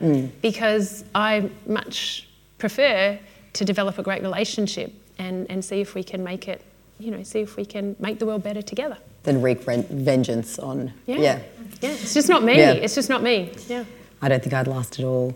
because 0.41 1.03
I 1.13 1.49
much 1.67 2.28
prefer 2.57 3.19
to 3.53 3.65
develop 3.65 3.97
a 3.99 4.03
great 4.03 4.21
relationship 4.21 4.93
and, 5.19 5.49
and 5.49 5.63
see 5.63 5.82
if 5.82 5.95
we 5.95 6.03
can 6.03 6.23
make 6.23 6.47
it, 6.47 6.61
you 6.99 7.11
know, 7.11 7.23
see 7.23 7.41
if 7.41 7.57
we 7.57 7.65
can 7.65 7.95
make 7.99 8.19
the 8.19 8.26
world 8.26 8.43
better 8.43 8.61
together. 8.61 8.97
Then 9.26 9.41
wreak 9.41 9.61
ven- 9.63 9.88
vengeance 9.89 10.57
on, 10.59 10.93
Yeah. 11.05 11.17
yeah. 11.17 11.39
Yeah, 11.82 11.89
it's 11.91 12.13
just 12.13 12.30
not 12.30 12.43
me. 12.43 12.57
Yeah. 12.57 12.71
It's 12.71 12.95
just 12.95 13.09
not 13.09 13.21
me. 13.21 13.51
Yeah. 13.67 13.84
I 14.21 14.30
don't 14.30 14.41
think 14.41 14.53
I'd 14.53 14.67
last 14.67 14.97
at 14.99 15.05
all. 15.05 15.36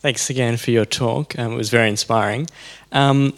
Thanks 0.00 0.30
again 0.30 0.56
for 0.56 0.70
your 0.70 0.84
talk. 0.84 1.38
Um, 1.38 1.52
it 1.54 1.56
was 1.56 1.70
very 1.70 1.88
inspiring. 1.88 2.46
Um, 2.92 3.34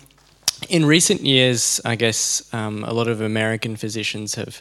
in 0.69 0.85
recent 0.85 1.23
years, 1.23 1.81
I 1.85 1.95
guess 1.95 2.43
um, 2.53 2.85
a 2.85 2.93
lot 2.93 3.09
of 3.09 3.21
American 3.21 3.77
physicians 3.77 4.35
have 4.35 4.61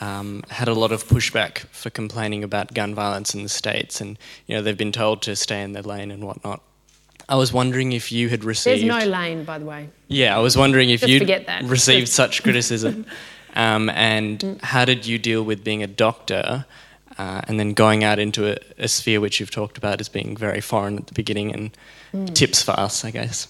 um, 0.00 0.44
had 0.48 0.68
a 0.68 0.74
lot 0.74 0.92
of 0.92 1.04
pushback 1.08 1.58
for 1.72 1.90
complaining 1.90 2.42
about 2.44 2.72
gun 2.72 2.94
violence 2.94 3.34
in 3.34 3.42
the 3.42 3.48
states, 3.48 4.00
and 4.00 4.18
you 4.46 4.54
know 4.56 4.62
they've 4.62 4.76
been 4.78 4.92
told 4.92 5.22
to 5.22 5.36
stay 5.36 5.62
in 5.62 5.72
their 5.72 5.82
lane 5.82 6.10
and 6.10 6.22
whatnot. 6.24 6.62
I 7.28 7.36
was 7.36 7.52
wondering 7.52 7.92
if 7.92 8.12
you 8.12 8.28
had 8.28 8.44
received. 8.44 8.82
There's 8.88 9.04
no 9.04 9.10
lane, 9.10 9.44
by 9.44 9.58
the 9.58 9.64
way. 9.64 9.88
Yeah, 10.08 10.36
I 10.36 10.40
was 10.40 10.56
wondering 10.56 10.90
if 10.90 11.00
Just 11.00 11.12
you 11.12 11.18
forget 11.18 11.46
that. 11.46 11.64
received 11.64 12.08
such 12.08 12.42
criticism, 12.42 13.04
um, 13.56 13.90
and 13.90 14.60
how 14.62 14.84
did 14.84 15.06
you 15.06 15.18
deal 15.18 15.42
with 15.42 15.64
being 15.64 15.82
a 15.82 15.86
doctor, 15.86 16.64
uh, 17.18 17.40
and 17.48 17.58
then 17.58 17.72
going 17.72 18.04
out 18.04 18.18
into 18.18 18.52
a, 18.52 18.56
a 18.78 18.88
sphere 18.88 19.20
which 19.20 19.40
you've 19.40 19.50
talked 19.50 19.78
about 19.78 20.00
as 20.00 20.08
being 20.08 20.36
very 20.36 20.60
foreign 20.60 20.98
at 20.98 21.06
the 21.06 21.14
beginning, 21.14 21.52
and 21.52 21.70
tips 22.36 22.62
for 22.62 22.72
us, 22.72 23.04
I 23.04 23.10
guess. 23.10 23.48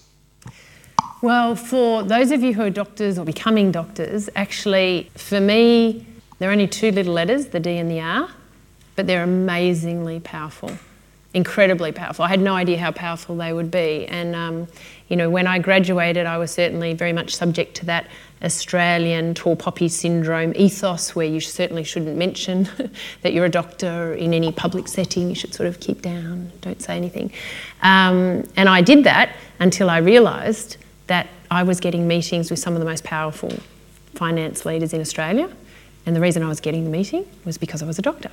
Well, 1.21 1.55
for 1.55 2.03
those 2.03 2.31
of 2.31 2.43
you 2.43 2.53
who 2.53 2.61
are 2.61 2.69
doctors 2.69 3.17
or 3.17 3.25
becoming 3.25 3.71
doctors, 3.71 4.29
actually, 4.35 5.09
for 5.15 5.39
me, 5.39 6.05
there 6.39 6.49
are 6.49 6.51
only 6.51 6.67
two 6.67 6.91
little 6.91 7.13
letters, 7.13 7.47
the 7.47 7.59
D 7.59 7.77
and 7.77 7.89
the 7.89 7.99
R, 7.99 8.29
but 8.95 9.07
they're 9.07 9.23
amazingly 9.23 10.19
powerful, 10.19 10.77
incredibly 11.33 11.91
powerful. 11.91 12.23
I 12.23 12.27
had 12.29 12.39
no 12.39 12.53
idea 12.53 12.77
how 12.77 12.91
powerful 12.91 13.35
they 13.35 13.51
would 13.51 13.71
be. 13.71 14.05
And, 14.07 14.35
um, 14.35 14.67
you 15.09 15.15
know, 15.15 15.29
when 15.29 15.47
I 15.47 15.59
graduated, 15.59 16.25
I 16.25 16.37
was 16.37 16.51
certainly 16.51 16.93
very 16.93 17.13
much 17.13 17.35
subject 17.35 17.75
to 17.77 17.85
that 17.85 18.07
Australian 18.43 19.33
tall 19.33 19.55
poppy 19.55 19.87
syndrome 19.87 20.53
ethos 20.55 21.15
where 21.15 21.25
you 21.25 21.39
certainly 21.39 21.83
shouldn't 21.83 22.17
mention 22.17 22.69
that 23.21 23.33
you're 23.33 23.45
a 23.45 23.49
doctor 23.49 24.13
in 24.13 24.33
any 24.33 24.51
public 24.51 24.87
setting. 24.87 25.29
You 25.29 25.35
should 25.35 25.53
sort 25.53 25.67
of 25.67 25.79
keep 25.79 26.01
down, 26.01 26.51
don't 26.61 26.81
say 26.81 26.95
anything. 26.97 27.31
Um, 27.81 28.47
and 28.55 28.69
I 28.69 28.81
did 28.81 29.05
that 29.05 29.35
until 29.59 29.89
I 29.89 29.97
realised 29.97 30.77
that 31.07 31.27
I 31.49 31.63
was 31.63 31.79
getting 31.79 32.07
meetings 32.07 32.51
with 32.51 32.59
some 32.59 32.73
of 32.73 32.79
the 32.79 32.85
most 32.85 33.03
powerful 33.03 33.51
finance 34.13 34.65
leaders 34.65 34.93
in 34.93 35.01
Australia. 35.01 35.49
And 36.07 36.15
the 36.15 36.21
reason 36.21 36.41
I 36.41 36.47
was 36.47 36.61
getting 36.61 36.85
the 36.85 36.89
meeting 36.89 37.25
was 37.43 37.57
because 37.57 37.83
I 37.83 37.85
was 37.85 37.99
a 37.99 38.01
doctor. 38.01 38.31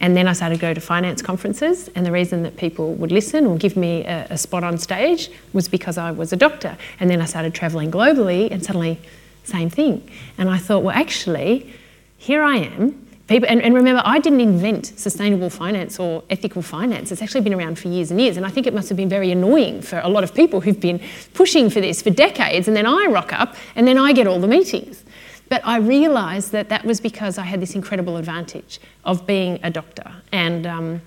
And 0.00 0.16
then 0.16 0.26
I 0.26 0.32
started 0.32 0.56
to 0.56 0.60
go 0.60 0.74
to 0.74 0.80
finance 0.80 1.22
conferences, 1.22 1.88
and 1.94 2.04
the 2.04 2.10
reason 2.10 2.42
that 2.42 2.56
people 2.56 2.94
would 2.94 3.12
listen 3.12 3.46
or 3.46 3.56
give 3.56 3.76
me 3.76 4.04
a, 4.04 4.26
a 4.30 4.36
spot 4.36 4.64
on 4.64 4.78
stage 4.78 5.30
was 5.52 5.68
because 5.68 5.96
I 5.96 6.10
was 6.10 6.32
a 6.32 6.36
doctor. 6.36 6.76
And 6.98 7.08
then 7.08 7.20
I 7.20 7.26
started 7.26 7.54
travelling 7.54 7.92
globally, 7.92 8.50
and 8.50 8.64
suddenly, 8.64 8.98
same 9.44 9.70
thing. 9.70 10.10
And 10.38 10.50
I 10.50 10.58
thought, 10.58 10.82
well, 10.82 10.94
actually, 10.94 11.72
here 12.18 12.42
I 12.42 12.56
am. 12.56 13.06
People, 13.28 13.48
and, 13.48 13.62
and 13.62 13.74
remember, 13.76 14.02
I 14.04 14.18
didn't 14.18 14.40
invent 14.40 14.86
sustainable 14.98 15.50
finance 15.50 16.00
or 16.00 16.24
ethical 16.30 16.62
finance. 16.62 17.12
It's 17.12 17.22
actually 17.22 17.42
been 17.42 17.54
around 17.54 17.78
for 17.78 17.88
years 17.88 18.10
and 18.10 18.20
years. 18.20 18.36
And 18.36 18.44
I 18.44 18.50
think 18.50 18.66
it 18.66 18.74
must 18.74 18.88
have 18.88 18.98
been 18.98 19.08
very 19.08 19.30
annoying 19.30 19.82
for 19.82 20.00
a 20.00 20.08
lot 20.08 20.24
of 20.24 20.34
people 20.34 20.60
who've 20.60 20.80
been 20.80 21.00
pushing 21.32 21.70
for 21.70 21.80
this 21.80 22.02
for 22.02 22.10
decades. 22.10 22.66
And 22.66 22.76
then 22.76 22.86
I 22.86 23.06
rock 23.08 23.32
up 23.32 23.54
and 23.76 23.86
then 23.86 23.98
I 23.98 24.12
get 24.12 24.26
all 24.26 24.40
the 24.40 24.48
meetings. 24.48 25.04
But 25.48 25.60
I 25.64 25.78
realised 25.78 26.52
that 26.52 26.68
that 26.70 26.84
was 26.84 27.00
because 27.00 27.38
I 27.38 27.42
had 27.42 27.60
this 27.60 27.74
incredible 27.74 28.16
advantage 28.16 28.80
of 29.04 29.26
being 29.26 29.60
a 29.62 29.70
doctor. 29.70 30.10
And 30.32 30.66
um, 30.66 31.02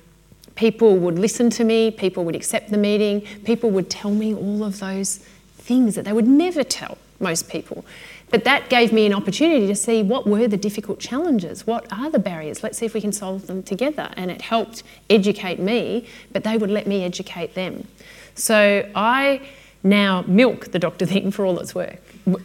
people 0.56 0.98
would 0.98 1.18
listen 1.18 1.50
to 1.52 1.64
me, 1.64 1.92
people 1.92 2.24
would 2.26 2.36
accept 2.36 2.70
the 2.70 2.78
meeting, 2.78 3.22
people 3.46 3.70
would 3.72 3.90
tell 3.90 4.12
me 4.12 4.34
all 4.36 4.64
of 4.64 4.80
those 4.80 5.18
things 5.58 5.96
that 5.96 6.06
they 6.06 6.14
would 6.14 6.28
never 6.28 6.64
tell 6.64 6.98
most 7.20 7.50
people. 7.50 7.84
But 8.30 8.44
that 8.44 8.70
gave 8.70 8.92
me 8.92 9.06
an 9.06 9.14
opportunity 9.14 9.68
to 9.68 9.76
see 9.76 10.04
what 10.04 10.28
were 10.28 10.48
the 10.48 10.58
difficult 10.58 11.00
challenges, 11.00 11.66
what 11.66 11.92
are 11.92 12.10
the 12.10 12.20
barriers, 12.20 12.62
let's 12.62 12.78
see 12.78 12.86
if 12.86 12.94
we 12.94 13.02
can 13.02 13.14
solve 13.14 13.48
them 13.48 13.64
together. 13.64 14.12
And 14.18 14.30
it 14.30 14.42
helped 14.42 14.84
educate 15.10 15.60
me, 15.60 16.08
but 16.34 16.44
they 16.44 16.58
would 16.58 16.70
let 16.70 16.88
me 16.88 17.06
educate 17.06 17.54
them. 17.56 17.88
So 18.36 18.90
I 18.96 19.42
now 19.84 20.24
milk 20.28 20.72
the 20.72 20.80
doctor 20.80 21.06
thing 21.06 21.32
for 21.32 21.46
all 21.46 21.60
it's 21.60 21.74
worth, 21.74 22.00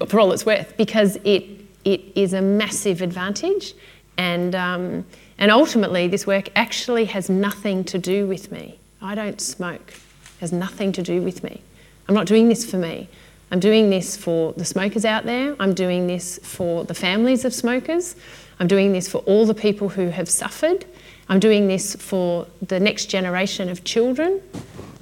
for 0.06 0.20
all 0.20 0.32
it's 0.32 0.46
worth, 0.46 0.76
because 0.76 1.16
it 1.24 1.61
it 1.84 2.00
is 2.14 2.32
a 2.32 2.42
massive 2.42 3.02
advantage, 3.02 3.74
and 4.16 4.54
um, 4.54 5.04
and 5.38 5.50
ultimately 5.50 6.08
this 6.08 6.26
work 6.26 6.48
actually 6.56 7.06
has 7.06 7.28
nothing 7.28 7.84
to 7.84 7.98
do 7.98 8.26
with 8.26 8.52
me. 8.52 8.78
I 9.00 9.14
don't 9.14 9.40
smoke; 9.40 9.88
it 9.88 10.40
has 10.40 10.52
nothing 10.52 10.92
to 10.92 11.02
do 11.02 11.22
with 11.22 11.42
me. 11.42 11.62
I'm 12.08 12.14
not 12.14 12.26
doing 12.26 12.48
this 12.48 12.68
for 12.68 12.76
me. 12.76 13.08
I'm 13.50 13.60
doing 13.60 13.90
this 13.90 14.16
for 14.16 14.54
the 14.54 14.64
smokers 14.64 15.04
out 15.04 15.24
there. 15.24 15.54
I'm 15.60 15.74
doing 15.74 16.06
this 16.06 16.38
for 16.42 16.84
the 16.84 16.94
families 16.94 17.44
of 17.44 17.52
smokers. 17.52 18.16
I'm 18.58 18.66
doing 18.66 18.92
this 18.92 19.08
for 19.08 19.18
all 19.18 19.44
the 19.44 19.54
people 19.54 19.90
who 19.90 20.08
have 20.08 20.28
suffered. 20.28 20.86
I'm 21.28 21.38
doing 21.38 21.68
this 21.68 21.94
for 21.96 22.46
the 22.62 22.80
next 22.80 23.06
generation 23.06 23.68
of 23.68 23.84
children. 23.84 24.40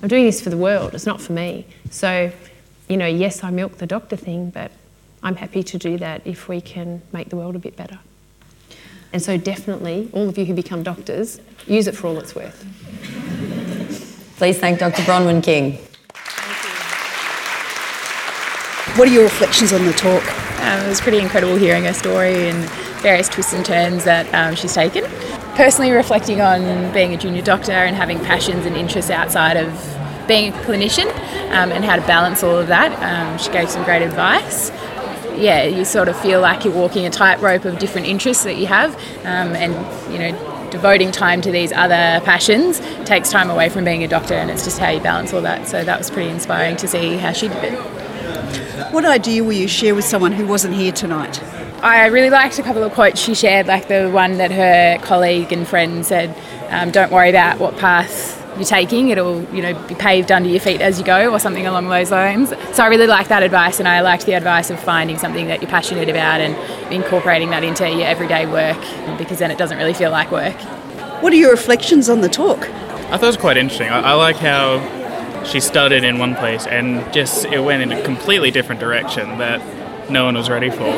I'm 0.02 0.08
doing 0.08 0.24
this 0.24 0.40
for 0.40 0.50
the 0.50 0.56
world. 0.56 0.94
It's 0.94 1.06
not 1.06 1.20
for 1.20 1.32
me. 1.32 1.66
So, 1.90 2.32
you 2.88 2.96
know, 2.96 3.06
yes, 3.06 3.44
I 3.44 3.50
milk 3.50 3.78
the 3.78 3.86
doctor 3.86 4.16
thing, 4.16 4.50
but 4.50 4.72
I'm 5.22 5.36
happy 5.36 5.62
to 5.62 5.78
do 5.78 5.98
that 5.98 6.22
if 6.24 6.48
we 6.48 6.60
can 6.60 7.02
make 7.12 7.28
the 7.28 7.36
world 7.36 7.56
a 7.56 7.58
bit 7.58 7.76
better. 7.76 7.98
And 9.12 9.20
so, 9.20 9.36
definitely, 9.36 10.08
all 10.12 10.28
of 10.28 10.38
you 10.38 10.44
who 10.44 10.54
become 10.54 10.82
doctors, 10.82 11.40
use 11.66 11.86
it 11.86 11.96
for 11.96 12.06
all 12.06 12.18
it's 12.18 12.34
worth. 12.34 12.64
Please 14.36 14.58
thank 14.58 14.78
Dr. 14.78 15.02
Bronwyn 15.02 15.42
King. 15.42 15.78
What 18.96 19.08
are 19.08 19.12
your 19.12 19.24
reflections 19.24 19.72
on 19.72 19.84
the 19.84 19.92
talk? 19.92 20.22
Um, 20.62 20.84
it 20.84 20.88
was 20.88 21.00
pretty 21.00 21.18
incredible 21.18 21.56
hearing 21.56 21.84
her 21.84 21.92
story 21.92 22.48
and 22.48 22.68
various 23.00 23.28
twists 23.28 23.52
and 23.52 23.64
turns 23.64 24.04
that 24.04 24.32
um, 24.34 24.54
she's 24.54 24.74
taken. 24.74 25.04
Personally, 25.54 25.90
reflecting 25.90 26.40
on 26.40 26.92
being 26.92 27.12
a 27.12 27.16
junior 27.16 27.42
doctor 27.42 27.72
and 27.72 27.96
having 27.96 28.18
passions 28.20 28.64
and 28.64 28.76
interests 28.76 29.10
outside 29.10 29.56
of 29.56 29.68
being 30.28 30.52
a 30.52 30.56
clinician 30.58 31.06
um, 31.50 31.72
and 31.72 31.84
how 31.84 31.96
to 31.96 32.02
balance 32.02 32.42
all 32.42 32.56
of 32.56 32.68
that, 32.68 32.92
um, 33.02 33.36
she 33.38 33.50
gave 33.50 33.68
some 33.68 33.84
great 33.84 34.02
advice 34.02 34.70
yeah, 35.40 35.64
you 35.64 35.84
sort 35.84 36.08
of 36.08 36.20
feel 36.20 36.40
like 36.40 36.64
you're 36.64 36.74
walking 36.74 37.06
a 37.06 37.10
tightrope 37.10 37.64
of 37.64 37.78
different 37.78 38.06
interests 38.06 38.44
that 38.44 38.56
you 38.56 38.66
have, 38.66 38.94
um, 39.24 39.54
and 39.56 39.72
you 40.12 40.18
know, 40.18 40.68
devoting 40.70 41.10
time 41.10 41.40
to 41.42 41.50
these 41.50 41.72
other 41.72 42.20
passions 42.24 42.80
takes 43.04 43.30
time 43.30 43.50
away 43.50 43.68
from 43.68 43.84
being 43.84 44.04
a 44.04 44.08
doctor, 44.08 44.34
and 44.34 44.50
it's 44.50 44.64
just 44.64 44.78
how 44.78 44.90
you 44.90 45.00
balance 45.00 45.32
all 45.32 45.42
that. 45.42 45.66
So 45.66 45.82
that 45.82 45.98
was 45.98 46.10
pretty 46.10 46.30
inspiring 46.30 46.76
to 46.76 46.88
see 46.88 47.16
how 47.16 47.32
she 47.32 47.48
did 47.48 47.64
it. 47.64 47.78
What 48.92 49.04
idea 49.04 49.44
will 49.44 49.52
you 49.52 49.68
share 49.68 49.94
with 49.94 50.04
someone 50.04 50.32
who 50.32 50.46
wasn't 50.46 50.74
here 50.74 50.92
tonight? 50.92 51.42
I 51.82 52.06
really 52.06 52.30
liked 52.30 52.58
a 52.58 52.62
couple 52.62 52.82
of 52.82 52.92
quotes 52.92 53.20
she 53.20 53.34
shared, 53.34 53.66
like 53.66 53.88
the 53.88 54.10
one 54.10 54.36
that 54.38 54.50
her 54.50 54.98
colleague 55.04 55.52
and 55.52 55.66
friend 55.66 56.04
said, 56.04 56.36
um, 56.68 56.90
"Don't 56.90 57.10
worry 57.10 57.30
about 57.30 57.58
what 57.58 57.76
path 57.78 58.39
you're 58.56 58.64
taking. 58.64 59.08
It'll, 59.08 59.42
you 59.54 59.62
know, 59.62 59.74
be 59.86 59.94
paved 59.94 60.30
under 60.30 60.48
your 60.48 60.60
feet 60.60 60.80
as 60.80 60.98
you 60.98 61.04
go, 61.04 61.32
or 61.32 61.38
something 61.38 61.66
along 61.66 61.88
those 61.88 62.10
lines. 62.10 62.50
So 62.72 62.82
I 62.82 62.88
really 62.88 63.06
like 63.06 63.28
that 63.28 63.42
advice, 63.42 63.78
and 63.78 63.88
I 63.88 64.00
liked 64.00 64.26
the 64.26 64.32
advice 64.32 64.70
of 64.70 64.80
finding 64.80 65.18
something 65.18 65.46
that 65.48 65.62
you're 65.62 65.70
passionate 65.70 66.08
about 66.08 66.40
and 66.40 66.54
incorporating 66.92 67.50
that 67.50 67.64
into 67.64 67.88
your 67.88 68.06
everyday 68.06 68.46
work, 68.46 68.78
because 69.18 69.38
then 69.38 69.50
it 69.50 69.58
doesn't 69.58 69.78
really 69.78 69.94
feel 69.94 70.10
like 70.10 70.30
work. 70.30 70.56
What 71.22 71.32
are 71.32 71.36
your 71.36 71.50
reflections 71.50 72.08
on 72.08 72.20
the 72.20 72.28
talk? 72.28 72.58
I 72.60 73.16
thought 73.16 73.24
it 73.24 73.26
was 73.26 73.36
quite 73.36 73.56
interesting. 73.56 73.88
I, 73.88 74.00
I 74.00 74.14
like 74.14 74.36
how 74.36 75.44
she 75.44 75.60
started 75.60 76.04
in 76.04 76.18
one 76.18 76.34
place 76.34 76.66
and 76.66 77.12
just 77.12 77.46
it 77.46 77.60
went 77.60 77.82
in 77.82 77.92
a 77.92 78.02
completely 78.02 78.50
different 78.50 78.80
direction 78.80 79.38
that 79.38 79.60
no 80.10 80.24
one 80.24 80.34
was 80.34 80.50
ready 80.50 80.70
for. 80.70 80.88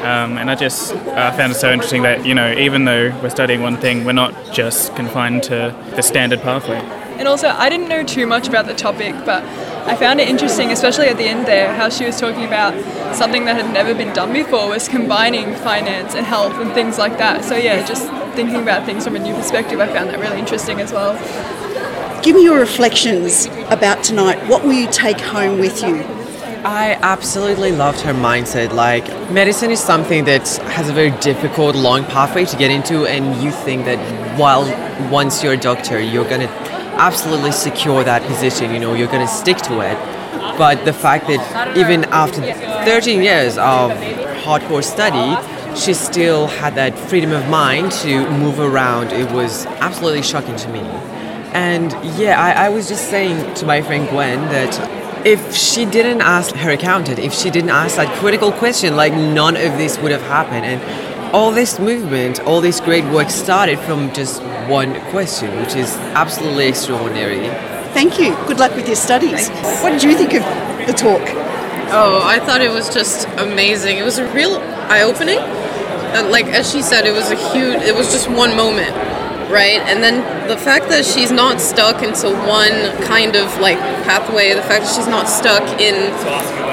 Um, 0.00 0.38
and 0.38 0.50
I 0.50 0.54
just 0.54 0.94
uh, 0.94 1.30
found 1.32 1.52
it 1.52 1.56
so 1.56 1.70
interesting 1.70 2.02
that, 2.02 2.24
you 2.24 2.34
know, 2.34 2.52
even 2.52 2.86
though 2.86 3.10
we're 3.22 3.28
studying 3.28 3.60
one 3.60 3.76
thing, 3.76 4.04
we're 4.06 4.12
not 4.12 4.34
just 4.50 4.96
confined 4.96 5.42
to 5.44 5.76
the 5.94 6.02
standard 6.02 6.40
pathway. 6.40 6.78
And 7.18 7.28
also, 7.28 7.48
I 7.48 7.68
didn't 7.68 7.88
know 7.88 8.02
too 8.02 8.26
much 8.26 8.48
about 8.48 8.64
the 8.66 8.74
topic, 8.74 9.14
but 9.26 9.44
I 9.86 9.94
found 9.96 10.18
it 10.18 10.28
interesting, 10.28 10.72
especially 10.72 11.08
at 11.08 11.18
the 11.18 11.24
end 11.24 11.46
there, 11.46 11.74
how 11.74 11.90
she 11.90 12.06
was 12.06 12.18
talking 12.18 12.44
about 12.44 12.72
something 13.14 13.44
that 13.44 13.56
had 13.56 13.70
never 13.74 13.94
been 13.94 14.14
done 14.14 14.32
before 14.32 14.70
was 14.70 14.88
combining 14.88 15.54
finance 15.56 16.14
and 16.14 16.24
health 16.24 16.54
and 16.54 16.72
things 16.72 16.96
like 16.96 17.18
that. 17.18 17.44
So, 17.44 17.56
yeah, 17.56 17.86
just 17.86 18.06
thinking 18.34 18.62
about 18.62 18.86
things 18.86 19.04
from 19.04 19.16
a 19.16 19.18
new 19.18 19.34
perspective, 19.34 19.80
I 19.80 19.86
found 19.92 20.08
that 20.08 20.18
really 20.18 20.38
interesting 20.38 20.80
as 20.80 20.92
well. 20.92 21.12
Give 22.22 22.36
me 22.36 22.44
your 22.44 22.58
reflections 22.58 23.46
about 23.68 24.02
tonight. 24.02 24.38
What 24.48 24.62
will 24.62 24.72
you 24.72 24.90
take 24.90 25.20
home 25.20 25.58
with 25.58 25.82
you? 25.82 26.19
I 26.64 26.98
absolutely 27.00 27.72
loved 27.72 28.00
her 28.00 28.12
mindset. 28.12 28.74
Like, 28.74 29.06
medicine 29.30 29.70
is 29.70 29.80
something 29.80 30.26
that 30.26 30.46
has 30.76 30.90
a 30.90 30.92
very 30.92 31.10
difficult, 31.12 31.74
long 31.74 32.04
pathway 32.04 32.44
to 32.44 32.56
get 32.58 32.70
into, 32.70 33.06
and 33.06 33.42
you 33.42 33.50
think 33.50 33.86
that 33.86 33.98
while 34.38 34.64
once 35.10 35.42
you're 35.42 35.54
a 35.54 35.56
doctor, 35.56 35.98
you're 35.98 36.28
gonna 36.28 36.48
absolutely 36.98 37.52
secure 37.52 38.04
that 38.04 38.22
position, 38.24 38.74
you 38.74 38.78
know, 38.78 38.92
you're 38.92 39.08
gonna 39.08 39.26
stick 39.26 39.56
to 39.56 39.80
it. 39.80 39.96
But 40.58 40.84
the 40.84 40.92
fact 40.92 41.28
that 41.28 41.74
even 41.78 42.04
after 42.04 42.42
13 42.84 43.22
years 43.22 43.56
of 43.56 43.92
hardcore 44.44 44.84
study, 44.84 45.38
she 45.74 45.94
still 45.94 46.46
had 46.46 46.74
that 46.74 46.98
freedom 46.98 47.32
of 47.32 47.48
mind 47.48 47.90
to 48.02 48.28
move 48.32 48.60
around, 48.60 49.12
it 49.12 49.30
was 49.32 49.64
absolutely 49.80 50.20
shocking 50.20 50.56
to 50.56 50.68
me. 50.68 50.80
And 51.54 51.92
yeah, 52.18 52.38
I, 52.38 52.66
I 52.66 52.68
was 52.68 52.86
just 52.86 53.08
saying 53.08 53.54
to 53.54 53.64
my 53.64 53.80
friend 53.80 54.06
Gwen 54.10 54.40
that 54.50 54.99
if 55.26 55.54
she 55.54 55.84
didn't 55.84 56.20
ask 56.20 56.54
her 56.54 56.70
accountant, 56.70 57.18
if 57.18 57.32
she 57.32 57.50
didn't 57.50 57.70
ask 57.70 57.96
that 57.96 58.08
critical 58.18 58.52
question, 58.52 58.96
like 58.96 59.12
none 59.12 59.56
of 59.56 59.78
this 59.78 59.98
would 59.98 60.12
have 60.12 60.22
happened. 60.22 60.64
And 60.64 61.34
all 61.34 61.50
this 61.50 61.78
movement, 61.78 62.40
all 62.40 62.60
this 62.60 62.80
great 62.80 63.04
work 63.12 63.30
started 63.30 63.78
from 63.78 64.12
just 64.12 64.42
one 64.68 65.00
question, 65.10 65.56
which 65.60 65.74
is 65.74 65.94
absolutely 66.14 66.68
extraordinary. 66.68 67.48
Thank 67.92 68.18
you. 68.18 68.34
Good 68.46 68.58
luck 68.58 68.74
with 68.74 68.86
your 68.86 68.96
studies. 68.96 69.48
What 69.82 69.90
did 69.90 70.02
you 70.02 70.16
think 70.16 70.34
of 70.34 70.42
the 70.86 70.92
talk? 70.92 71.22
Oh, 71.92 72.20
I 72.24 72.38
thought 72.38 72.60
it 72.60 72.70
was 72.70 72.92
just 72.92 73.26
amazing. 73.38 73.98
It 73.98 74.04
was 74.04 74.18
a 74.18 74.32
real 74.32 74.56
eye 74.88 75.02
opening. 75.02 75.38
Uh, 75.38 76.28
like, 76.30 76.46
as 76.46 76.70
she 76.70 76.82
said, 76.82 77.04
it 77.06 77.12
was 77.12 77.30
a 77.30 77.52
huge, 77.52 77.82
it 77.82 77.94
was 77.94 78.12
just 78.12 78.28
one 78.28 78.56
moment 78.56 78.94
right? 79.50 79.82
And 79.90 80.02
then 80.02 80.22
the 80.50 80.58
fact 80.58 80.88
that 80.88 81.06
she's 81.06 81.30
not 81.30 81.60
stuck 81.60 82.02
into 82.02 82.26
one 82.42 82.74
kind 83.06 83.36
of 83.36 83.46
like 83.60 83.78
pathway, 84.02 84.52
the 84.52 84.66
fact 84.66 84.82
that 84.82 84.92
she's 84.92 85.06
not 85.06 85.28
stuck 85.28 85.62
in 85.78 85.94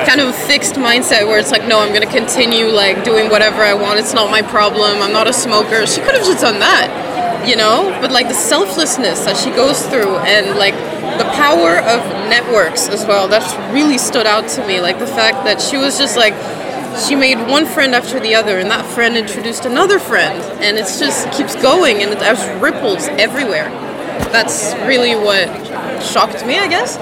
kind 0.09 0.19
of 0.19 0.29
a 0.29 0.37
fixed 0.49 0.75
mindset 0.81 1.27
where 1.27 1.37
it's 1.37 1.51
like, 1.51 1.67
no, 1.67 1.79
I'm 1.79 1.93
to 1.93 2.09
continue 2.09 2.65
like 2.73 3.03
doing 3.03 3.29
whatever 3.29 3.61
I 3.61 3.75
want. 3.75 3.99
It's 3.99 4.15
not 4.15 4.31
my 4.31 4.41
problem. 4.41 4.97
I'm 5.01 5.13
not 5.13 5.27
a 5.27 5.33
smoker. 5.33 5.85
She 5.85 6.01
could 6.01 6.15
have 6.15 6.25
just 6.25 6.41
done 6.41 6.57
that, 6.57 7.45
you 7.47 7.55
know? 7.55 7.95
But 8.01 8.11
like 8.11 8.27
the 8.27 8.33
selflessness 8.33 9.25
that 9.25 9.37
she 9.37 9.51
goes 9.51 9.85
through 9.85 10.17
and 10.25 10.57
like 10.57 10.73
the 11.21 11.29
power 11.37 11.77
of 11.77 12.01
networks 12.33 12.89
as 12.89 13.05
well, 13.05 13.27
that's 13.27 13.53
really 13.71 13.99
stood 13.99 14.25
out 14.25 14.49
to 14.57 14.65
me. 14.65 14.81
Like 14.81 14.97
the 14.97 15.07
fact 15.07 15.45
that 15.45 15.61
she 15.61 15.77
was 15.77 15.99
just 15.99 16.17
like, 16.17 16.33
she 17.05 17.15
made 17.15 17.37
one 17.47 17.65
friend 17.65 17.93
after 17.93 18.19
the 18.19 18.35
other, 18.35 18.57
and 18.57 18.71
that 18.71 18.85
friend 18.85 19.15
introduced 19.15 19.65
another 19.65 19.99
friend, 19.99 20.41
and 20.63 20.77
it 20.77 20.85
just 20.99 21.31
keeps 21.31 21.55
going, 21.55 22.01
and 22.01 22.11
it 22.11 22.21
has 22.21 22.61
ripples 22.61 23.07
everywhere. 23.19 23.69
That's 24.31 24.73
really 24.87 25.15
what 25.15 25.47
shocked 26.03 26.45
me, 26.45 26.57
I 26.57 26.67
guess. 26.67 26.97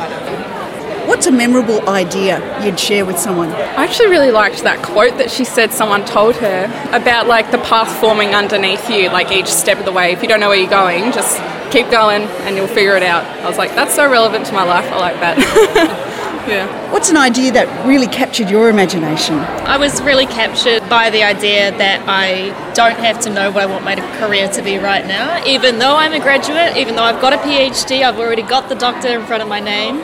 What's 1.08 1.28
a 1.28 1.32
memorable 1.32 1.88
idea 1.88 2.42
you'd 2.66 2.80
share 2.80 3.06
with 3.06 3.20
someone? 3.20 3.50
I 3.50 3.84
actually 3.84 4.10
really 4.10 4.32
liked 4.32 4.64
that 4.64 4.84
quote 4.84 5.18
that 5.20 5.30
she 5.30 5.46
said 5.46 5.72
someone 5.72 6.04
told 6.04 6.36
her 6.38 6.66
about 6.92 7.28
like 7.28 7.52
the 7.52 7.60
path 7.60 8.00
forming 8.00 8.30
underneath 8.30 8.90
you, 8.90 9.10
like 9.10 9.32
each 9.32 9.48
step 9.48 9.78
of 9.78 9.86
the 9.86 9.92
way. 9.92 10.14
If 10.14 10.24
you 10.24 10.28
don't 10.28 10.40
know 10.40 10.50
where 10.50 10.58
you're 10.58 10.70
going, 10.70 11.12
just 11.12 11.38
keep 11.72 11.92
going 11.92 12.24
and 12.24 12.56
you'll 12.56 12.68
figure 12.68 12.98
it 12.98 13.04
out. 13.04 13.24
I 13.24 13.48
was 13.48 13.58
like, 13.58 13.76
that's 13.76 13.94
so 13.94 14.10
relevant 14.10 14.48
to 14.48 14.54
my 14.54 14.64
life. 14.64 14.92
I 14.92 14.98
like 14.98 15.20
that. 15.20 16.12
Yeah. 16.48 16.92
What's 16.92 17.10
an 17.10 17.18
idea 17.18 17.52
that 17.54 17.88
really 17.88 18.06
captured 18.06 18.52
your 18.52 18.70
imagination? 18.70 19.40
I 19.66 19.78
was 19.78 20.00
really 20.04 20.28
captured 20.28 20.88
by 20.90 21.10
the 21.10 21.24
idea 21.24 21.72
that 21.78 22.08
I 22.08 22.54
don't 22.74 22.98
have 23.00 23.20
to 23.22 23.32
know 23.32 23.50
what 23.50 23.64
I 23.64 23.66
want 23.66 23.84
my 23.84 23.96
career 24.20 24.48
to 24.50 24.62
be 24.62 24.78
right 24.78 25.06
now. 25.08 25.44
Even 25.46 25.80
though 25.80 25.96
I'm 25.96 26.14
a 26.14 26.20
graduate, 26.20 26.78
even 26.78 26.96
though 26.96 27.04
I've 27.04 27.20
got 27.20 27.34
a 27.34 27.38
PhD, 27.38 28.04
I've 28.04 28.20
already 28.20 28.44
got 28.44 28.70
the 28.70 28.76
doctor 28.76 29.08
in 29.08 29.26
front 29.26 29.42
of 29.42 29.50
my 29.50 29.60
name. 29.60 30.00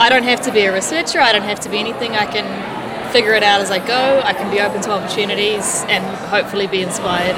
I 0.00 0.08
don't 0.08 0.24
have 0.24 0.40
to 0.42 0.52
be 0.52 0.60
a 0.60 0.72
researcher, 0.72 1.20
I 1.20 1.30
don't 1.32 1.42
have 1.42 1.60
to 1.60 1.68
be 1.68 1.78
anything. 1.78 2.12
I 2.12 2.24
can 2.24 2.46
figure 3.12 3.34
it 3.34 3.42
out 3.42 3.60
as 3.60 3.70
I 3.70 3.78
go, 3.78 4.22
I 4.24 4.32
can 4.32 4.50
be 4.50 4.60
open 4.60 4.80
to 4.82 4.92
opportunities 4.92 5.84
and 5.88 6.02
hopefully 6.28 6.66
be 6.66 6.80
inspired. 6.80 7.36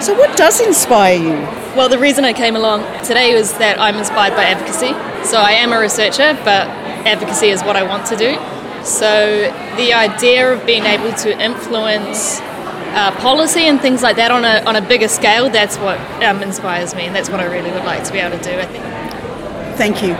So, 0.00 0.16
what 0.16 0.36
does 0.36 0.60
inspire 0.60 1.18
you? 1.18 1.32
Well, 1.74 1.88
the 1.88 1.98
reason 1.98 2.24
I 2.24 2.32
came 2.32 2.54
along 2.54 2.84
today 3.02 3.34
was 3.34 3.52
that 3.58 3.80
I'm 3.80 3.96
inspired 3.96 4.36
by 4.36 4.44
advocacy. 4.44 4.94
So, 5.28 5.38
I 5.40 5.52
am 5.54 5.72
a 5.72 5.80
researcher, 5.80 6.38
but 6.44 6.68
advocacy 7.06 7.48
is 7.48 7.62
what 7.62 7.76
I 7.76 7.82
want 7.82 8.06
to 8.06 8.16
do. 8.16 8.34
So 8.84 9.52
the 9.76 9.92
idea 9.92 10.52
of 10.52 10.64
being 10.64 10.84
able 10.84 11.12
to 11.18 11.42
influence 11.42 12.40
uh, 12.40 13.12
policy 13.18 13.62
and 13.62 13.80
things 13.80 14.02
like 14.02 14.16
that 14.16 14.30
on 14.30 14.44
a, 14.44 14.62
on 14.66 14.76
a 14.76 14.80
bigger 14.80 15.08
scale, 15.08 15.50
that's 15.50 15.76
what 15.78 15.98
um, 16.22 16.42
inspires 16.42 16.94
me, 16.94 17.04
and 17.04 17.14
that's 17.14 17.28
what 17.28 17.40
I 17.40 17.44
really 17.44 17.70
would 17.70 17.84
like 17.84 18.04
to 18.04 18.12
be 18.12 18.18
able 18.18 18.38
to 18.38 18.44
do, 18.44 18.58
I 18.58 18.66
think. 18.66 18.84
Thank 19.76 20.02
you. 20.02 20.14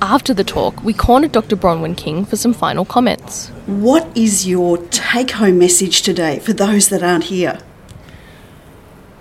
After 0.00 0.32
the 0.32 0.44
talk, 0.44 0.82
we 0.84 0.94
cornered 0.94 1.32
Dr. 1.32 1.56
Bronwyn 1.56 1.96
King 1.96 2.24
for 2.24 2.36
some 2.36 2.52
final 2.52 2.84
comments. 2.84 3.48
What 3.66 4.08
is 4.16 4.46
your 4.46 4.78
take 4.88 5.32
home 5.32 5.58
message 5.58 6.02
today 6.02 6.38
for 6.38 6.52
those 6.52 6.88
that 6.88 7.02
aren't 7.02 7.24
here? 7.24 7.58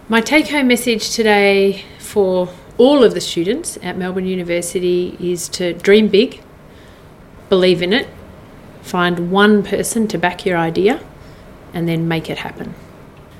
My 0.07 0.21
take 0.21 0.47
home 0.49 0.67
message 0.67 1.09
today 1.09 1.83
for 1.99 2.47
all 2.77 3.03
of 3.03 3.13
the 3.13 3.21
students 3.21 3.77
at 3.81 3.97
Melbourne 3.97 4.25
University 4.25 5.17
is 5.19 5.49
to 5.49 5.73
dream 5.73 6.07
big, 6.07 6.41
believe 7.49 7.81
in 7.81 7.93
it, 7.93 8.07
find 8.81 9.31
one 9.31 9.63
person 9.63 10.07
to 10.09 10.17
back 10.17 10.45
your 10.45 10.57
idea, 10.57 11.03
and 11.73 11.87
then 11.87 12.07
make 12.07 12.29
it 12.29 12.39
happen. 12.39 12.73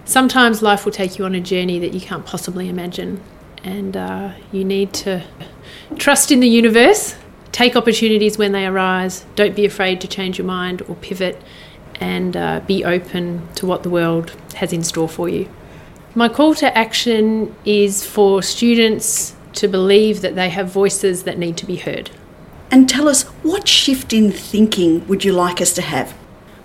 Sometimes 0.06 0.62
life 0.62 0.86
will 0.86 0.92
take 0.92 1.18
you 1.18 1.26
on 1.26 1.36
a 1.36 1.42
journey 1.42 1.80
that 1.80 1.94
you 1.94 2.02
can't 2.02 2.26
possibly 2.26 2.70
imagine, 2.70 3.22
and 3.64 3.96
uh, 3.98 4.34
you 4.52 4.64
need 4.64 4.94
to 4.94 5.24
trust 5.98 6.32
in 6.32 6.40
the 6.40 6.48
universe 6.48 7.16
take 7.58 7.76
opportunities 7.76 8.38
when 8.38 8.52
they 8.52 8.68
arise. 8.68 9.26
Don't 9.36 9.56
be 9.56 9.66
afraid 9.66 10.00
to 10.02 10.08
change 10.08 10.38
your 10.38 10.46
mind 10.46 10.84
or 10.84 10.96
pivot, 10.96 11.42
and 12.00 12.38
uh, 12.38 12.62
be 12.68 12.86
open 12.86 13.48
to 13.56 13.66
what 13.66 13.82
the 13.82 13.90
world 13.90 14.36
has 14.56 14.72
in 14.72 14.84
store 14.84 15.10
for 15.10 15.28
you. 15.28 15.50
My 16.18 16.30
call 16.30 16.56
to 16.56 16.76
action 16.76 17.56
is 17.64 18.04
for 18.04 18.42
students 18.42 19.36
to 19.54 19.68
believe 19.68 20.22
that 20.22 20.34
they 20.34 20.50
have 20.50 20.68
voices 20.68 21.26
that 21.26 21.38
need 21.38 21.58
to 21.58 21.66
be 21.68 21.76
heard. 21.76 22.10
And 22.72 22.90
tell 22.90 23.08
us 23.08 23.22
what 23.44 23.68
shift 23.68 24.14
in 24.14 24.32
thinking 24.32 25.08
would 25.08 25.24
you 25.24 25.32
like 25.32 25.62
us 25.62 25.74
to 25.74 25.84
have? 25.84 26.18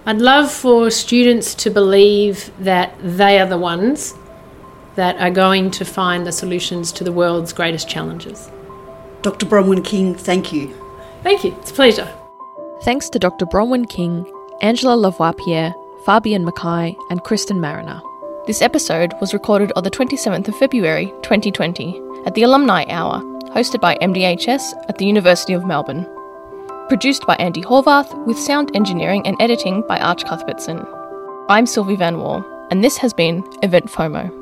I'd 0.06 0.22
love 0.22 0.50
for 0.50 0.90
students 0.90 1.54
to 1.56 1.70
believe 1.70 2.50
that 2.60 2.94
they 3.02 3.38
are 3.40 3.46
the 3.46 3.58
ones 3.58 4.14
that 4.94 5.18
are 5.18 5.30
going 5.30 5.70
to 5.72 5.84
find 5.84 6.26
the 6.26 6.32
solutions 6.32 6.90
to 6.92 7.04
the 7.04 7.12
world's 7.12 7.52
greatest 7.52 7.90
challenges. 7.90 8.50
Dr. 9.20 9.44
Bronwyn 9.44 9.84
King, 9.84 10.14
thank 10.14 10.50
you. 10.50 10.74
Thank 11.22 11.44
you, 11.44 11.54
it's 11.60 11.72
a 11.72 11.74
pleasure. 11.74 12.10
Thanks 12.84 13.10
to 13.10 13.18
Dr. 13.18 13.44
Bronwyn 13.44 13.86
King, 13.86 14.24
Angela 14.62 14.96
Lavoie 14.96 15.36
Pierre, 15.36 15.74
Fabienne 16.06 16.42
Mackay, 16.42 16.96
and 17.10 17.20
Kristin 17.20 17.60
Marriner. 17.60 18.00
This 18.44 18.60
episode 18.60 19.14
was 19.20 19.32
recorded 19.32 19.70
on 19.76 19.84
the 19.84 19.90
27th 19.90 20.48
of 20.48 20.56
February 20.56 21.06
2020 21.22 22.02
at 22.26 22.34
the 22.34 22.42
Alumni 22.42 22.84
Hour, 22.88 23.20
hosted 23.54 23.80
by 23.80 23.96
MDHS 24.02 24.72
at 24.88 24.98
the 24.98 25.06
University 25.06 25.52
of 25.52 25.64
Melbourne. 25.64 26.08
Produced 26.88 27.24
by 27.24 27.36
Andi 27.36 27.62
Horvath, 27.62 28.12
with 28.26 28.36
sound 28.36 28.74
engineering 28.74 29.24
and 29.28 29.40
editing 29.40 29.84
by 29.86 30.00
Arch 30.00 30.24
Cuthbertson. 30.24 30.84
I'm 31.48 31.66
Silvi 31.66 31.96
Vann-Wall, 31.96 32.44
and 32.72 32.82
this 32.82 32.96
has 32.96 33.14
been 33.14 33.44
Event 33.62 33.86
FOMO. 33.86 34.41